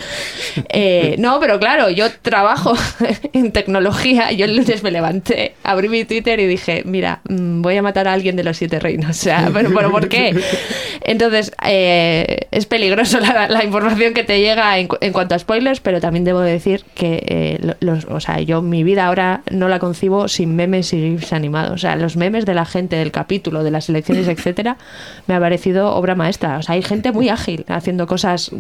Eh, 0.68 1.16
no, 1.18 1.40
pero 1.40 1.59
claro, 1.59 1.90
yo 1.90 2.07
trabajo 2.23 2.75
en 3.33 3.53
tecnología, 3.53 4.33
yo 4.33 4.44
el 4.44 4.57
lunes 4.57 4.83
me 4.83 4.90
levanté, 4.90 5.55
abrí 5.62 5.88
mi 5.88 6.05
Twitter 6.05 6.38
y 6.40 6.47
dije, 6.47 6.83
mira, 6.85 7.20
mm, 7.29 7.62
voy 7.62 7.77
a 7.77 7.83
matar 7.83 8.09
a 8.09 8.12
alguien 8.12 8.37
de 8.37 8.44
los 8.44 8.57
siete 8.57 8.81
reinos. 8.85 9.11
O 9.11 9.14
sea, 9.14 9.51
pero, 9.55 9.90
¿por 9.90 10.09
qué? 10.09 10.40
Entonces, 11.03 11.51
eh, 11.66 12.47
es 12.51 12.66
peligroso 12.66 13.18
la, 13.20 13.64
información 13.64 14.14
que 14.14 14.23
te 14.23 14.40
llega 14.40 14.79
en, 14.79 14.87
cuanto 15.12 15.35
a 15.35 15.38
spoilers, 15.38 15.81
pero 15.81 16.01
también 16.01 16.25
debo 16.25 16.40
decir 16.40 16.85
que 16.94 17.25
eh, 17.27 17.75
los, 17.81 18.05
o 18.05 18.20
sea, 18.20 18.40
yo 18.40 18.62
mi 18.62 18.85
vida 18.85 19.07
ahora 19.07 19.42
no 19.51 19.68
la 19.68 19.79
concibo 19.79 20.29
sin 20.29 20.55
memes 20.55 20.92
y 20.92 21.01
gifs 21.01 21.33
animados. 21.33 21.73
O 21.73 21.79
sea, 21.79 21.97
los 21.97 22.16
memes 22.16 22.44
de 22.47 22.55
la 22.55 22.64
gente, 22.64 22.97
del 22.97 23.11
capítulo, 23.11 23.64
de 23.64 23.70
las 23.70 23.88
elecciones, 23.88 24.29
etcétera, 24.29 24.77
me 25.27 25.35
ha 25.35 25.40
parecido 25.40 25.94
obra 25.94 26.14
maestra. 26.14 26.59
O 26.59 26.62
sea, 26.62 26.75
hay 26.75 26.83
gente 26.83 27.12
muy 27.12 27.29
ágil 27.29 27.64
haciendo 27.68 28.07
cosas. 28.07 28.51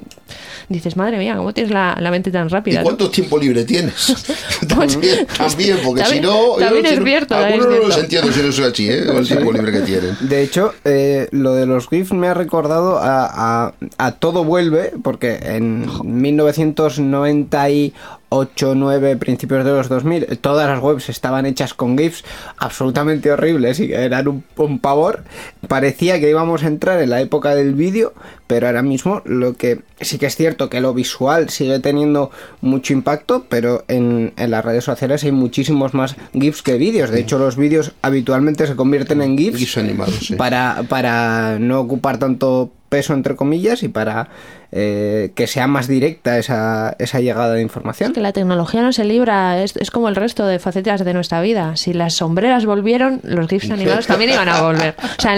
Dices, 0.68 0.96
madre 0.96 1.18
mía, 1.18 1.36
¿cómo 1.36 1.52
tienes 1.52 1.72
la, 1.72 1.96
mente 2.10 2.30
tan 2.30 2.48
rápida? 2.48 2.80
¿Y 2.80 2.82
cuánto 2.82 3.10
tiempo 3.10 3.38
libre 3.38 3.64
tienes? 3.64 4.14
también, 4.68 5.26
también, 5.36 5.78
porque 5.84 6.04
si 6.06 6.20
no. 6.20 6.56
También 6.58 6.86
es 6.86 7.04
cierto. 7.04 7.36
Algunos 7.36 7.68
no 7.68 7.88
los 7.88 7.98
entiendo 7.98 8.32
si 8.32 8.42
no 8.42 8.52
soy 8.52 8.64
así, 8.64 8.88
¿eh? 8.88 9.04
el 9.06 9.26
tiempo 9.26 9.52
libre 9.52 9.72
que 9.72 9.80
De 10.20 10.42
hecho, 10.42 10.72
eh, 10.84 11.28
lo 11.30 11.54
de 11.54 11.66
los 11.66 11.88
GIFs 11.88 12.12
me 12.12 12.28
ha 12.28 12.34
recordado 12.34 12.98
a, 13.00 13.72
a, 13.98 14.12
Todo 14.12 14.44
Vuelve, 14.44 14.92
porque 15.02 15.38
en 15.42 15.86
1998 16.04 17.92
8, 18.28 18.74
9, 18.74 19.16
principios 19.16 19.64
de 19.64 19.70
los 19.70 19.88
2000, 19.88 20.38
todas 20.38 20.68
las 20.68 20.82
webs 20.82 21.08
estaban 21.08 21.46
hechas 21.46 21.74
con 21.74 21.96
GIFs 21.96 22.24
absolutamente 22.56 23.30
horribles 23.30 23.80
y 23.80 23.92
eran 23.92 24.28
un, 24.28 24.44
un, 24.56 24.78
pavor. 24.78 25.24
Parecía 25.68 26.18
que 26.20 26.30
íbamos 26.30 26.64
a 26.64 26.68
entrar 26.68 27.00
en 27.00 27.10
la 27.10 27.20
época 27.20 27.54
del 27.54 27.74
vídeo, 27.74 28.12
pero 28.46 28.66
ahora 28.66 28.82
mismo 28.82 29.22
lo 29.24 29.54
que 29.54 29.80
sí 30.00 30.18
que 30.18 30.26
es 30.26 30.36
cierto 30.36 30.68
que 30.68 30.80
lo 30.80 30.94
visual 30.94 31.48
sigue 31.50 31.78
teniendo 31.78 32.30
mucho 32.60 32.92
impacto, 32.92 33.46
pero 33.48 33.84
en, 33.88 34.32
en 34.36 34.50
las 34.50 34.64
redes 34.64 34.84
sociales 34.84 35.24
hay 35.24 35.32
muchísimos 35.32 35.94
más 35.94 36.16
GIFs 36.32 36.62
que 36.62 36.76
vídeos. 36.76 37.10
De 37.10 37.20
hecho, 37.20 37.38
los 37.38 37.56
vídeos 37.56 37.92
habitualmente 38.02 38.66
se 38.66 38.76
convierten 38.76 39.22
en 39.22 39.38
GIFs, 39.38 39.78
animados, 39.78 40.32
para, 40.36 40.84
para 40.88 41.58
no 41.58 41.80
ocupar 41.80 42.18
tanto 42.18 42.70
peso 42.88 43.14
entre 43.14 43.34
comillas 43.34 43.82
y 43.82 43.88
para 43.88 44.28
eh, 44.76 45.30
que 45.36 45.46
sea 45.46 45.68
más 45.68 45.86
directa 45.86 46.36
esa, 46.36 46.96
esa 46.98 47.20
llegada 47.20 47.54
de 47.54 47.62
información. 47.62 48.12
que 48.12 48.20
la 48.20 48.32
tecnología 48.32 48.82
no 48.82 48.92
se 48.92 49.04
libra, 49.04 49.62
es, 49.62 49.76
es, 49.76 49.92
como 49.92 50.08
el 50.08 50.16
resto 50.16 50.46
de 50.46 50.58
facetas 50.58 51.04
de 51.04 51.14
nuestra 51.14 51.40
vida. 51.42 51.76
Si 51.76 51.92
las 51.92 52.14
sombreras 52.14 52.66
volvieron, 52.66 53.20
los 53.22 53.46
GIFs 53.46 53.70
animados 53.70 54.08
también 54.08 54.32
iban 54.32 54.48
a 54.48 54.62
volver. 54.62 54.96
O 55.16 55.22
sea, 55.22 55.36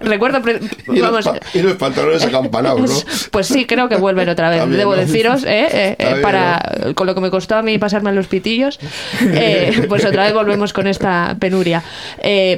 recuerdo... 0.00 0.42
Y, 0.86 0.98
los 0.98 1.30
y, 1.54 1.62
los 1.62 1.74
pantalones 1.74 2.24
acampanados, 2.24 2.90
¿no? 2.90 3.12
Pues 3.30 3.46
sí, 3.46 3.64
creo 3.64 3.88
que 3.88 3.96
vuelven 3.96 4.28
otra 4.28 4.50
vez. 4.50 4.68
Debo 4.68 4.94
deciros, 4.94 5.44
¿eh? 5.44 5.96
eh 5.98 6.16
para, 6.20 6.60
con 6.94 7.06
lo 7.06 7.14
que 7.14 7.20
me 7.20 7.30
costó 7.30 7.56
a 7.56 7.62
mí 7.62 7.78
pasarme 7.78 8.12
los 8.12 8.26
pitillos, 8.26 8.78
eh, 9.22 9.84
pues 9.88 10.04
otra 10.04 10.24
vez 10.24 10.34
volvemos 10.34 10.72
con 10.72 10.86
esta 10.86 11.36
penuria. 11.40 11.82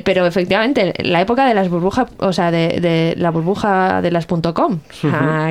pero 0.04 0.26
efectivamente, 0.26 0.92
la 0.98 1.20
época 1.20 1.46
de 1.46 1.54
las 1.54 1.68
burbujas, 1.68 2.08
o 2.18 2.32
sea, 2.32 2.50
de, 2.50 2.80
de 2.80 3.14
la 3.16 3.30
burbuja 3.30 4.02
de 4.02 4.10
las 4.10 4.26
.com, 4.26 4.80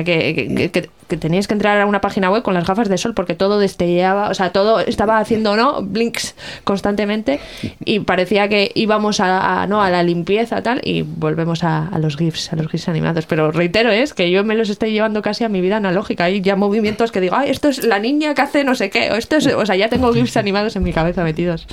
que 0.04 0.56
que, 0.56 0.65
tenías 0.68 1.46
que 1.46 1.54
entrar 1.54 1.80
a 1.80 1.86
una 1.86 2.00
página 2.00 2.30
web 2.30 2.42
con 2.42 2.54
las 2.54 2.66
gafas 2.66 2.88
de 2.88 2.98
sol 2.98 3.14
porque 3.14 3.34
todo 3.34 3.58
destellaba, 3.58 4.28
o 4.28 4.34
sea, 4.34 4.50
todo 4.50 4.80
estaba 4.80 5.18
haciendo, 5.18 5.56
¿no? 5.56 5.82
Blinks 5.82 6.34
constantemente 6.64 7.40
y 7.84 8.00
parecía 8.00 8.48
que 8.48 8.72
íbamos 8.74 9.20
a, 9.20 9.66
¿no? 9.68 9.82
a 9.82 9.90
la 9.90 10.02
limpieza 10.02 10.62
tal 10.62 10.80
y 10.84 11.02
volvemos 11.02 11.64
a, 11.64 11.90
los 11.98 12.16
GIFs, 12.16 12.52
a 12.52 12.56
los 12.56 12.68
GIFs 12.70 12.88
animados. 12.88 13.26
Pero 13.26 13.52
reitero, 13.52 13.90
es 13.90 14.14
que 14.14 14.30
yo 14.30 14.44
me 14.44 14.54
los 14.54 14.68
estoy 14.68 14.92
llevando 14.92 15.22
casi 15.22 15.44
a 15.44 15.48
mi 15.48 15.60
vida 15.60 15.76
analógica. 15.76 16.24
Hay 16.24 16.40
ya 16.40 16.56
movimientos 16.56 17.12
que 17.12 17.20
digo, 17.20 17.36
ay, 17.36 17.50
esto 17.50 17.68
es 17.68 17.84
la 17.84 17.98
niña 17.98 18.34
que 18.34 18.42
hace 18.42 18.64
no 18.64 18.74
sé 18.74 18.90
qué, 18.90 19.10
o 19.12 19.16
esto 19.16 19.36
es, 19.36 19.46
o 19.46 19.66
sea, 19.66 19.76
ya 19.76 19.88
tengo 19.88 20.12
GIFs 20.12 20.36
animados 20.36 20.76
en 20.76 20.82
mi 20.82 20.92
cabeza 20.92 21.22
metidos. 21.22 21.66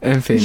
En 0.00 0.22
fin. 0.22 0.38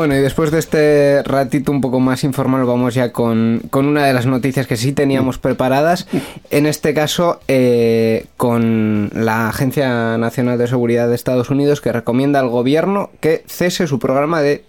Bueno, 0.00 0.16
y 0.16 0.20
después 0.20 0.50
de 0.50 0.58
este 0.60 1.22
ratito 1.24 1.70
un 1.70 1.82
poco 1.82 2.00
más 2.00 2.24
informal, 2.24 2.64
vamos 2.64 2.94
ya 2.94 3.12
con, 3.12 3.60
una 3.70 4.06
de 4.06 4.14
las 4.14 4.24
noticias 4.24 4.66
que 4.66 4.78
sí 4.78 4.92
teníamos 4.94 5.36
preparadas. 5.36 6.06
En 6.50 6.64
este 6.64 6.94
caso, 6.94 7.42
eh, 7.48 8.24
con 8.38 9.10
la 9.12 9.50
Agencia 9.50 10.16
Nacional 10.16 10.56
de 10.56 10.68
Seguridad 10.68 11.06
de 11.06 11.14
Estados 11.14 11.50
Unidos, 11.50 11.82
que 11.82 11.92
recomienda 11.92 12.40
al 12.40 12.48
gobierno 12.48 13.10
que 13.20 13.44
cese 13.46 13.86
su 13.86 13.98
programa 13.98 14.40
de 14.40 14.64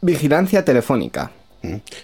vigilancia 0.00 0.64
telefónica. 0.64 1.30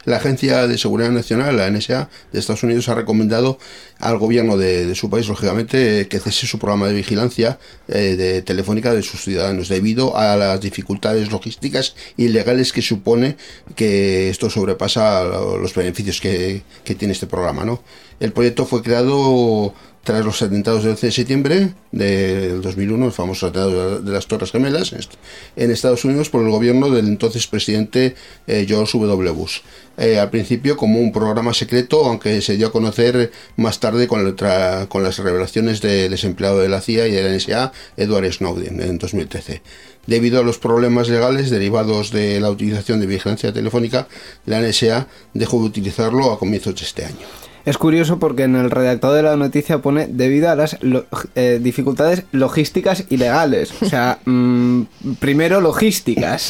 La 0.04 0.16
Agencia 0.16 0.66
de 0.66 0.78
Seguridad 0.78 1.10
Nacional, 1.10 1.56
la 1.56 1.70
NSA, 1.70 2.08
de 2.32 2.38
Estados 2.38 2.62
Unidos 2.62 2.88
ha 2.88 2.94
recomendado 2.94 3.58
al 3.98 4.18
gobierno 4.18 4.56
de, 4.56 4.94
su 4.94 5.08
país, 5.08 5.28
lógicamente, 5.28 6.08
que 6.08 6.18
cese 6.18 6.46
su 6.46 6.58
programa 6.58 6.88
de 6.88 6.94
vigilancia 6.94 7.58
eh, 7.88 8.16
de 8.16 8.42
telefónica 8.42 8.92
de 8.92 9.02
sus 9.02 9.22
ciudadanos 9.22 9.68
debido 9.68 10.16
a 10.16 10.36
las 10.36 10.60
dificultades 10.60 11.30
logísticas 11.30 11.94
y 12.16 12.28
legales 12.28 12.72
que 12.72 12.82
supone 12.82 13.36
que 13.76 14.28
esto 14.28 14.50
sobrepasa 14.50 15.24
los 15.24 15.74
beneficios 15.74 16.20
que, 16.20 16.62
que 16.84 16.94
tiene 16.94 17.12
este 17.12 17.26
programa. 17.26 17.64
¿no? 17.64 17.82
El 18.20 18.32
proyecto 18.32 18.66
fue 18.66 18.82
creado 18.82 19.74
tras 20.04 20.24
los 20.24 20.42
atentados 20.42 20.82
del 20.82 20.92
11 20.92 21.06
de 21.06 21.12
septiembre 21.12 21.74
del 21.92 22.60
2001, 22.60 23.06
el 23.06 23.12
famoso 23.12 23.46
atentado 23.46 24.00
de 24.00 24.12
las 24.12 24.26
Torres 24.26 24.50
Gemelas, 24.50 24.94
en 25.56 25.70
Estados 25.70 26.04
Unidos 26.04 26.28
por 26.28 26.42
el 26.42 26.50
gobierno 26.50 26.90
del 26.90 27.06
entonces 27.06 27.46
presidente 27.46 28.14
eh, 28.46 28.64
George 28.66 28.98
W. 28.98 29.30
Bush. 29.30 29.60
Eh, 29.98 30.18
al 30.18 30.30
principio 30.30 30.76
como 30.76 31.00
un 31.00 31.12
programa 31.12 31.52
secreto, 31.52 32.04
aunque 32.06 32.40
se 32.40 32.56
dio 32.56 32.68
a 32.68 32.72
conocer 32.72 33.30
más 33.56 33.78
tarde 33.78 34.08
con, 34.08 34.36
con 34.88 35.02
las 35.02 35.18
revelaciones 35.18 35.80
del 35.82 36.10
desempleado 36.10 36.60
de 36.60 36.68
la 36.68 36.80
CIA 36.80 37.08
y 37.08 37.12
de 37.12 37.22
la 37.22 37.36
NSA, 37.36 37.72
Edward 37.96 38.32
Snowden, 38.32 38.80
en 38.80 38.98
2013. 38.98 39.62
Debido 40.06 40.40
a 40.40 40.42
los 40.42 40.58
problemas 40.58 41.08
legales 41.08 41.50
derivados 41.50 42.10
de 42.10 42.40
la 42.40 42.50
utilización 42.50 42.98
de 43.00 43.06
vigilancia 43.06 43.52
telefónica, 43.52 44.08
la 44.46 44.60
NSA 44.60 45.06
dejó 45.34 45.60
de 45.60 45.66
utilizarlo 45.66 46.32
a 46.32 46.38
comienzos 46.38 46.74
de 46.74 46.82
este 46.82 47.04
año. 47.04 47.41
Es 47.64 47.78
curioso 47.78 48.18
porque 48.18 48.44
en 48.44 48.56
el 48.56 48.70
redactor 48.70 49.14
de 49.14 49.22
la 49.22 49.36
noticia 49.36 49.78
pone 49.78 50.06
debido 50.08 50.50
a 50.50 50.56
las 50.56 50.78
eh, 51.34 51.60
dificultades 51.62 52.24
logísticas 52.32 53.04
y 53.08 53.16
legales. 53.16 53.72
O 53.82 53.86
sea, 53.86 54.18
mm, 54.24 54.82
primero 55.20 55.60
logísticas. 55.60 56.42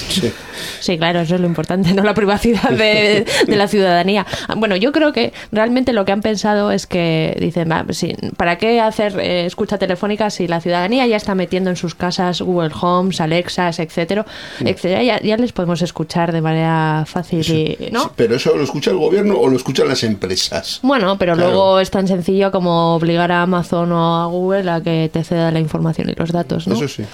Sí. 0.81 0.99
claro, 0.99 1.21
eso 1.21 1.35
es 1.35 1.41
lo 1.41 1.47
importante, 1.47 1.93
no 1.93 2.03
la 2.03 2.15
privacidad 2.15 2.71
de, 2.71 3.27
la 3.47 3.69
ciudadanía. 3.69 4.27
Bueno, 4.57 4.77
yo 4.77 4.93
creo 4.93 5.13
que 5.13 5.33
realmente 5.51 5.93
lo 5.93 6.05
que 6.05 6.13
han 6.13 6.23
pensado 6.23 6.71
es 6.71 6.87
que 6.87 7.37
dicen, 7.39 7.71
¿para 8.37 8.57
qué 8.59 8.81
hacer 8.81 9.19
eh, 9.21 9.47
escucha 9.47 9.79
telefónica 9.79 10.31
si 10.31 10.49
la 10.49 10.61
ciudadanía 10.61 11.07
ya 11.07 11.17
está 11.17 11.35
metiendo 11.35 11.71
en 11.71 11.77
sus 11.77 11.95
casas 11.95 12.41
Google 12.41 12.73
Homes, 12.81 13.21
Alexas, 13.21 13.79
etcétera, 13.79 14.25
etcétera 14.61 15.03
ya, 15.03 15.37
les 15.37 15.53
podemos 15.53 15.83
escuchar 15.83 16.33
de 16.33 16.41
manera 16.41 17.05
fácil, 17.07 17.77
¿no? 17.91 18.13
pero 18.15 18.37
eso 18.37 18.57
lo 18.57 18.65
escucha 18.65 18.91
el 18.91 18.99
gobierno 18.99 19.37
o 19.37 19.49
lo 19.49 19.57
escuchan 19.57 19.89
las 19.89 20.03
empresas. 20.05 20.81
Bueno, 20.83 21.02
pero 21.19 21.35
luego 21.35 21.81
es 21.81 21.91
tan 21.91 22.09
sencillo 22.09 22.51
como 22.51 22.95
obligar 22.95 23.33
a 23.33 23.43
Amazon 23.43 23.93
o 23.93 24.23
a 24.23 24.27
Google 24.27 24.71
a 24.71 24.81
que 24.81 25.11
te 25.13 25.25
ceda 25.25 25.51
la 25.51 25.61
información 25.61 26.11
y 26.11 26.15
los 26.15 26.33
datos, 26.33 26.67
¿no? 26.67 26.75
Eso 26.75 26.89
sí, 26.89 27.05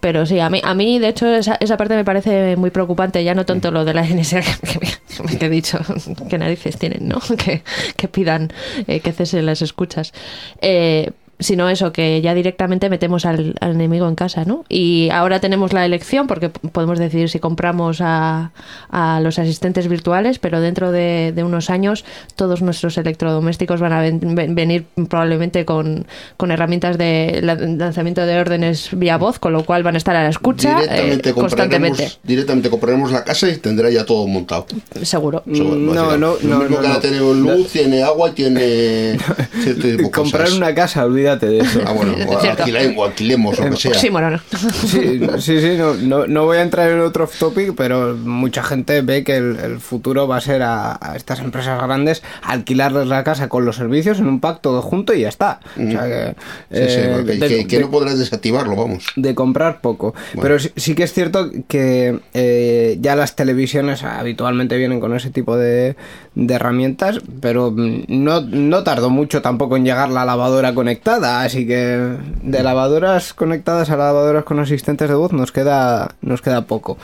Pero 0.00 0.26
sí, 0.26 0.40
a 0.40 0.50
mí, 0.50 0.60
a 0.62 0.74
mí 0.74 0.98
de 0.98 1.08
hecho, 1.08 1.26
esa, 1.26 1.56
esa 1.60 1.76
parte 1.76 1.94
me 1.94 2.04
parece 2.04 2.56
muy 2.56 2.70
preocupante. 2.70 3.22
Ya 3.24 3.34
no 3.34 3.44
tanto 3.44 3.70
lo 3.70 3.84
de 3.84 3.94
la 3.94 4.02
NSA 4.02 4.40
que, 5.28 5.38
que, 5.38 5.46
he 5.46 5.50
dicho, 5.50 5.78
que 6.28 6.38
narices 6.38 6.78
tienen, 6.78 7.08
¿no? 7.08 7.20
Que, 7.44 7.62
que 7.96 8.08
pidan 8.08 8.52
eh, 8.86 9.00
que 9.00 9.12
cesen 9.12 9.46
las 9.46 9.60
escuchas. 9.60 10.12
Eh, 10.60 11.10
sino 11.44 11.68
eso, 11.68 11.92
que 11.92 12.22
ya 12.22 12.34
directamente 12.34 12.88
metemos 12.88 13.26
al, 13.26 13.54
enemigo 13.60 14.08
en 14.08 14.14
casa, 14.14 14.44
¿no? 14.46 14.64
Y 14.68 15.10
ahora 15.10 15.40
tenemos 15.40 15.72
la 15.74 15.84
elección 15.84 16.26
porque 16.26 16.48
podemos 16.48 16.98
decidir 16.98 17.28
si 17.28 17.38
compramos 17.38 18.00
a, 18.00 18.50
a 18.90 19.20
los 19.20 19.38
asistentes 19.38 19.88
virtuales, 19.88 20.38
pero 20.38 20.60
dentro 20.60 20.90
de, 20.90 21.34
unos 21.44 21.68
años 21.68 22.06
todos 22.36 22.62
nuestros 22.62 22.96
electrodomésticos 22.96 23.80
van 23.80 23.92
a 23.92 24.00
venir 24.00 24.86
probablemente 25.08 25.66
con, 25.66 26.06
herramientas 26.48 26.96
de 26.96 27.40
lanzamiento 27.42 28.24
de 28.24 28.38
órdenes 28.38 28.88
vía 28.92 29.18
voz, 29.18 29.38
con 29.38 29.52
lo 29.52 29.64
cual 29.64 29.82
van 29.82 29.96
a 29.96 29.98
estar 29.98 30.16
a 30.16 30.22
la 30.22 30.30
escucha 30.30 30.80
directamente 30.80 31.30
eh, 31.30 31.34
constantemente. 31.34 32.12
Directamente 32.22 32.70
compraremos 32.70 33.12
la 33.12 33.22
casa 33.22 33.48
y 33.48 33.56
tendrá 33.58 33.90
ya 33.90 34.06
todo 34.06 34.26
montado. 34.26 34.66
Seguro. 35.02 35.42
no, 35.44 36.16
no, 36.16 36.16
no, 36.16 36.58
mismo 36.60 36.80
que 36.80 36.88
tiene 37.00 37.18
luz, 37.18 37.68
tiene 37.70 38.02
agua 38.02 38.30
y 38.30 38.32
tiene... 38.32 39.18
Comprar 40.10 40.50
una 40.52 40.74
casa, 40.74 41.04
olvídate 41.04 41.33
de 41.40 41.58
eso. 41.58 41.80
Ah, 41.86 41.92
bueno, 41.92 42.14
o, 42.28 42.38
alquilemos, 42.38 43.58
o 43.58 43.64
lo 43.64 43.70
que 43.70 43.76
sea. 43.76 43.94
Sí, 43.94 44.08
bueno, 44.08 44.40
sí, 44.86 45.20
sí, 45.38 45.60
sí 45.60 45.76
no, 46.02 46.26
no, 46.26 46.44
voy 46.44 46.58
a 46.58 46.62
entrar 46.62 46.90
en 46.90 47.00
otro 47.00 47.28
topic, 47.38 47.74
pero 47.76 48.16
mucha 48.16 48.62
gente 48.62 49.02
ve 49.02 49.24
que 49.24 49.36
el, 49.36 49.80
futuro 49.80 50.26
va 50.28 50.36
a 50.36 50.40
ser 50.40 50.62
a, 50.62 50.98
estas 51.16 51.40
empresas 51.40 51.80
grandes 51.82 52.22
alquilarles 52.42 53.06
la 53.08 53.24
casa 53.24 53.48
con 53.48 53.64
los 53.64 53.76
servicios 53.76 54.18
en 54.18 54.26
un 54.26 54.40
pack 54.40 54.60
todo 54.60 54.82
junto 54.82 55.14
y 55.14 55.22
ya 55.22 55.28
está. 55.28 55.60
O 55.76 55.90
sea 55.90 56.06
que, 56.06 56.36
eh, 56.70 57.66
que, 57.66 57.80
no 57.80 57.90
podrás 57.90 58.18
desactivarlo, 58.18 58.76
vamos. 58.76 59.06
De 59.16 59.34
comprar 59.34 59.80
poco. 59.80 60.14
Pero 60.40 60.58
sí, 60.58 60.94
que 60.94 61.02
es 61.02 61.12
cierto 61.12 61.50
que 61.68 62.20
eh, 62.34 62.98
ya 63.00 63.16
las 63.16 63.36
televisiones 63.36 64.02
habitualmente 64.02 64.76
vienen 64.76 65.00
con 65.00 65.14
ese 65.14 65.30
tipo 65.30 65.56
de, 65.56 65.96
de 66.34 66.54
herramientas, 66.54 67.20
pero 67.40 67.72
no, 67.74 68.40
no 68.40 68.82
tardó 68.82 69.10
mucho 69.10 69.40
tampoco 69.40 69.76
en 69.76 69.84
llegar 69.84 70.08
la 70.08 70.24
lavadora 70.24 70.74
conectada 70.74 71.42
así 71.42 71.66
que 71.66 72.16
de 72.42 72.62
lavadoras 72.62 73.34
conectadas 73.34 73.90
a 73.90 73.96
lavadoras 73.96 74.44
con 74.44 74.58
asistentes 74.58 75.08
de 75.08 75.14
voz 75.14 75.32
nos 75.32 75.52
queda, 75.52 76.14
nos 76.20 76.42
queda 76.42 76.66
poco. 76.66 76.98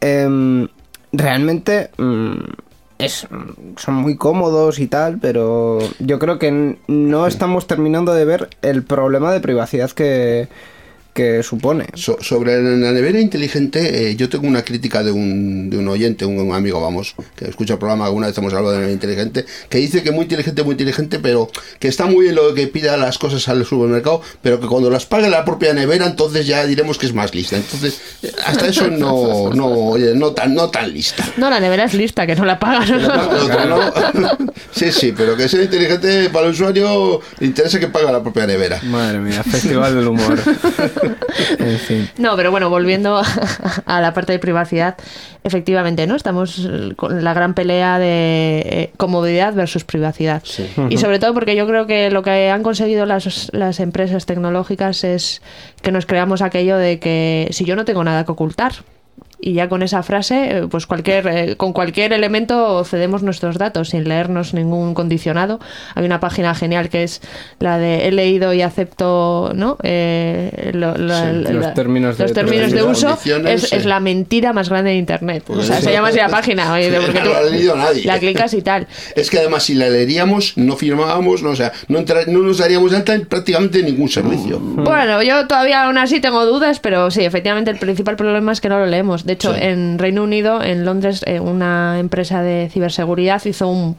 Em, 0.00 0.68
realmente 1.12 1.90
mm, 1.98 2.38
es, 2.98 3.26
son 3.76 3.94
muy 3.94 4.16
cómodos 4.16 4.78
y 4.78 4.86
tal, 4.86 5.18
pero 5.18 5.78
yo 5.98 6.18
creo 6.18 6.38
que 6.38 6.78
no 6.86 7.26
estamos 7.26 7.66
terminando 7.66 8.14
de 8.14 8.24
ver 8.24 8.50
el 8.62 8.84
problema 8.84 9.32
de 9.32 9.40
privacidad 9.40 9.90
que, 9.90 10.48
que 11.12 11.42
supone. 11.42 11.86
sobre 11.94 12.62
la 12.62 12.92
nevera 12.92 13.20
inteligente, 13.20 14.10
eh, 14.10 14.16
yo 14.16 14.28
tengo 14.28 14.46
una 14.46 14.62
crítica 14.62 15.02
de 15.02 15.12
un, 15.12 15.68
de 15.68 15.76
un 15.76 15.88
oyente, 15.88 16.24
un, 16.24 16.52
amigo, 16.54 16.80
vamos, 16.80 17.14
que 17.36 17.46
escucha 17.46 17.74
el 17.74 17.78
programa, 17.78 18.06
alguna 18.06 18.28
vez 18.28 18.38
hemos 18.38 18.52
hablado 18.54 18.72
de 18.72 18.78
nevera 18.78 18.92
inteligente, 18.92 19.44
que 19.68 19.78
dice 19.78 20.02
que 20.02 20.10
muy 20.10 20.22
inteligente, 20.22 20.62
muy 20.62 20.72
inteligente, 20.72 21.18
pero 21.18 21.50
que 21.78 21.88
está 21.88 22.06
muy 22.06 22.24
bien 22.24 22.34
lo 22.34 22.54
que 22.54 22.66
pida 22.66 22.96
las 22.96 23.18
cosas 23.18 23.46
al 23.48 23.64
supermercado, 23.66 24.22
pero 24.40 24.58
que 24.58 24.66
cuando 24.66 24.88
las 24.88 25.04
pague 25.04 25.28
la 25.28 25.44
propia 25.44 25.74
nevera, 25.74 26.06
entonces 26.06 26.46
ya 26.46 26.64
diremos 26.66 26.96
que 26.96 27.06
es 27.06 27.12
más 27.12 27.34
lista. 27.34 27.56
Entonces, 27.56 28.00
hasta 28.46 28.68
eso 28.68 28.88
no, 28.88 29.50
no, 29.54 29.66
oye, 29.66 30.14
no 30.14 30.32
tan, 30.32 30.54
no 30.54 30.70
tan 30.70 30.92
lista. 30.92 31.24
No, 31.36 31.50
la 31.50 31.60
nevera 31.60 31.84
es 31.84 31.94
lista, 31.94 32.26
que 32.26 32.34
no 32.34 32.46
la 32.46 32.58
paga. 32.58 32.86
sí, 34.72 34.90
sí, 34.90 35.12
pero 35.14 35.36
que 35.36 35.48
sea 35.48 35.62
inteligente 35.62 36.30
para 36.30 36.46
el 36.46 36.52
usuario, 36.52 37.20
le 37.38 37.46
interesa 37.46 37.78
que 37.78 37.88
pague 37.88 38.10
la 38.10 38.22
propia 38.22 38.46
nevera. 38.46 38.80
Madre 38.84 39.18
mía, 39.18 39.42
festival 39.42 39.94
del 39.94 40.08
humor. 40.08 40.38
No, 42.18 42.36
pero 42.36 42.50
bueno, 42.50 42.70
volviendo 42.70 43.20
a 43.86 44.00
la 44.00 44.14
parte 44.14 44.32
de 44.32 44.38
privacidad, 44.38 44.96
efectivamente, 45.44 46.06
¿no? 46.06 46.16
Estamos 46.16 46.68
con 46.96 47.24
la 47.24 47.34
gran 47.34 47.54
pelea 47.54 47.98
de 47.98 48.62
eh, 48.64 48.92
comodidad 48.96 49.54
versus 49.54 49.84
privacidad. 49.84 50.42
Y 50.88 50.98
sobre 50.98 51.18
todo 51.18 51.34
porque 51.34 51.56
yo 51.56 51.66
creo 51.66 51.86
que 51.86 52.10
lo 52.10 52.22
que 52.22 52.50
han 52.50 52.62
conseguido 52.62 53.06
las, 53.06 53.50
las 53.52 53.80
empresas 53.80 54.26
tecnológicas 54.26 55.04
es 55.04 55.42
que 55.82 55.92
nos 55.92 56.06
creamos 56.06 56.42
aquello 56.42 56.76
de 56.76 56.98
que 56.98 57.48
si 57.50 57.64
yo 57.64 57.76
no 57.76 57.84
tengo 57.84 58.04
nada 58.04 58.24
que 58.24 58.32
ocultar, 58.32 58.72
y 59.44 59.54
ya 59.54 59.68
con 59.68 59.82
esa 59.82 60.04
frase, 60.04 60.58
eh, 60.58 60.66
pues 60.70 60.86
cualquier, 60.86 61.26
eh, 61.26 61.56
con 61.56 61.72
cualquier 61.72 62.12
elemento 62.12 62.84
cedemos 62.84 63.24
nuestros 63.24 63.58
datos 63.58 63.88
sin 63.88 64.08
leernos 64.08 64.54
ningún 64.54 64.94
condicionado. 64.94 65.58
Hay 65.96 66.04
una 66.04 66.20
página 66.20 66.54
genial 66.54 66.88
que 66.88 67.02
es 67.02 67.20
la 67.58 67.78
de 67.78 68.06
he 68.06 68.12
leído 68.12 68.54
y 68.54 68.62
acepto 68.62 69.50
¿no? 69.54 69.76
Eh, 69.82 70.70
los 70.72 71.74
términos 71.74 72.16
de, 72.16 72.24
los 72.24 72.32
términos 72.32 72.70
de 72.70 72.84
uso. 72.84 73.18
Es, 73.44 73.72
es, 73.72 73.84
la 73.84 73.98
mentira 73.98 74.52
más 74.52 74.68
grande 74.68 74.90
de 74.90 74.96
Internet. 74.96 75.42
o 75.48 75.60
sea, 75.60 75.80
se 75.80 75.90
llama 75.90 76.08
así 76.08 76.18
la 76.18 76.28
página. 76.28 76.66
porque 77.04 77.20
no 77.20 77.30
la 77.30 77.38
ha 77.38 77.42
leído 77.42 77.76
nadie. 77.76 78.04
La 78.04 78.20
clicas 78.20 78.54
y 78.54 78.62
tal. 78.62 78.86
Es 79.16 79.28
que 79.28 79.38
además 79.38 79.64
si 79.64 79.74
la 79.74 79.88
leeríamos, 79.88 80.56
no 80.56 80.76
firmábamos, 80.76 81.42
no, 81.42 81.50
o 81.50 81.56
sea, 81.56 81.72
no, 81.88 82.04
no 82.28 82.38
nos 82.38 82.58
daríamos 82.58 82.92
alta 82.92 83.14
en 83.14 83.26
prácticamente 83.26 83.82
ningún 83.82 84.08
servicio. 84.08 84.60
Bueno, 84.60 85.20
yo 85.22 85.48
todavía 85.48 85.84
aún 85.84 85.98
así 85.98 86.20
tengo 86.20 86.46
dudas, 86.46 86.78
pero 86.78 87.10
sí, 87.10 87.24
efectivamente 87.24 87.72
el 87.72 87.78
principal 87.78 88.14
problema 88.14 88.52
es 88.52 88.60
que 88.60 88.68
no 88.68 88.78
lo 88.78 88.86
leemos. 88.86 89.24
De 89.32 89.36
hecho, 89.36 89.56
en 89.56 89.98
Reino 89.98 90.24
Unido, 90.24 90.62
en 90.62 90.84
Londres, 90.84 91.24
eh, 91.26 91.40
una 91.40 91.98
empresa 91.98 92.42
de 92.42 92.68
ciberseguridad 92.70 93.42
hizo 93.46 93.66
un, 93.66 93.96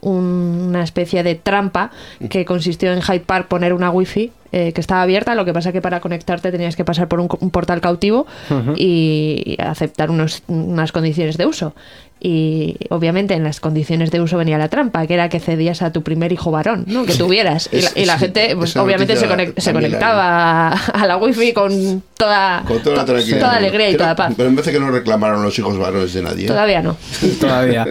una 0.00 0.82
especie 0.82 1.22
de 1.22 1.36
trampa 1.36 1.92
que 2.28 2.44
consistió 2.44 2.92
en 2.92 3.00
Hyde 3.00 3.20
Park 3.20 3.46
poner 3.46 3.72
una 3.72 3.90
wifi 3.90 4.32
eh, 4.50 4.72
que 4.72 4.80
estaba 4.80 5.02
abierta, 5.02 5.36
lo 5.36 5.44
que 5.44 5.52
pasa 5.52 5.70
que 5.70 5.80
para 5.80 6.00
conectarte 6.00 6.50
tenías 6.50 6.74
que 6.74 6.84
pasar 6.84 7.06
por 7.06 7.20
un, 7.20 7.28
portal 7.28 7.80
cautivo 7.80 8.26
y 8.74 9.56
aceptar 9.60 10.10
unos, 10.10 10.42
unas 10.48 10.90
condiciones 10.90 11.36
de 11.36 11.46
uso 11.46 11.72
y 12.20 12.76
obviamente 12.88 13.34
en 13.34 13.44
las 13.44 13.60
condiciones 13.60 14.10
de 14.10 14.20
uso 14.20 14.38
venía 14.38 14.56
la 14.56 14.68
trampa, 14.68 15.06
que 15.06 15.12
era 15.12 15.28
que 15.28 15.40
cedías 15.40 15.82
a 15.82 15.92
tu 15.92 16.02
primer 16.02 16.32
hijo 16.32 16.50
varón, 16.50 16.84
¿no? 16.86 17.04
que 17.04 17.14
tuvieras. 17.14 17.68
Y 17.70 18.06
la, 18.06 18.18
gente, 18.18 18.56
pues, 18.56 18.74
obviamente, 18.76 19.14
se, 19.16 19.26
conectaba 19.72 20.68
a 20.70 21.06
la 21.06 21.18
wifi 21.18 21.52
con 21.52 22.02
toda, 22.16 22.64
toda, 22.82 23.04
toda 23.04 23.56
alegría 23.56 23.90
y 23.90 23.96
toda 23.96 24.16
paz. 24.16 24.32
Pero 24.36 24.48
en 24.48 24.56
vez 24.56 24.64
de 24.64 24.72
que 24.72 24.80
no 24.80 24.90
reclamaron 24.90 25.42
los 25.42 25.58
hijos 25.58 25.76
varones 25.76 26.14
de 26.14 26.22
nadie. 26.22 26.46
Todavía 26.46 26.80
no. 26.80 26.96
Todavía. 27.40 27.86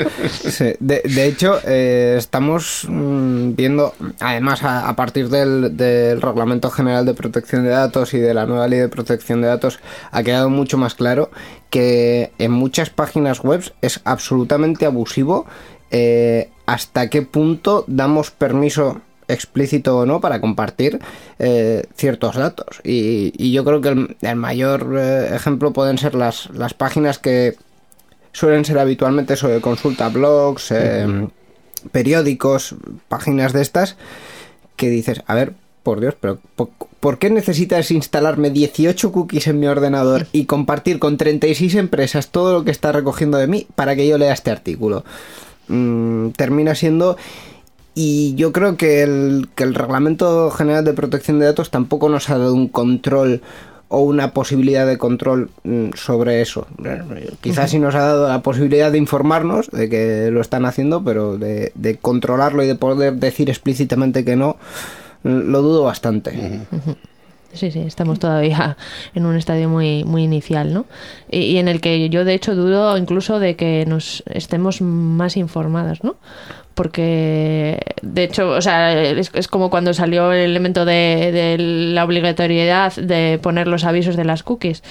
De, 0.80 1.26
hecho, 1.28 1.60
eh, 1.68 2.16
estamos 2.18 2.88
mm, 2.90 3.54
viendo, 3.56 3.94
además, 4.20 4.64
a, 4.64 4.96
partir 4.96 5.30
del, 5.30 5.78
del 5.78 6.22
Reglamento 6.22 6.72
General 6.72 7.06
de 7.06 7.14
Protección 7.14 7.64
de 7.64 7.70
Datos 7.70 8.14
y 8.16 8.20
de 8.20 8.34
la 8.34 8.48
nueva 8.48 8.68
Ley 8.68 8.80
de 8.80 8.90
Protección 8.90 9.42
de 9.42 9.48
Datos, 9.50 9.80
ha 10.12 10.24
quedado 10.24 10.50
mucho 10.50 10.78
más 10.78 10.96
claro 10.96 11.30
que 11.74 12.32
en 12.38 12.52
muchas 12.52 12.92
páginas 12.92 13.42
web 13.42 13.64
es 13.82 14.00
absolutamente 14.04 14.86
abusivo 14.86 15.48
eh, 15.90 16.52
hasta 16.68 17.10
qué 17.10 17.24
punto 17.24 17.84
damos 17.88 18.30
permiso 18.30 19.02
explícito 19.28 19.98
o 19.98 20.06
no 20.06 20.22
para 20.22 20.40
compartir 20.40 21.00
eh, 21.40 21.82
ciertos 21.96 22.36
datos. 22.36 22.80
Y, 22.84 23.52
yo 23.52 23.66
creo 23.66 23.82
que 23.82 23.90
el, 24.22 24.36
mayor 24.36 24.96
eh, 25.00 25.36
ejemplo 25.36 25.74
pueden 25.74 25.98
ser 25.98 26.14
las, 26.14 26.52
las 26.52 26.76
páginas 26.76 27.18
que 27.18 27.58
suelen 28.34 28.66
ser 28.66 28.78
habitualmente 28.78 29.36
sobre 29.36 29.60
consulta 29.60 30.10
blogs, 30.10 30.72
periódicos, 31.92 32.76
páginas 33.08 33.52
de 33.52 33.64
estas, 33.64 33.98
que 34.76 34.92
dices, 34.92 35.24
a 35.26 35.34
ver, 35.34 35.54
por 35.84 36.00
Dios, 36.00 36.16
pero 36.20 36.40
¿por, 37.00 37.20
qué 37.20 37.30
necesitas 37.30 37.92
instalarme 37.92 38.50
18 38.50 39.12
cookies 39.12 39.48
en 39.48 39.60
mi 39.60 39.68
ordenador 39.68 40.28
y 40.32 40.46
compartir 40.46 40.98
con 40.98 41.18
36 41.18 41.76
empresas 41.76 42.30
todo 42.30 42.54
lo 42.54 42.64
que 42.64 42.72
está 42.72 42.92
recogiendo 42.92 43.38
de 43.38 43.48
mí 43.48 43.68
para 43.76 43.96
que 43.96 44.08
yo 44.08 44.18
lea 44.18 44.34
este 44.34 44.50
artículo? 44.50 45.04
Mm, 45.68 46.30
termina 46.30 46.74
siendo... 46.74 47.18
Y 47.96 48.34
yo 48.34 48.52
creo 48.52 48.76
que 48.76 49.04
el, 49.04 49.50
que 49.54 49.64
el 49.64 49.76
Reglamento 49.76 50.50
General 50.50 50.84
de 50.84 50.94
Protección 50.94 51.38
de 51.38 51.46
Datos 51.46 51.70
tampoco 51.70 52.10
nos 52.10 52.28
ha 52.32 52.40
dado 52.40 52.56
un 52.56 52.68
control 52.68 53.44
o 53.88 54.00
una 54.00 54.34
posibilidad 54.34 54.88
de 54.88 54.98
control 54.98 55.52
mm, 55.64 55.90
sobre 55.94 56.42
eso. 56.42 56.66
Quizás 57.42 57.70
sí 57.70 57.78
nos 57.78 57.94
ha 57.94 58.00
dado 58.00 58.28
la 58.28 58.42
posibilidad 58.42 58.92
de 58.92 58.98
informarnos 58.98 59.70
de 59.70 59.90
que 59.90 60.32
lo 60.32 60.42
están 60.42 60.66
haciendo, 60.66 61.04
pero 61.04 61.38
de, 61.38 61.72
de 61.76 61.98
controlarlo 61.98 62.64
y 62.64 62.68
de 62.68 62.74
poder 62.74 63.14
decir 63.14 63.52
explícitamente 63.52 64.26
que 64.26 64.36
no, 64.36 64.58
lo 65.24 65.62
dudo 65.62 65.84
bastante. 65.84 66.62
Sí, 67.54 67.70
sí, 67.70 67.80
estamos 67.82 68.20
todavía 68.20 68.78
en 69.16 69.26
un 69.26 69.36
estadio 69.36 69.70
muy, 69.70 70.04
muy 70.04 70.24
inicial, 70.24 70.74
¿no? 70.74 70.86
Y, 71.30 71.58
en 71.58 71.68
el 71.68 71.82
que 71.82 72.10
yo, 72.10 72.26
de 72.26 72.34
hecho, 72.34 72.56
dudo 72.56 72.98
incluso 72.98 73.40
de 73.40 73.56
que 73.56 73.86
nos 73.88 74.24
estemos 74.28 74.82
más 74.82 75.38
informadas, 75.38 76.04
¿no? 76.04 76.16
Porque, 76.74 77.80
de 78.02 78.24
hecho, 78.24 78.50
o 78.50 78.62
sea, 78.62 79.00
es, 79.00 79.48
como 79.48 79.70
cuando 79.70 79.94
salió 79.94 80.34
el 80.34 80.50
elemento 80.50 80.86
de, 80.86 81.58
la 81.60 82.04
obligatoriedad 82.04 82.96
de 82.96 83.40
poner 83.42 83.68
los 83.68 83.84
avisos 83.84 84.16
de 84.16 84.26
las 84.26 84.42
cookies 84.42 84.82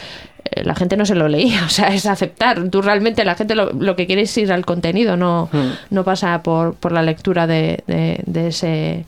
eh, 0.45 0.64
la 0.64 0.74
gente 0.74 0.97
no 0.97 1.07
se 1.07 1.16
lo 1.16 1.28
leía, 1.28 1.62
o 1.66 1.68
sea, 1.68 1.89
es 1.89 2.07
aceptar. 2.07 2.68
Tú 2.68 2.83
realmente 2.83 3.24
la 3.24 3.35
gente 3.35 3.57
lo, 3.57 3.97
que 3.97 4.07
quiere 4.07 4.22
es 4.22 4.39
ir 4.39 4.53
al 4.53 4.64
contenido, 4.64 5.16
no, 5.16 5.49
hmm. 5.51 5.70
no 5.91 6.05
pasa 6.05 6.45
por, 6.45 6.76
por 6.76 6.93
la 6.93 7.03
lectura 7.03 7.49
de, 7.49 7.83
de 7.87 8.47
ese 8.47 9.05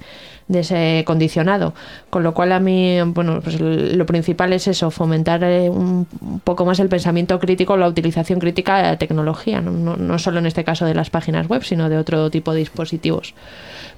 de 0.48 0.60
ese 0.60 1.04
condicionado. 1.06 1.74
Con 2.10 2.22
lo 2.22 2.34
cual 2.34 2.52
a 2.52 2.60
mí, 2.60 2.98
bueno, 3.06 3.40
pues 3.42 3.60
lo 3.60 4.06
principal 4.06 4.52
es 4.52 4.68
eso, 4.68 4.90
fomentar 4.90 5.42
eh, 5.44 5.70
un 5.70 6.06
poco 6.44 6.64
más 6.64 6.80
el 6.80 6.88
pensamiento 6.88 7.38
crítico, 7.38 7.76
la 7.76 7.88
utilización 7.88 8.38
crítica 8.38 8.76
de 8.76 8.82
la 8.82 8.98
tecnología, 8.98 9.60
no, 9.60 9.96
no, 9.96 10.18
solo 10.18 10.38
en 10.38 10.46
este 10.46 10.64
caso 10.64 10.84
de 10.84 10.94
las 10.94 11.10
páginas 11.10 11.48
web, 11.48 11.64
sino 11.64 11.88
de 11.88 11.96
otro 11.96 12.30
tipo 12.30 12.52
de 12.52 12.58
dispositivos. 12.60 13.34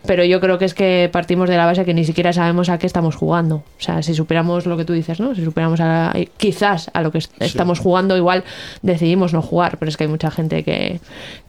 Pero 0.07 0.25
yo 0.25 0.41
creo 0.41 0.59
que 0.59 0.67
es 0.67 0.75
que 0.75 1.09
partimos 1.13 1.49
de 1.49 1.57
la 1.57 1.67
base 1.67 1.85
que 1.85 1.95
ni 1.95 2.05
siquiera 2.05 2.33
sabemos 2.33 2.69
a 2.69 2.79
qué 2.79 2.87
estamos 2.87 3.17
jugando. 3.17 3.57
O 3.57 3.83
sea, 3.83 4.03
si 4.03 4.15
superamos 4.15 4.67
lo 4.67 4.77
que 4.77 4.85
tú 4.85 4.93
dices, 4.93 5.19
¿no? 5.19 5.35
Si 5.35 5.43
superamos 5.43 5.81
a, 5.81 6.15
quizás 6.37 6.91
a 6.93 7.03
lo 7.03 7.11
que 7.11 7.19
estamos 7.41 7.81
jugando, 7.81 8.17
igual 8.17 8.45
decidimos 8.83 9.33
no 9.33 9.43
jugar, 9.43 9.79
pero 9.79 9.89
es 9.89 9.97
que 9.97 10.05
hay 10.05 10.11
mucha 10.11 10.31
gente 10.31 10.63
que, 10.63 11.01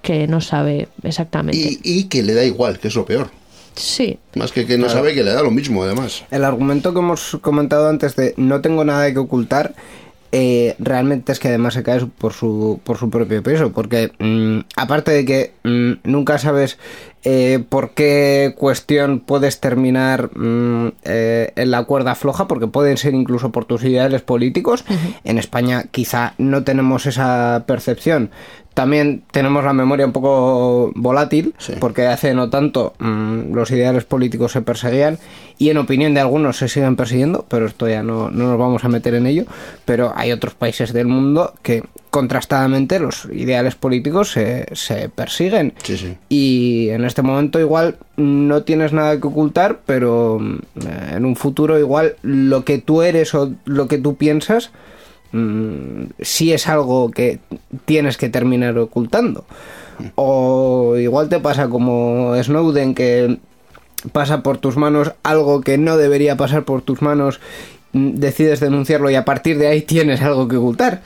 que 0.02 0.28
no 0.28 0.42
sabe 0.42 0.88
exactamente. 1.04 1.58
Y, 1.60 1.80
y 1.84 2.04
que 2.06 2.24
le 2.24 2.34
da 2.34 2.44
igual, 2.44 2.80
que 2.80 2.88
es 2.88 2.96
lo 2.96 3.06
peor. 3.06 3.30
Sí. 3.78 4.20
Más 4.36 4.52
que 4.52 4.66
que 4.66 4.78
no 4.78 4.90
sabe 4.90 5.14
que 5.14 5.24
le 5.24 5.32
da 5.32 5.44
lo 5.44 5.52
mismo, 5.52 5.84
además. 5.84 6.24
El 6.32 6.44
argumento 6.44 6.94
que 6.94 7.00
hemos 7.00 7.38
comentado 7.42 7.88
antes 7.90 8.16
de 8.16 8.34
no 8.38 8.62
tengo 8.62 8.84
nada 8.84 9.12
que 9.12 9.20
ocultar, 9.20 9.74
eh, 10.32 10.76
realmente 10.80 11.32
es 11.32 11.40
que 11.40 11.48
además 11.48 11.74
se 11.74 11.84
cae 11.84 12.06
por 12.06 12.34
su, 12.34 12.82
por 12.84 12.98
su 12.98 13.10
propio 13.10 13.42
peso, 13.42 13.72
porque 13.72 14.12
mm, 14.20 14.60
aparte 14.76 15.12
de 15.12 15.26
que 15.26 15.54
mm, 15.64 16.10
nunca 16.10 16.38
sabes 16.38 16.78
eh, 17.30 17.60
por 17.68 17.90
qué 17.90 18.56
cuestión 18.58 19.20
puedes 19.20 19.60
terminar 19.60 20.30
mm, 20.34 20.94
eh, 21.04 21.52
en 21.58 21.72
la 21.72 21.84
cuerda 21.84 22.16
floja, 22.16 22.48
porque 22.48 22.68
pueden 22.68 22.96
ser 22.96 23.14
incluso 23.14 23.52
por 23.52 23.66
tus 23.66 23.84
ideales 23.84 24.22
políticos, 24.22 24.86
en 25.26 25.38
España 25.38 25.88
quizá 25.92 26.36
no 26.38 26.64
tenemos 26.64 27.06
esa 27.06 27.66
percepción, 27.68 28.32
también 28.74 29.24
tenemos 29.32 29.66
la 29.66 29.74
memoria 29.74 30.06
un 30.06 30.14
poco 30.14 30.94
volátil, 30.96 31.54
porque 31.82 32.06
hace 32.08 32.34
no 32.34 32.50
tanto 32.50 32.94
mm, 33.00 33.54
los 33.54 33.72
ideales 33.72 34.06
políticos 34.06 34.54
se 34.54 34.62
perseguían 34.62 35.18
y 35.58 35.70
en 35.70 35.80
opinión 35.80 36.14
de 36.14 36.22
algunos 36.22 36.58
se 36.58 36.70
siguen 36.70 36.96
persiguiendo, 36.96 37.46
pero 37.50 37.66
esto 37.66 37.90
ya 37.90 38.04
no, 38.04 38.30
no 38.30 38.52
nos 38.52 38.58
vamos 38.60 38.86
a 38.86 38.88
meter 38.88 39.16
en 39.16 39.26
ello. 39.26 39.46
Pero 39.84 40.14
hay 40.16 40.32
otros 40.32 40.54
países 40.54 40.94
del 40.94 41.08
mundo 41.08 41.56
que 41.64 41.84
contrastadamente 42.18 43.00
los 43.00 43.26
ideales 43.32 43.76
políticos 43.76 44.32
se, 44.32 44.66
se 44.74 45.10
persiguen. 45.10 45.74
Y 46.30 46.90
en 46.90 47.06
este 47.06 47.22
momento 47.22 47.60
igual 47.60 47.98
no 48.18 48.64
tienes 48.64 48.92
nada 48.92 49.20
que 49.20 49.28
ocultar, 49.28 49.80
pero 49.86 50.40
mm, 50.40 50.58
en 51.14 51.26
un 51.26 51.36
futuro 51.36 51.78
igual 51.80 52.16
lo 52.24 52.66
que 52.66 52.80
tú 52.80 53.02
eres 53.04 53.34
o 53.36 53.54
lo 53.66 53.88
que 53.88 54.00
tú 54.00 54.16
piensas 54.16 54.72
Mm, 55.32 56.06
si 56.22 56.54
es 56.54 56.68
algo 56.68 57.12
que 57.12 57.40
tienes 57.86 58.18
que 58.18 58.30
terminar 58.30 58.78
ocultando. 58.78 59.46
O 60.16 60.96
igual 60.98 61.28
te 61.28 61.40
pasa 61.40 61.70
como 61.70 62.34
Snowden 62.42 62.96
que 62.96 63.38
pasa 64.12 64.44
por 64.44 64.60
tus 64.60 64.78
manos 64.78 65.14
algo 65.24 65.62
que 65.62 65.78
no 65.78 65.98
debería 65.98 66.38
pasar 66.38 66.64
por 66.64 66.82
tus 66.82 67.02
manos, 67.02 67.40
mm, 67.40 67.77
decides 67.98 68.60
denunciarlo 68.60 69.10
y 69.10 69.16
a 69.16 69.26
partir 69.26 69.58
de 69.58 69.68
ahí 69.68 69.82
tienes 69.82 70.22
algo 70.22 70.48
que 70.48 70.58
ocultar. 70.58 71.02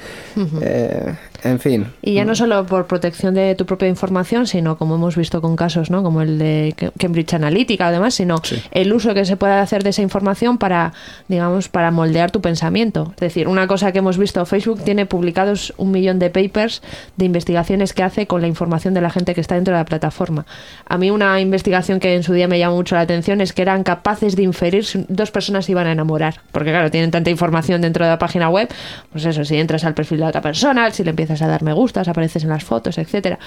En 1.44 1.60
fin. 1.60 1.88
Y 2.02 2.14
ya 2.14 2.26
no 2.26 2.36
solo 2.36 2.66
por 2.66 2.88
protección 2.88 3.34
de 3.34 3.56
tu 3.56 3.66
propia 3.66 3.88
información, 3.88 4.46
sino 4.48 4.78
como 4.78 4.96
hemos 4.96 5.16
visto 5.16 5.42
con 5.42 5.56
casos, 5.56 5.90
¿no? 5.90 6.04
Como 6.04 6.22
el 6.22 6.38
de 6.38 6.76
Cambridge 6.98 7.34
Analytica, 7.34 7.88
además, 7.88 8.14
sino 8.14 8.42
el 8.72 8.94
uso 8.94 9.14
que 9.14 9.26
se 9.26 9.38
puede 9.38 9.54
hacer 9.54 9.84
de 9.84 9.90
esa 9.90 10.02
información 10.02 10.58
para, 10.58 10.94
digamos, 11.28 11.70
para 11.70 11.92
moldear 11.92 12.32
tu 12.32 12.42
pensamiento. 12.42 13.12
Es 13.16 13.22
decir, 13.22 13.48
una 13.48 13.68
cosa 13.68 13.92
que 13.92 14.00
hemos 14.00 14.18
visto, 14.18 14.46
Facebook 14.46 14.84
tiene 14.84 15.06
publicados 15.06 15.74
un 15.78 15.92
millón 15.92 16.20
de 16.20 16.30
papers 16.30 16.82
de 17.18 17.26
investigaciones 17.26 17.94
que 17.94 18.04
hace 18.04 18.28
con 18.28 18.42
la 18.42 18.48
información 18.48 18.94
de 18.94 19.02
la 19.02 19.10
gente 19.10 19.34
que 19.34 19.42
está 19.42 19.56
dentro 19.56 19.74
de 19.74 19.80
la 19.80 19.86
plataforma. 19.86 20.46
A 20.86 20.98
mí 20.98 21.10
una 21.10 21.40
investigación 21.40 22.00
que 22.00 22.16
en 22.16 22.24
su 22.24 22.34
día 22.34 22.48
me 22.48 22.60
llamó 22.60 22.76
mucho 22.76 22.96
la 22.96 23.02
atención 23.02 23.42
es 23.42 23.54
que 23.54 23.62
eran 23.62 23.84
capaces 23.84 24.36
de 24.36 24.44
inferir 24.44 24.86
si 24.86 25.06
dos 25.08 25.32
personas 25.32 25.66
se 25.66 25.72
iban 25.72 25.88
a 25.88 25.92
enamorar. 25.92 26.42
Porque 26.52 26.72
claro, 26.72 26.92
tienen 26.92 27.12
tanta 27.12 27.30
información 27.30 27.82
dentro 27.82 28.06
de 28.06 28.12
la 28.12 28.20
página 28.20 28.50
web, 28.50 28.70
pues 29.12 29.26
eso, 29.26 29.44
si 29.46 29.58
entras 29.58 29.84
al 29.84 29.94
perfil 29.94 30.20
de 30.20 30.26
otra 30.26 30.42
persona, 30.42 30.92
si 30.92 31.04
le 31.04 31.10
empiezas 31.12 31.31
a 31.40 31.48
dar 31.48 31.62
me 31.62 31.74
gustas, 31.74 32.08
apareces 32.08 32.44
en 32.44 32.50
las 32.50 32.64
fotos, 32.64 32.98
etcétera. 32.98 33.38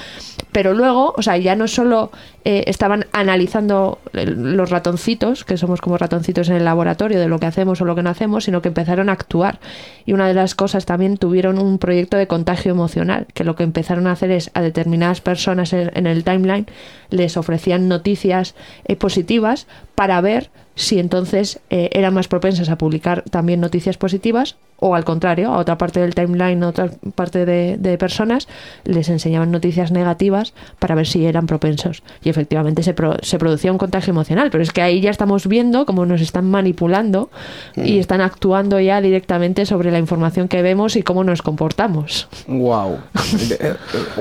Pero 0.53 0.73
luego, 0.73 1.13
o 1.17 1.23
sea, 1.23 1.37
ya 1.37 1.57
no 1.57 1.67
solo 1.67 2.13
eh, 2.45 2.65
estaban 2.67 3.07
analizando 3.13 3.99
los 4.13 4.71
ratoncitos, 4.71 5.45
que 5.45 5.57
somos 5.57 5.81
como 5.81 5.99
ratoncitos 5.99 6.49
en 6.49 6.57
el 6.57 6.65
laboratorio 6.65 7.19
de 7.19 7.27
lo 7.27 7.39
que 7.39 7.47
hacemos 7.47 7.81
o 7.81 7.85
lo 7.85 7.95
que 7.95 8.03
no 8.03 8.11
hacemos, 8.11 8.45
sino 8.45 8.63
que 8.63 8.69
empezaron 8.69 9.09
a 9.09 9.13
actuar. 9.13 9.59
Y 10.07 10.13
una 10.13 10.29
de 10.29 10.35
las 10.35 10.55
cosas 10.55 10.87
también 10.87 11.17
tuvieron 11.17 11.59
un 11.59 11.79
proyecto 11.79 12.17
de 12.17 12.27
contagio 12.27 12.71
emocional, 12.71 13.27
que 13.35 13.45
lo 13.45 13.57
que 13.57 13.65
empezaron 13.65 14.07
a 14.07 14.13
hacer 14.13 14.31
es 14.31 14.51
a 14.55 14.63
determinadas 14.63 15.21
personas 15.21 15.73
en, 15.73 16.07
el 16.07 16.23
timeline 16.23 16.67
les 17.11 17.37
ofrecían 17.37 17.89
noticias 17.89 18.55
eh, 18.85 18.97
positivas 18.97 19.67
para 19.95 20.21
ver 20.21 20.51
si 20.75 20.99
entonces 20.99 21.61
eh, 21.71 21.91
eran 21.93 22.15
más 22.15 22.29
propensas 22.29 22.69
a 22.69 22.79
publicar 22.79 23.23
también 23.31 23.61
noticias 23.61 23.97
positivas 23.97 24.57
o 24.87 24.95
al 24.95 25.05
contrario, 25.05 25.49
a 25.49 25.57
otra 25.57 25.79
parte 25.79 25.99
del 25.99 26.15
timeline, 26.15 26.63
a 26.63 26.69
otra 26.69 26.91
parte 27.15 27.47
de, 27.47 27.97
personas, 27.97 28.49
les 28.85 29.09
enseñaban 29.09 29.51
noticias 29.51 29.91
negativas 29.91 30.53
para 30.79 30.95
ver 30.95 31.07
si 31.07 31.25
eran 31.25 31.47
propensos. 31.47 32.03
Y 32.23 32.29
efectivamente 32.29 32.83
se, 32.83 32.95
se, 33.23 33.39
producía 33.39 33.73
un 33.73 33.79
contagio 33.79 34.11
emocional, 34.11 34.51
pero 34.51 34.63
es 34.63 34.73
que 34.73 34.83
ahí 34.83 35.01
ya 35.01 35.11
estamos 35.11 35.47
viendo 35.47 35.87
cómo 35.87 36.05
nos 36.05 36.21
están 36.21 36.51
manipulando 36.51 37.31
y 37.77 37.97
mm. 37.97 38.01
están 38.01 38.21
actuando 38.21 38.79
ya 38.79 39.01
directamente 39.01 39.65
sobre 39.65 39.91
la 39.91 39.99
información 39.99 40.49
que 40.49 40.61
vemos 40.61 40.97
y 40.97 41.03
cómo 41.03 41.25
nos 41.25 41.41
comportamos. 41.41 42.29
Wow. 42.47 42.99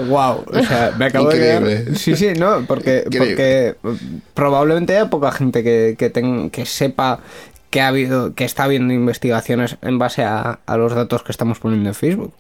wow. 0.08 0.46
O 0.54 0.64
sea, 0.64 0.94
me 0.98 1.06
acabo 1.06 1.28
de 1.28 1.94
Sí, 1.96 2.16
sí, 2.16 2.30
no, 2.38 2.64
porque, 2.66 3.04
porque 3.06 3.76
probablemente 4.34 4.96
haya 4.96 5.10
poca 5.10 5.34
gente 5.34 5.62
que, 5.62 5.96
que, 5.98 6.50
que 6.52 6.66
sepa 6.66 7.20
que 7.74 7.82
ha 7.82 7.88
habido, 7.88 8.36
que 8.36 8.46
está 8.46 8.66
habiendo 8.66 8.94
investigaciones 8.94 9.78
en 9.82 9.98
base 9.98 10.24
a, 10.24 10.60
los 10.78 10.94
datos 10.94 11.24
que 11.24 11.32
estamos 11.32 11.58
poniendo 11.58 11.90
en 11.90 11.96
Facebook. 11.96 12.32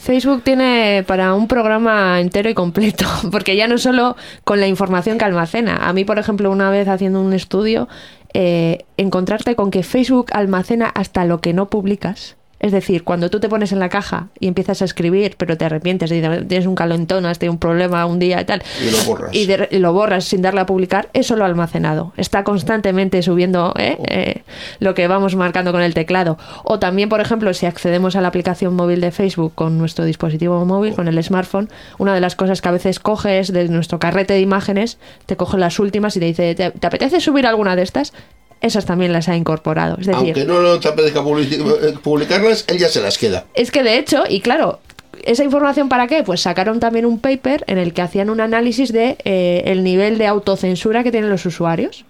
Facebook 0.00 0.42
tiene 0.42 1.04
para 1.06 1.34
un 1.34 1.46
programa 1.46 2.20
entero 2.20 2.50
y 2.50 2.54
completo, 2.54 3.06
porque 3.30 3.54
ya 3.54 3.68
no 3.68 3.78
solo 3.78 4.16
con 4.42 4.58
la 4.58 4.66
información 4.66 5.18
que 5.18 5.24
almacena. 5.24 5.88
A 5.88 5.92
mí, 5.92 6.04
por 6.04 6.18
ejemplo, 6.18 6.50
una 6.50 6.68
vez 6.68 6.88
haciendo 6.88 7.20
un 7.20 7.32
estudio, 7.32 7.86
eh, 8.34 8.84
encontrarte 8.96 9.54
con 9.54 9.70
que 9.70 9.84
Facebook 9.84 10.32
almacena 10.32 10.86
hasta 10.88 11.24
lo 11.24 11.40
que 11.40 11.52
no 11.52 11.70
publicas 11.70 12.34
Es 12.66 12.72
decir, 12.72 13.04
cuando 13.04 13.30
tú 13.30 13.38
te 13.38 13.48
pones 13.48 13.70
en 13.70 13.78
la 13.78 13.88
caja 13.88 14.26
y 14.40 14.48
empiezas 14.48 14.82
a 14.82 14.86
escribir, 14.86 15.36
pero 15.38 15.56
te 15.56 15.64
arrepientes, 15.64 16.10
y 16.10 16.20
tienes 16.20 16.66
un 16.66 16.74
calentón, 16.74 17.24
has 17.24 17.38
tenido 17.38 17.52
un 17.52 17.60
problema 17.60 18.04
un 18.06 18.18
día 18.18 18.40
y 18.40 18.44
tal, 18.44 18.60
y 18.84 18.90
lo 18.90 19.04
borras, 19.04 19.70
y, 19.70 19.78
lo 19.78 19.92
borras 19.92 20.24
sin 20.24 20.42
darle 20.42 20.62
a 20.62 20.66
publicar, 20.66 21.08
eso 21.12 21.36
lo 21.36 21.44
ha 21.44 21.46
almacenado. 21.46 22.12
Está 22.16 22.42
constantemente 22.42 23.22
subiendo 23.22 23.72
¿eh? 23.78 23.96
Eh, 24.08 24.42
lo 24.80 24.94
que 24.94 25.06
vamos 25.06 25.36
marcando 25.36 25.70
con 25.70 25.80
el 25.80 25.94
teclado. 25.94 26.38
O 26.64 26.80
también, 26.80 27.08
por 27.08 27.20
ejemplo, 27.20 27.54
si 27.54 27.66
accedemos 27.66 28.16
a 28.16 28.20
la 28.20 28.26
aplicación 28.26 28.74
móvil 28.74 29.00
de 29.00 29.12
Facebook 29.12 29.52
con 29.54 29.78
nuestro 29.78 30.04
dispositivo 30.04 30.64
móvil, 30.64 30.96
con 30.96 31.06
el 31.06 31.22
smartphone, 31.22 31.68
una 31.98 32.16
de 32.16 32.20
las 32.20 32.34
cosas 32.34 32.60
que 32.60 32.68
a 32.68 32.72
veces 32.72 32.98
coges 32.98 33.52
de 33.52 33.68
nuestro 33.68 34.00
carrete 34.00 34.34
de 34.34 34.40
imágenes, 34.40 34.98
te 35.26 35.36
coge 35.36 35.56
las 35.56 35.78
últimas 35.78 36.16
y 36.16 36.20
te 36.20 36.26
dice, 36.26 36.54
¿te, 36.56 36.64
apetece 36.64 37.20
subir 37.20 37.46
alguna 37.46 37.76
de 37.76 37.82
estas? 37.82 38.12
Esas 38.60 38.86
también 38.86 39.12
las 39.12 39.28
ha 39.28 39.36
incorporado. 39.36 39.96
Es 40.00 40.06
decir, 40.06 40.14
Aunque 40.14 40.44
no 40.44 40.80
te 40.80 40.88
apetezca 40.88 41.20
eh, 41.20 41.94
publicarlas, 42.02 42.64
él 42.68 42.78
ya 42.78 42.88
se 42.88 43.00
las 43.00 43.18
queda. 43.18 43.44
Es 43.54 43.70
que 43.70 43.82
de 43.82 43.98
hecho, 43.98 44.24
y 44.28 44.40
claro, 44.40 44.80
¿esa 45.24 45.44
información 45.44 45.88
para 45.88 46.06
qué? 46.06 46.22
Pues 46.22 46.40
sacaron 46.40 46.80
también 46.80 47.06
un 47.06 47.18
paper 47.18 47.64
en 47.66 47.78
el 47.78 47.92
que 47.92 48.02
hacían 48.02 48.30
un 48.30 48.40
análisis 48.40 48.92
de 48.92 49.18
eh, 49.24 49.62
el 49.66 49.84
nivel 49.84 50.18
de 50.18 50.26
autocensura 50.26 51.02
que 51.02 51.10
tienen 51.10 51.30
los 51.30 51.44
usuarios. 51.46 52.04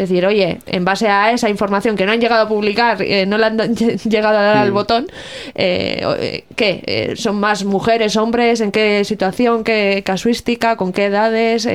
Decir, 0.00 0.24
oye, 0.24 0.58
en 0.66 0.84
base 0.84 1.08
a 1.08 1.32
esa 1.32 1.48
información 1.50 1.96
que 1.96 2.06
no 2.06 2.12
han 2.12 2.20
llegado 2.20 2.42
a 2.42 2.48
publicar, 2.48 3.02
eh, 3.02 3.26
no 3.26 3.36
le 3.36 3.46
han 3.46 3.74
llegado 3.76 4.38
a 4.38 4.42
dar 4.42 4.56
al 4.56 4.72
botón, 4.72 5.06
eh, 5.54 6.44
¿qué? 6.56 7.14
¿Son 7.16 7.38
más 7.38 7.64
mujeres, 7.64 8.16
hombres? 8.16 8.60
¿En 8.60 8.72
qué 8.72 9.04
situación? 9.04 9.62
¿Qué 9.64 10.02
casuística? 10.04 10.76
¿Con 10.76 10.92
qué 10.92 11.06
edades? 11.06 11.68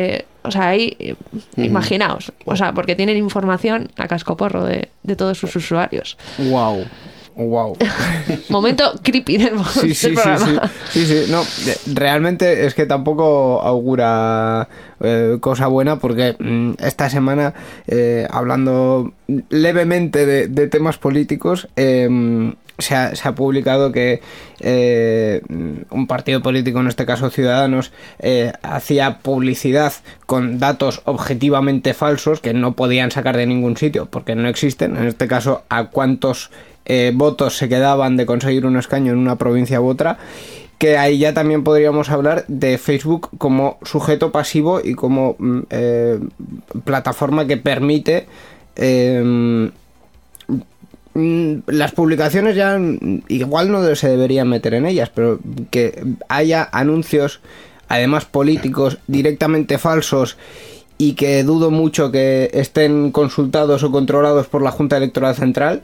O 0.46 0.52
sea, 0.52 0.70
ahí, 0.70 0.96
eh, 1.00 1.16
imaginaos, 1.58 2.32
o 2.46 2.56
sea, 2.56 2.72
porque 2.74 2.96
tienen 2.96 3.18
información 3.18 3.90
a 3.98 4.08
cascoporro 4.08 4.64
de, 4.64 4.90
de 5.02 5.16
todos 5.16 5.40
sus 5.40 5.56
usuarios. 5.56 6.18
Wow. 6.38 6.86
Wow. 7.36 7.78
Momento 8.50 8.94
creepy 9.04 9.38
del, 9.38 9.60
sí, 9.66 9.94
sí, 9.94 10.10
programa. 10.10 10.72
Sí, 10.90 11.06
sí, 11.06 11.26
No, 11.30 11.44
realmente 11.94 12.66
es 12.66 12.74
que 12.74 12.86
tampoco 12.86 13.62
augura 13.62 14.70
eh, 15.02 15.38
cosa 15.42 15.68
buena 15.68 16.00
porque 16.00 16.36
mm, 16.40 16.74
esta 16.80 17.10
semana, 17.10 17.54
eh, 17.88 18.26
hablando 18.30 19.14
levemente 19.50 20.26
de, 20.26 20.48
de 20.48 20.68
temas 20.68 20.98
políticos, 20.98 21.68
eh, 21.76 22.54
se 22.78 22.96
ha, 22.96 23.16
se 23.16 23.28
ha 23.28 23.36
publicado 23.36 23.92
que 23.92 24.22
eh, 24.60 25.42
un 25.90 26.08
partido 26.08 26.42
político, 26.42 26.80
en 26.80 26.88
este 26.88 27.06
caso 27.06 27.30
Ciudadanos, 27.30 27.92
eh, 28.20 28.52
hacía 28.64 29.20
publicidad 29.20 29.94
con 30.26 30.60
datos 30.60 31.02
objetivamente 31.06 31.94
falsos 31.94 32.40
que 32.40 32.54
no 32.54 32.74
podían 32.74 33.12
sacar 33.12 33.38
de 33.38 33.46
ningún 33.46 33.78
sitio 33.78 34.08
porque 34.08 34.36
no 34.36 34.48
existen. 34.50 34.98
En 34.98 35.06
este 35.06 35.28
caso, 35.28 35.64
a 35.70 35.86
cuántos 35.86 36.52
eh, 36.86 37.12
votos 37.14 37.58
se 37.58 37.70
quedaban 37.70 38.18
de 38.18 38.26
conseguir 38.26 38.66
un 38.66 38.78
escaño 38.78 39.14
en 39.14 39.20
una 39.20 39.38
provincia 39.38 39.82
u 39.82 39.88
otra 39.88 40.18
que 40.78 40.98
ahí 40.98 41.18
ya 41.18 41.34
también 41.34 41.64
podríamos 41.64 42.10
hablar 42.10 42.44
de 42.50 42.78
Facebook 42.78 43.30
como 43.38 43.78
sujeto 43.84 44.32
pasivo 44.34 44.82
y 44.84 44.94
como 44.94 45.38
mm, 45.40 45.62
plataforma 46.84 47.48
que 47.48 47.56
permite 47.56 48.28
Mm, 51.16 51.60
las 51.68 51.94
publicaciones 51.94 52.58
ya 52.58 52.78
igual 53.30 53.72
no 53.72 53.96
se 53.96 54.10
deberían 54.10 54.50
meter 54.50 54.74
en 54.74 54.86
ellas, 54.86 55.10
pero 55.16 55.40
que 55.72 56.04
haya 56.28 56.68
anuncios, 56.74 57.40
además 57.88 58.26
políticos, 58.26 58.98
directamente 59.08 59.78
falsos 59.78 60.38
y 60.98 61.14
que 61.14 61.44
dudo 61.44 61.72
mucho 61.72 62.12
que 62.12 62.52
estén 62.54 63.14
consultados 63.14 63.84
o 63.84 63.92
controlados 63.92 64.48
por 64.48 64.62
la 64.62 64.72
Junta 64.72 64.98
Electoral 64.98 65.36
Central, 65.36 65.84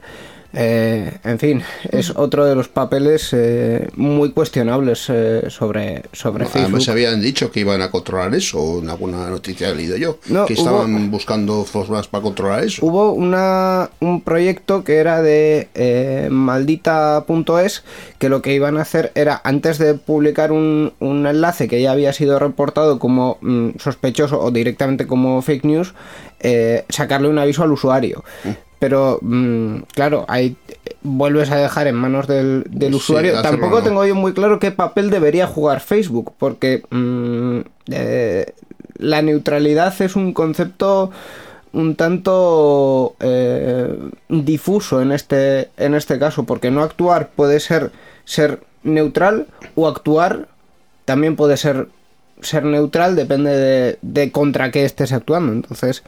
eh, 0.53 1.17
en 1.23 1.39
fin, 1.39 1.63
es 1.89 2.09
otro 2.09 2.45
de 2.45 2.55
los 2.55 2.67
papeles 2.67 3.29
eh, 3.31 3.87
muy 3.95 4.31
cuestionables 4.31 5.05
eh, 5.09 5.43
sobre, 5.49 6.03
sobre 6.11 6.45
Facebook. 6.45 6.63
Además, 6.63 6.89
habían 6.89 7.21
dicho 7.21 7.51
que 7.51 7.61
iban 7.61 7.81
a 7.81 7.89
controlar 7.89 8.35
eso, 8.35 8.79
en 8.79 8.89
alguna 8.89 9.29
noticia 9.29 9.69
he 9.69 9.75
leído 9.75 9.95
yo, 9.95 10.19
que 10.45 10.53
estaban 10.53 11.09
buscando 11.09 11.63
formas 11.63 12.07
para 12.07 12.21
controlar 12.21 12.65
eso. 12.65 12.85
Hubo 12.85 13.13
una, 13.13 13.91
un 14.01 14.21
proyecto 14.21 14.83
que 14.83 14.97
era 14.97 15.21
de 15.21 16.27
maldita.es, 16.29 17.83
que 18.17 18.29
lo 18.29 18.41
que 18.41 18.53
iban 18.53 18.77
a 18.77 18.81
hacer 18.81 19.11
era, 19.15 19.41
antes 19.43 19.77
de 19.77 19.93
publicar 19.93 20.51
un, 20.51 20.93
un 20.99 21.27
enlace 21.27 21.69
que 21.69 21.81
ya 21.81 21.91
había 21.91 22.11
sido 22.11 22.39
reportado 22.39 22.99
como 22.99 23.37
mm, 23.41 23.71
sospechoso 23.79 24.39
o 24.41 24.51
directamente 24.51 25.07
como 25.07 25.41
fake 25.41 25.63
news, 25.63 25.93
sacarle 26.89 27.29
un 27.29 27.39
aviso 27.39 27.63
al 27.63 27.71
usuario. 27.71 28.23
Mm 28.43 28.70
pero 28.81 29.19
mm, 29.21 29.83
claro, 29.93 30.25
ahí 30.27 30.55
vuelves 31.03 31.51
a 31.51 31.57
dejar 31.57 31.85
en 31.85 31.93
manos 31.93 32.25
del, 32.25 32.65
usuario. 32.91 33.39
Tampoco 33.43 33.83
tengo 33.83 34.03
yo 34.07 34.15
muy 34.15 34.33
claro 34.33 34.57
qué 34.57 34.71
papel 34.71 35.11
debería 35.11 35.45
jugar 35.45 35.81
Facebook, 35.81 36.33
porque 36.39 36.81
mm, 36.89 37.59
eh, 37.91 38.53
la 38.97 39.21
neutralidad 39.21 39.93
es 40.01 40.15
un 40.15 40.33
concepto 40.33 41.11
un 41.73 41.95
tanto 41.95 43.15
eh, 43.19 43.99
difuso 44.29 44.99
en 44.99 45.11
este, 45.11 45.69
en 45.77 45.93
este 45.93 46.17
caso, 46.17 46.45
porque 46.45 46.71
no 46.71 46.81
actuar 46.81 47.29
puede 47.35 47.59
ser 47.59 47.91
ser 48.25 48.63
neutral 48.81 49.45
o 49.75 49.87
actuar 49.87 50.47
también 51.05 51.35
puede 51.35 51.55
ser 51.55 51.87
ser 52.41 52.63
neutral, 52.63 53.15
depende 53.15 53.55
de, 53.55 53.99
de 54.01 54.31
contra 54.31 54.71
qué 54.71 54.85
estés 54.85 55.13
actuando. 55.13 55.53
Entonces, 55.53 56.01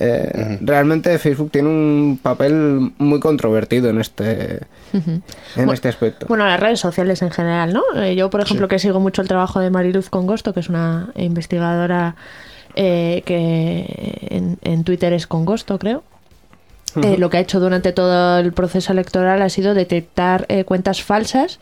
eh, 0.00 0.58
realmente 0.60 1.18
Facebook 1.18 1.50
tiene 1.50 1.68
un 1.68 2.20
papel 2.22 2.92
muy 2.98 3.18
controvertido 3.18 3.90
en 3.90 3.98
este, 3.98 4.60
en 4.92 5.70
este 5.70 5.88
aspecto. 5.88 6.26
Bueno, 6.28 6.46
las 6.46 6.60
redes 6.60 6.78
sociales 6.78 7.20
en 7.22 7.32
general, 7.32 7.72
¿no? 7.72 7.82
Eh, 7.96 8.14
yo, 8.14 8.30
por 8.30 8.40
ejemplo, 8.40 8.68
que 8.68 8.78
sigo 8.78 9.00
mucho 9.00 9.22
el 9.22 9.28
trabajo 9.28 9.58
de 9.58 9.70
Mariluz 9.70 10.08
Congosto, 10.08 10.54
que 10.54 10.60
es 10.60 10.68
una 10.68 11.10
investigadora 11.16 12.14
eh, 12.76 13.22
que 13.24 14.56
en, 14.62 14.84
Twitter 14.84 15.12
es 15.12 15.26
Congosto, 15.26 15.80
creo. 15.80 16.04
lo 16.94 17.28
que 17.28 17.38
ha 17.38 17.40
hecho 17.40 17.58
durante 17.58 17.92
todo 17.92 18.38
el 18.38 18.52
proceso 18.52 18.92
electoral 18.92 19.42
ha 19.42 19.48
sido 19.48 19.74
detectar 19.74 20.46
cuentas 20.64 21.02
falsas 21.02 21.58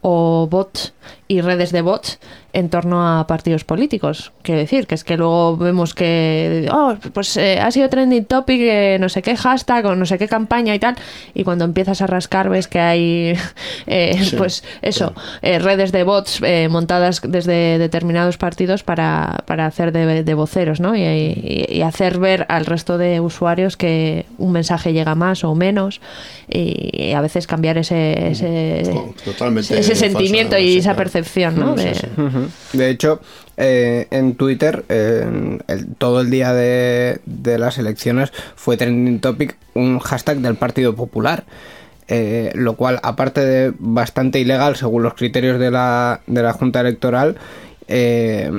o 0.00 0.46
bots 0.48 0.94
y 1.30 1.42
redes 1.42 1.70
de 1.70 1.80
bots 1.80 2.18
en 2.52 2.68
torno 2.70 3.06
a 3.06 3.26
partidos 3.28 3.62
políticos. 3.62 4.32
Quiero 4.42 4.58
decir, 4.58 4.88
que 4.88 4.96
es 4.96 5.04
que 5.04 5.16
luego 5.16 5.56
vemos 5.56 5.94
que, 5.94 6.68
oh, 6.72 6.96
pues 7.12 7.36
eh, 7.36 7.60
ha 7.60 7.70
sido 7.70 7.88
trending 7.88 8.24
topic, 8.24 8.60
eh, 8.60 8.96
no 8.98 9.08
sé 9.08 9.22
qué 9.22 9.36
hashtag 9.36 9.86
o 9.86 9.94
no 9.94 10.06
sé 10.06 10.18
qué 10.18 10.26
campaña 10.26 10.74
y 10.74 10.80
tal, 10.80 10.96
y 11.32 11.44
cuando 11.44 11.64
empiezas 11.64 12.02
a 12.02 12.08
rascar 12.08 12.48
ves 12.48 12.66
que 12.66 12.80
hay, 12.80 13.34
eh, 13.86 14.30
pues 14.36 14.64
eso, 14.82 15.14
redes 15.40 15.92
de 15.92 16.02
bots 16.02 16.40
montadas 16.68 17.20
desde 17.22 17.78
determinados 17.78 18.36
partidos 18.36 18.82
para, 18.82 19.44
para 19.46 19.66
hacer 19.66 19.92
de, 19.92 20.34
voceros, 20.34 20.80
¿no? 20.80 20.96
Y, 20.96 21.80
hacer 21.80 22.18
ver 22.18 22.46
al 22.48 22.66
resto 22.66 22.98
de 22.98 23.20
usuarios 23.20 23.76
que 23.76 24.26
un 24.38 24.52
mensaje 24.52 24.92
llega 24.92 25.14
más 25.14 25.44
o 25.44 25.54
menos 25.54 26.00
y, 26.48 27.12
a 27.12 27.20
veces 27.20 27.46
cambiar 27.46 27.78
ese, 27.78 28.30
ese, 28.30 28.82
ese 29.70 29.94
sentimiento 29.94 30.58
y 30.58 30.78
esa 30.78 30.94
percepción, 30.94 31.19
¿no? 31.56 31.74
De 32.72 32.90
hecho, 32.90 33.20
eh, 33.56 34.08
en 34.10 34.34
Twitter, 34.36 34.84
todo 35.98 36.20
el 36.20 36.30
día 36.30 36.52
de, 36.54 37.20
las 37.58 37.78
elecciones 37.78 38.32
fue 38.56 38.76
trending 38.76 39.20
topic 39.20 39.56
un 39.74 39.98
hashtag 39.98 40.38
del 40.38 40.56
Partido 40.56 40.94
Popular. 40.94 41.44
Eh, 42.12 42.50
lo 42.56 42.74
cual, 42.74 42.98
aparte 43.04 43.40
de 43.44 43.72
bastante 43.78 44.40
ilegal 44.40 44.74
según 44.74 45.04
los 45.04 45.14
criterios 45.14 45.60
de 45.60 45.70
la, 45.70 46.22
de 46.26 46.42
la 46.42 46.52
Junta 46.52 46.80
Electoral, 46.80 47.36
eh, 47.86 48.50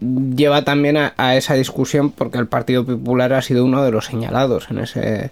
lleva 0.00 0.64
también 0.64 0.96
a, 0.96 1.36
esa 1.36 1.52
discusión 1.52 2.10
porque 2.10 2.38
el 2.38 2.46
Partido 2.46 2.86
Popular 2.86 3.34
ha 3.34 3.42
sido 3.42 3.66
uno 3.66 3.84
de 3.84 3.90
los 3.90 4.06
señalados 4.06 4.68
en 4.70 4.78
ese, 4.78 5.30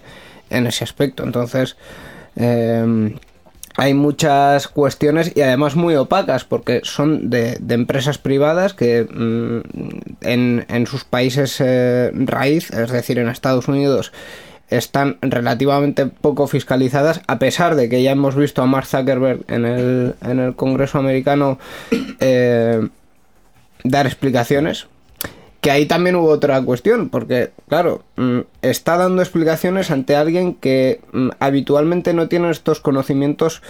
en 0.51 0.67
ese 0.67 0.83
aspecto. 0.83 1.23
Entonces, 1.23 1.77
hay 3.77 3.93
muchas 3.93 4.67
cuestiones 4.67 5.31
y 5.35 5.41
además 5.41 5.75
muy 5.75 5.95
opacas 5.95 6.43
porque 6.43 6.81
son 6.83 7.29
de, 7.29 7.59
empresas 7.69 8.17
privadas 8.17 8.73
que 8.73 9.03
mm, 9.03 9.61
en, 10.21 10.87
sus 10.87 11.03
países 11.03 11.61
eh, 11.61 12.11
raíz, 12.13 12.71
es 12.71 12.91
decir, 12.91 13.19
en 13.19 13.29
Estados 13.29 13.67
Unidos, 13.67 14.11
están 14.69 15.17
relativamente 15.21 16.07
poco 16.07 16.47
fiscalizadas, 16.47 17.21
a 17.27 17.37
pesar 17.37 17.75
de 17.75 17.87
que 17.87 18.01
ya 18.01 18.11
hemos 18.11 18.35
visto 18.35 18.63
a 18.63 18.65
Mark 18.65 18.87
Zuckerberg 18.87 19.45
en 19.47 19.65
el, 19.65 20.15
en 20.21 20.39
el 20.39 20.55
Congreso 20.55 20.97
americano 20.97 21.59
eh, 22.19 22.89
dar 23.83 24.07
explicaciones 24.07 24.87
que 25.67 25.71
ahí 25.71 25.85
también 25.85 26.15
hubo 26.15 26.29
otra 26.29 26.61
cuestión, 26.61 27.09
porque, 27.09 27.51
claro, 27.67 28.01
mm, 28.15 28.39
está 28.61 28.95
dando 28.95 29.21
explicaciones 29.21 29.91
ante 29.91 30.15
alguien 30.15 30.53
que 30.53 31.01
mm, 31.11 31.31
habitualmente 31.39 32.13
no 32.13 32.29
tiene 32.29 32.49
estos 32.51 32.79
conocimientos 32.79 33.61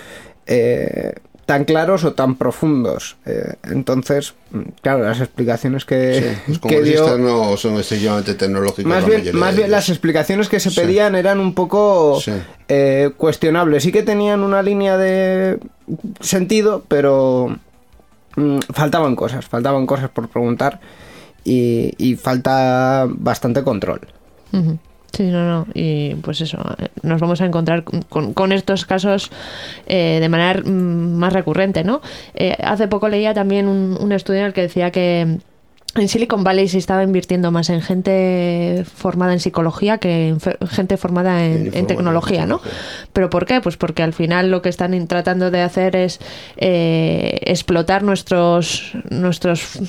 eh, 0.45 1.15
tan 1.47 1.65
claros 1.65 2.03
o 2.03 2.13
tan 2.13 2.35
profundos. 2.35 3.17
Eh, 3.25 3.55
entonces, 3.63 4.35
mm, 4.51 4.59
claro, 4.83 5.05
las 5.05 5.21
explicaciones 5.21 5.85
que, 5.85 6.37
que 6.69 6.83
dio, 6.83 7.17
no 7.17 7.57
son 7.57 7.77
excesivamente 7.77 8.35
tecnológicas. 8.35 8.85
Más 8.85 9.03
bien, 9.03 9.35
más 9.35 9.55
bien 9.57 9.71
las 9.71 9.89
explicaciones 9.89 10.49
que 10.49 10.59
se 10.59 10.69
pedían 10.69 11.15
eran 11.15 11.39
un 11.39 11.55
poco 11.55 12.21
eh, 12.67 13.09
cuestionables. 13.17 13.81
Sí 13.81 13.91
que 13.91 14.03
tenían 14.03 14.43
una 14.43 14.61
línea 14.61 14.99
de 14.99 15.57
sentido, 16.19 16.83
pero 16.87 17.57
mm, 18.35 18.59
faltaban 18.71 19.15
cosas, 19.15 19.47
faltaban 19.47 19.87
cosas 19.87 20.11
por 20.11 20.29
preguntar 20.29 20.79
y, 21.47 22.15
falta 22.15 23.07
bastante 23.07 23.63
control. 23.63 24.01
Sí, 25.13 25.23
no, 25.23 25.47
no. 25.47 25.67
Y 25.73 26.15
pues 26.15 26.41
eso, 26.41 26.59
nos 27.01 27.19
vamos 27.19 27.41
a 27.41 27.45
encontrar 27.45 27.83
con, 27.83 28.51
estos 28.51 28.85
casos 28.85 29.31
eh, 29.87 30.19
de 30.21 30.29
manera 30.29 30.61
mm, 30.61 31.15
más 31.17 31.33
recurrente, 31.33 31.83
¿no? 31.83 32.01
Eh, 32.35 32.55
hace 32.63 32.87
poco 32.87 33.07
leía 33.07 33.33
también 33.33 33.67
un, 33.67 33.97
un 33.99 34.11
estudio 34.11 34.41
en 34.41 34.45
el 34.47 34.53
que 34.53 34.61
decía 34.61 34.91
que 34.91 35.39
en 35.97 36.07
Silicon 36.07 36.43
Valley 36.43 36.67
se 36.67 36.77
estaba 36.77 37.03
invirtiendo 37.03 37.51
más 37.51 37.69
en 37.69 37.81
gente 37.81 38.83
formada 38.95 39.33
en 39.33 39.39
psicología 39.39 39.97
que 39.97 40.29
en 40.29 40.39
gente 40.69 40.97
formada 40.97 41.45
en, 41.45 41.87
tecnología, 41.87 42.45
¿no? 42.45 42.61
¿Pero 43.13 43.29
por 43.29 43.45
qué? 43.45 43.61
Pues 43.61 43.77
porque 43.77 44.03
al 44.03 44.13
final 44.13 44.51
lo 44.51 44.61
que 44.61 44.69
están 44.69 45.07
tratando 45.07 45.51
de 45.51 45.61
hacer 45.61 45.95
es 45.95 46.19
eh, 46.57 47.39
explotar 47.43 48.03
nuestros 48.03 48.91
nuestros 49.09 49.79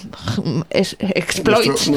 exploits 0.70 1.90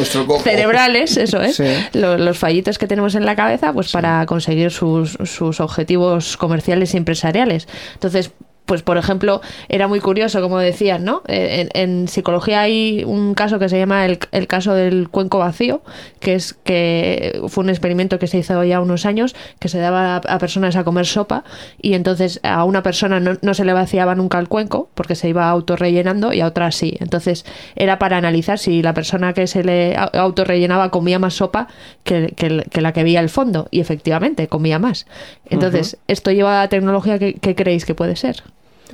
cerebrales, 0.43 1.18
eso 1.18 1.41
es, 1.41 1.62
los, 1.93 2.38
fallitos 2.38 2.78
que 2.78 2.88
tenemos 2.88 3.16
en 3.16 3.26
la 3.26 3.36
cabeza, 3.36 3.74
pues 3.74 3.91
para 3.91 4.26
conseguir 4.26 4.72
sus, 4.72 5.18
sus 5.26 5.59
objetivos 5.59 6.38
comerciales 6.38 6.93
y 6.93 6.97
empresariales. 6.97 7.68
Entonces, 7.93 8.32
pues 8.66 8.84
por 8.84 8.97
ejemplo, 8.97 9.41
era 9.68 9.89
muy 9.89 9.99
curioso, 9.99 10.41
como 10.41 10.57
decían, 10.57 11.03
¿no? 11.03 11.24
Eh, 11.28 11.68
en, 11.74 12.07
psicología 12.07 12.62
hay 12.62 13.03
un 13.05 13.34
caso 13.34 13.59
que 13.59 13.68
se 13.68 13.78
llama 13.78 14.05
el, 14.05 14.47
caso 14.47 14.74
del 14.74 15.09
cuenco 15.09 15.39
vacío, 15.39 15.82
que 16.22 16.36
es 16.36 16.53
que 16.53 17.41
fue 17.49 17.66
un 17.66 17.70
experimento 17.70 18.18
que 18.18 18.28
se 18.28 18.38
hizo 18.38 18.64
ya 18.64 18.80
unos 18.80 19.05
años, 19.05 19.36
que 19.59 19.68
se 19.68 19.78
daba 19.78 20.16
a, 20.16 20.39
personas 20.39 20.78
a 20.78 20.86
comer 20.86 21.05
sopa 21.05 21.43
y 21.82 21.95
entonces 21.95 22.39
a 22.43 22.64
una 22.64 22.82
persona 22.82 23.20
no, 23.20 23.53
se 23.53 23.66
le 23.66 23.74
vaciaba 23.74 24.16
nunca 24.16 24.39
el 24.39 24.47
cuenco 24.47 24.89
porque 24.93 25.16
se 25.16 25.28
iba 25.28 25.49
autorrellenando 25.49 26.32
y 26.32 26.39
a 26.39 26.47
otra 26.47 26.72
sí. 26.72 26.95
Entonces 27.01 27.45
era 27.76 27.99
para 27.99 28.16
analizar 28.16 28.57
si 28.57 28.82
la 28.82 28.93
persona 28.93 29.34
que 29.34 29.47
se 29.47 29.66
le 29.66 29.97
autorrellenaba 29.97 30.91
comía 30.91 31.20
más 31.20 31.34
sopa 31.34 31.68
que, 32.05 32.34
la 32.72 32.93
que 32.93 33.03
veía 33.03 33.20
el 33.20 33.30
fondo 33.30 33.68
y 33.70 33.82
efectivamente 33.82 34.47
comía 34.47 34.80
más. 34.80 35.07
Entonces, 35.49 35.97
¿esto 36.07 36.32
lleva 36.32 36.62
a 36.62 36.70
tecnología 36.70 37.20
que, 37.20 37.34
que 37.34 37.53
creéis 37.53 37.86
que 37.86 37.95
puede 37.95 38.16
ser? 38.16 38.43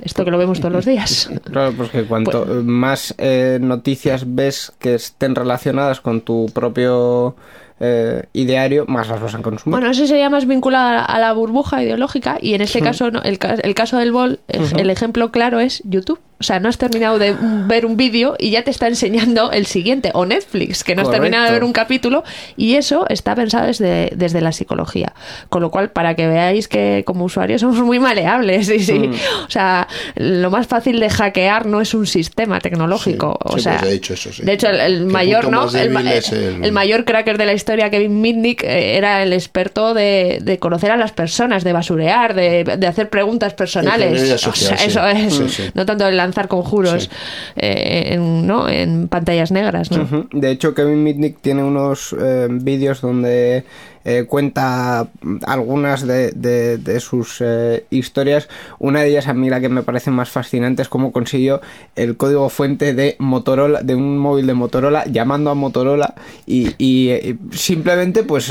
Esto 0.02 0.24
que 0.24 0.30
lo 0.30 0.38
vemos 0.38 0.60
todos 0.60 0.72
los 0.72 0.84
días. 0.84 1.30
Claro, 1.44 1.72
porque 1.76 2.04
cuanto 2.04 2.44
pues- 2.44 2.64
más 2.64 3.14
eh, 3.18 3.58
noticias 3.60 4.24
ves 4.26 4.72
que 4.78 4.94
estén 4.94 5.34
relacionadas 5.34 6.00
con 6.00 6.20
tu 6.20 6.46
propio 6.52 7.36
eh, 7.80 8.24
ideario, 8.32 8.84
más 8.86 9.08
las 9.08 9.20
vas 9.20 9.34
a 9.34 9.42
consumir. 9.42 9.72
Bueno, 9.72 9.90
eso 9.90 10.06
sería 10.06 10.28
más 10.30 10.46
vinculado 10.46 11.04
a 11.06 11.18
la 11.18 11.32
burbuja 11.32 11.82
ideológica 11.82 12.38
y 12.40 12.54
en 12.54 12.62
este 12.62 12.80
caso, 12.80 13.06
el, 13.06 13.38
el, 13.62 13.74
caso 13.74 13.98
del 13.98 14.12
bol, 14.12 14.40
el 14.48 14.90
ejemplo 14.90 15.30
claro 15.30 15.60
es 15.60 15.82
YouTube. 15.84 16.20
O 16.40 16.44
sea, 16.44 16.60
no 16.60 16.68
has 16.68 16.78
terminado 16.78 17.18
de 17.18 17.34
ver 17.66 17.84
un 17.84 17.96
vídeo 17.96 18.36
y 18.38 18.50
ya 18.50 18.62
te 18.62 18.70
está 18.70 18.86
enseñando 18.86 19.50
el 19.50 19.66
siguiente. 19.66 20.10
O 20.14 20.24
Netflix, 20.24 20.84
que 20.84 20.94
no 20.94 21.02
has 21.02 21.10
terminado 21.10 21.46
de 21.46 21.52
ver 21.52 21.64
un 21.64 21.72
capítulo 21.72 22.22
y 22.56 22.74
eso 22.74 23.06
está 23.08 23.34
pensado 23.34 23.66
desde, 23.66 24.12
desde 24.14 24.40
la 24.40 24.52
psicología. 24.52 25.14
Con 25.48 25.62
lo 25.62 25.70
cual, 25.70 25.90
para 25.90 26.14
que 26.14 26.28
veáis 26.28 26.68
que 26.68 27.02
como 27.04 27.24
usuarios 27.24 27.60
somos 27.60 27.78
muy 27.78 27.98
maleables. 27.98 28.68
Y 28.68 28.80
sí. 28.80 28.98
Mm. 28.98 29.14
O 29.46 29.50
sea, 29.50 29.88
lo 30.14 30.50
más 30.50 30.68
fácil 30.68 31.00
de 31.00 31.10
hackear 31.10 31.66
no 31.66 31.80
es 31.80 31.92
un 31.94 32.06
sistema 32.06 32.60
tecnológico. 32.60 33.36
o 33.42 33.58
sea, 33.58 33.78
de 33.78 33.94
hecho, 33.94 34.14
eso, 34.14 34.30
de 34.40 34.52
hecho 34.52 34.68
el, 34.68 35.06
mayor, 35.06 35.50
¿no? 35.50 35.68
El, 35.70 36.72
mayor 36.72 37.04
cracker 37.04 37.36
de 37.36 37.46
la 37.46 37.52
historia, 37.52 37.90
Kevin 37.90 38.20
Mitnick, 38.20 38.62
eh, 38.62 38.96
era 38.96 39.22
el 39.22 39.32
experto 39.32 39.92
de, 39.92 40.38
de, 40.40 40.58
conocer 40.58 40.92
a 40.92 40.96
las 40.96 41.10
personas, 41.10 41.64
de 41.64 41.72
basurear, 41.72 42.34
de, 42.34 42.62
de 42.64 42.86
hacer 42.86 43.10
preguntas 43.10 43.54
personales. 43.54 44.22
eso 44.22 45.08
es. 45.08 45.74
No 45.74 45.84
tanto 45.84 46.06
el 46.06 46.27
lanzar 46.28 46.48
conjuros 46.48 47.10
eh, 47.56 48.10
en, 48.12 48.46
¿no? 48.46 48.68
en 48.68 49.08
pantallas 49.08 49.50
negras. 49.50 49.90
¿no? 49.90 50.28
De 50.30 50.50
hecho, 50.50 50.74
Kevin 50.74 51.02
Mitnick 51.02 51.40
tiene 51.40 51.62
unos 51.62 52.14
eh, 52.20 52.48
vídeos 52.50 53.00
donde 53.00 53.64
eh, 54.10 54.24
cuenta 54.24 55.06
algunas 55.44 56.06
de, 56.06 56.32
de, 56.32 57.00
sus 57.00 57.42
eh, 57.42 57.84
historias. 57.90 58.48
Una 58.78 59.02
de 59.02 59.10
ellas 59.10 59.28
a 59.28 59.34
mí 59.34 59.50
la 59.50 59.60
que 59.60 59.68
me 59.68 59.82
parece 59.82 60.10
más 60.10 60.30
fascinante 60.30 60.80
es 60.80 60.88
cómo 60.88 61.12
consiguió 61.12 61.60
el 61.94 62.16
código 62.16 62.48
fuente 62.48 62.94
de 62.94 63.16
Motorola, 63.18 63.82
de 63.82 63.94
un 63.94 64.16
móvil 64.16 64.46
de 64.46 64.54
Motorola, 64.54 65.04
llamando 65.04 65.50
a 65.50 65.54
Motorola 65.54 66.14
y, 66.46 66.74
eh, 67.10 67.36
simplemente 67.52 68.22
pues 68.22 68.50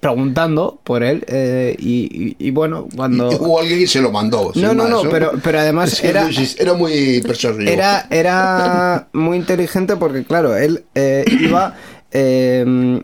preguntando 0.00 0.78
por 0.84 1.02
él 1.02 1.24
y, 1.78 2.50
bueno, 2.50 2.86
cuando... 2.94 3.28
O 3.28 3.58
alguien 3.58 3.88
se 3.88 4.02
lo 4.02 4.12
mandó. 4.12 4.52
No, 4.54 4.74
no, 4.74 4.86
no, 4.86 5.08
pero, 5.08 5.32
pero 5.42 5.60
además 5.60 6.04
era... 6.04 6.28
Era 6.58 6.74
muy 6.74 7.22
Era, 7.66 8.06
era 8.10 9.08
muy 9.14 9.38
inteligente 9.38 9.96
porque 9.96 10.24
claro, 10.24 10.54
él 10.54 10.84
iba... 11.40 11.74
Eh, 12.16 13.02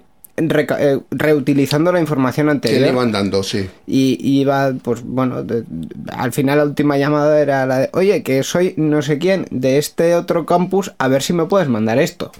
reutilizando 0.48 1.92
la 1.92 2.00
información 2.00 2.48
anterior. 2.48 2.80
Que 2.80 2.86
le 2.86 2.92
iban 2.92 3.12
dando, 3.12 3.42
sí. 3.42 3.68
Y, 3.86 4.16
iba, 4.40 4.72
pues 4.82 5.02
bueno, 5.02 5.44
al 6.12 6.32
final 6.32 6.58
la 6.58 6.64
última 6.64 6.96
llamada 6.96 7.40
era 7.40 7.66
la 7.66 7.78
de, 7.78 7.90
oye, 7.92 8.22
que 8.22 8.42
soy 8.42 8.74
no 8.76 9.02
sé 9.02 9.18
quién 9.18 9.46
de 9.50 9.78
este 9.78 10.14
otro 10.14 10.46
campus, 10.46 10.92
a 10.98 11.08
ver 11.08 11.22
si 11.22 11.32
me 11.32 11.46
puedes 11.46 11.68
mandar 11.68 11.98
esto. 11.98 12.32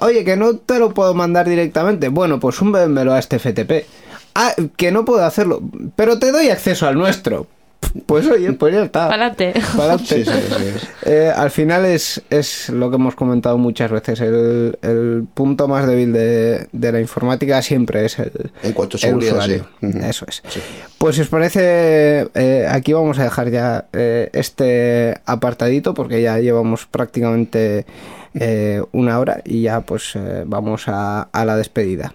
Oye, 0.00 0.24
que 0.24 0.36
no 0.36 0.56
te 0.56 0.78
lo 0.78 0.92
puedo 0.92 1.14
mandar 1.14 1.48
directamente. 1.48 2.08
Bueno, 2.08 2.40
pues 2.40 2.56
súbemelo 2.56 3.12
a 3.12 3.18
este 3.18 3.38
FTP. 3.38 3.86
Ah, 4.34 4.54
que 4.76 4.92
no 4.92 5.04
puedo 5.04 5.24
hacerlo, 5.24 5.62
pero 5.96 6.18
te 6.18 6.32
doy 6.32 6.50
acceso 6.50 6.86
al 6.86 6.96
nuestro. 6.96 7.46
Pues 8.06 8.26
oye, 8.26 8.52
pues 8.52 8.74
ya 8.74 8.84
está. 8.84 9.08
Pa'lante. 9.76 10.24
Eh, 11.04 11.32
al 11.34 11.50
final 11.50 11.84
es, 11.86 12.22
es 12.30 12.68
lo 12.68 12.90
que 12.90 12.96
hemos 12.96 13.14
comentado 13.14 13.58
muchas 13.58 13.90
veces. 13.90 14.20
El, 14.20 15.26
punto 15.34 15.68
más 15.68 15.86
débil 15.86 16.12
de, 16.12 16.68
la 16.72 17.00
informática 17.00 17.62
siempre 17.62 18.04
es 18.04 18.18
el, 18.18 18.50
en 18.62 18.72
cuanto 18.72 18.98
a 19.02 19.16
usuario. 19.16 19.66
Eso 19.80 20.26
es. 20.28 20.42
Pues 20.98 21.16
si 21.16 21.22
os 21.22 21.28
parece, 21.28 22.28
eh, 22.34 22.66
aquí 22.68 22.92
vamos 22.92 23.18
a 23.18 23.24
dejar 23.24 23.50
ya 23.50 23.86
eh, 23.92 24.30
este 24.32 25.20
apartadito 25.24 25.94
porque 25.94 26.22
ya 26.22 26.38
llevamos 26.38 26.86
prácticamente 26.86 27.86
una 28.92 29.18
hora 29.18 29.40
y 29.44 29.62
ya 29.62 29.80
pues 29.80 30.14
vamos 30.46 30.86
a, 30.86 31.22
a 31.22 31.44
la 31.44 31.56
despedida. 31.56 32.14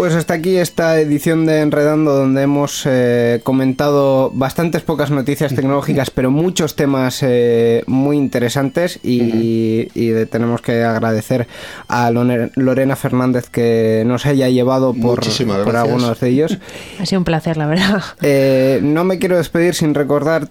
Pues 0.00 0.14
hasta 0.14 0.32
aquí 0.32 0.56
esta 0.56 0.98
edición 0.98 1.44
de 1.44 1.60
Enredando 1.60 2.14
donde 2.14 2.40
hemos 2.40 2.86
eh, 2.86 3.42
comentado 3.44 4.30
bastantes 4.32 4.80
pocas 4.80 5.10
noticias 5.10 5.54
tecnológicas 5.54 6.10
pero 6.14 6.30
muchos 6.30 6.74
temas 6.74 7.22
eh, 7.22 7.84
muy 7.86 8.16
interesantes 8.16 8.98
y, 9.02 9.90
tenemos 10.30 10.62
que 10.62 10.84
agradecer 10.84 11.46
a 11.86 12.10
Lorena 12.10 12.96
Fernández 12.96 13.50
que 13.50 14.02
nos 14.06 14.24
haya 14.24 14.48
llevado 14.48 14.94
por, 14.94 15.20
por 15.64 15.76
algunos 15.76 16.18
de 16.18 16.28
ellos. 16.30 16.58
Ha 16.98 17.04
sido 17.04 17.20
un 17.20 17.24
placer, 17.26 17.58
la 17.58 17.66
verdad. 17.66 18.02
Eh, 18.22 18.80
no 18.82 19.04
me 19.04 19.18
quiero 19.18 19.36
despedir 19.36 19.74
sin 19.74 19.94
recordar 19.94 20.48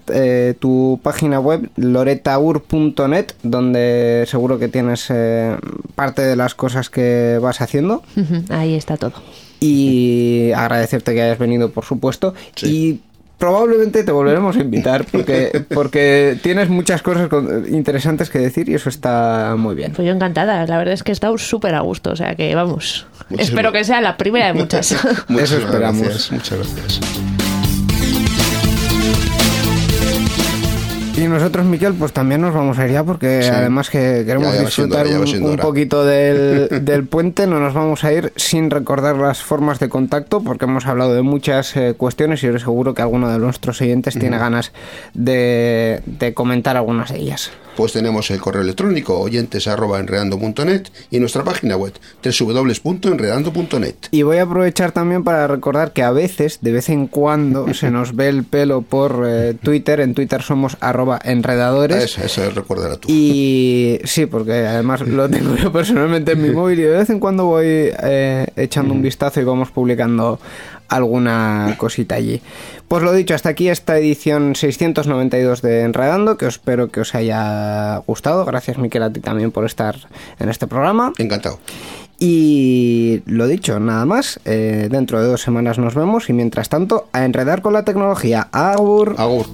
tu 0.58 1.00
página 1.02 1.40
web 1.40 1.70
loretaur.net 1.76 3.32
donde 3.42 4.24
seguro 4.28 4.58
que 4.58 4.68
tienes 4.68 5.08
parte 5.94 6.22
de 6.22 6.36
las 6.36 6.54
cosas 6.54 6.90
que 6.90 7.38
vas 7.40 7.60
haciendo. 7.60 8.02
Ahí 8.50 8.74
está 8.74 8.96
todo 8.96 9.14
y 9.60 10.52
agradecerte 10.52 11.14
que 11.14 11.22
hayas 11.22 11.38
venido, 11.38 11.70
por 11.70 11.84
supuesto. 11.84 12.34
Y 12.62 13.00
probablemente 13.40 14.04
te 14.04 14.12
volveremos 14.12 14.56
a 14.56 14.60
invitar 14.60 15.04
porque, 15.10 15.64
porque 15.74 16.38
tienes 16.42 16.68
muchas 16.68 17.02
cosas 17.02 17.28
interesantes 17.68 18.30
que 18.30 18.38
decir 18.38 18.68
y 18.68 18.74
eso 18.74 18.88
está 18.88 19.54
muy 19.58 19.74
bien. 19.74 19.92
Pues 19.92 20.06
yo 20.06 20.12
encantada, 20.12 20.64
la 20.66 20.78
verdad 20.78 20.94
es 20.94 21.02
que 21.02 21.10
he 21.10 21.14
estado 21.14 21.36
súper 21.38 21.74
a 21.74 21.80
gusto, 21.80 22.10
o 22.10 22.16
sea 22.16 22.36
que 22.36 22.54
vamos, 22.54 23.06
espero 23.36 23.72
que 23.72 23.82
sea 23.84 24.00
la 24.00 24.16
primera 24.16 24.46
de 24.46 24.52
muchas. 24.52 24.92
eso 25.28 25.56
esperamos. 25.56 26.30
muchas 26.30 26.58
gracias. 26.58 27.00
Y 31.20 31.28
nosotros, 31.28 31.66
Miquel, 31.66 31.92
pues 31.92 32.14
también 32.14 32.40
nos 32.40 32.54
vamos 32.54 32.78
a 32.78 32.86
ir 32.86 32.92
ya 32.92 33.04
porque 33.04 33.46
además 33.52 33.90
que 33.90 34.22
queremos 34.24 34.58
disfrutar 34.58 35.06
un, 35.06 35.56
poquito 35.58 36.02
del, 36.02 36.68
del, 36.82 37.04
puente, 37.04 37.46
no 37.46 37.60
nos 37.60 37.74
vamos 37.74 38.04
a 38.04 38.12
ir 38.14 38.32
sin 38.36 38.70
recordar 38.70 39.16
las 39.16 39.42
formas 39.42 39.78
de 39.80 39.90
contacto 39.90 40.40
porque 40.42 40.64
hemos 40.64 40.86
hablado 40.86 41.14
de 41.14 41.20
muchas 41.20 41.76
eh, 41.76 41.92
cuestiones 41.94 42.42
y 42.42 42.46
yo 42.46 42.58
seguro 42.58 42.94
que 42.94 43.02
alguno 43.02 43.30
de 43.30 43.38
nuestros 43.38 43.82
oyentes 43.82 44.18
tiene 44.18 44.38
ganas 44.38 44.72
de, 45.12 46.00
de 46.06 46.32
comentar 46.32 46.78
algunas 46.78 47.12
de 47.12 47.18
ellas 47.18 47.50
pues 47.76 47.92
tenemos 47.92 48.30
el 48.30 48.40
correo 48.40 48.62
electrónico 48.62 49.18
oyentes.enredando.net 49.18 50.82
y 51.10 51.20
nuestra 51.20 51.44
página 51.44 51.76
web 51.76 51.92
www.enredando.net. 52.22 53.94
Y 54.10 54.22
voy 54.22 54.38
a 54.38 54.42
aprovechar 54.42 54.92
también 54.92 55.24
para 55.24 55.46
recordar 55.46 55.92
que 55.92 56.02
a 56.02 56.10
veces, 56.10 56.58
de 56.60 56.72
vez 56.72 56.88
en 56.88 57.06
cuando, 57.06 57.72
se 57.74 57.90
nos 57.90 58.14
ve 58.14 58.28
el 58.28 58.44
pelo 58.44 58.82
por 58.82 59.24
eh, 59.26 59.54
Twitter. 59.54 60.00
En 60.00 60.14
Twitter 60.14 60.42
somos 60.42 60.76
arroba 60.80 61.18
enredadores. 61.24 62.04
Eso, 62.04 62.22
eso 62.22 62.50
recordará 62.50 62.96
tú. 62.96 63.08
Y 63.10 64.00
sí, 64.04 64.26
porque 64.26 64.66
además 64.66 65.00
lo 65.02 65.28
tengo 65.28 65.56
yo 65.56 65.72
personalmente 65.72 66.32
en 66.32 66.42
mi 66.42 66.50
móvil 66.54 66.80
y 66.80 66.82
de 66.82 66.96
vez 66.98 67.10
en 67.10 67.20
cuando 67.20 67.46
voy 67.46 67.64
eh, 67.66 68.46
echando 68.56 68.94
un 68.94 69.02
vistazo 69.02 69.40
y 69.40 69.44
vamos 69.44 69.70
publicando 69.70 70.38
alguna 70.90 71.74
cosita 71.78 72.16
allí. 72.16 72.42
Pues 72.88 73.02
lo 73.02 73.12
dicho, 73.12 73.34
hasta 73.34 73.48
aquí 73.48 73.68
esta 73.68 73.96
edición 73.96 74.54
692 74.56 75.62
de 75.62 75.82
Enredando, 75.82 76.36
que 76.36 76.46
espero 76.46 76.90
que 76.90 77.00
os 77.00 77.14
haya 77.14 77.98
gustado. 78.06 78.44
Gracias, 78.44 78.78
Miquel, 78.78 79.04
a 79.04 79.12
ti 79.12 79.20
también 79.20 79.52
por 79.52 79.64
estar 79.64 79.96
en 80.38 80.48
este 80.48 80.66
programa. 80.66 81.12
Encantado. 81.18 81.58
Y 82.18 83.22
lo 83.24 83.46
dicho, 83.46 83.80
nada 83.80 84.04
más. 84.04 84.40
Eh, 84.44 84.88
dentro 84.90 85.22
de 85.22 85.28
dos 85.28 85.40
semanas 85.40 85.78
nos 85.78 85.94
vemos 85.94 86.28
y 86.28 86.34
mientras 86.34 86.68
tanto, 86.68 87.08
a 87.12 87.24
enredar 87.24 87.62
con 87.62 87.72
la 87.72 87.84
tecnología. 87.84 88.48
Agur. 88.52 89.14
Agur. 89.16 89.46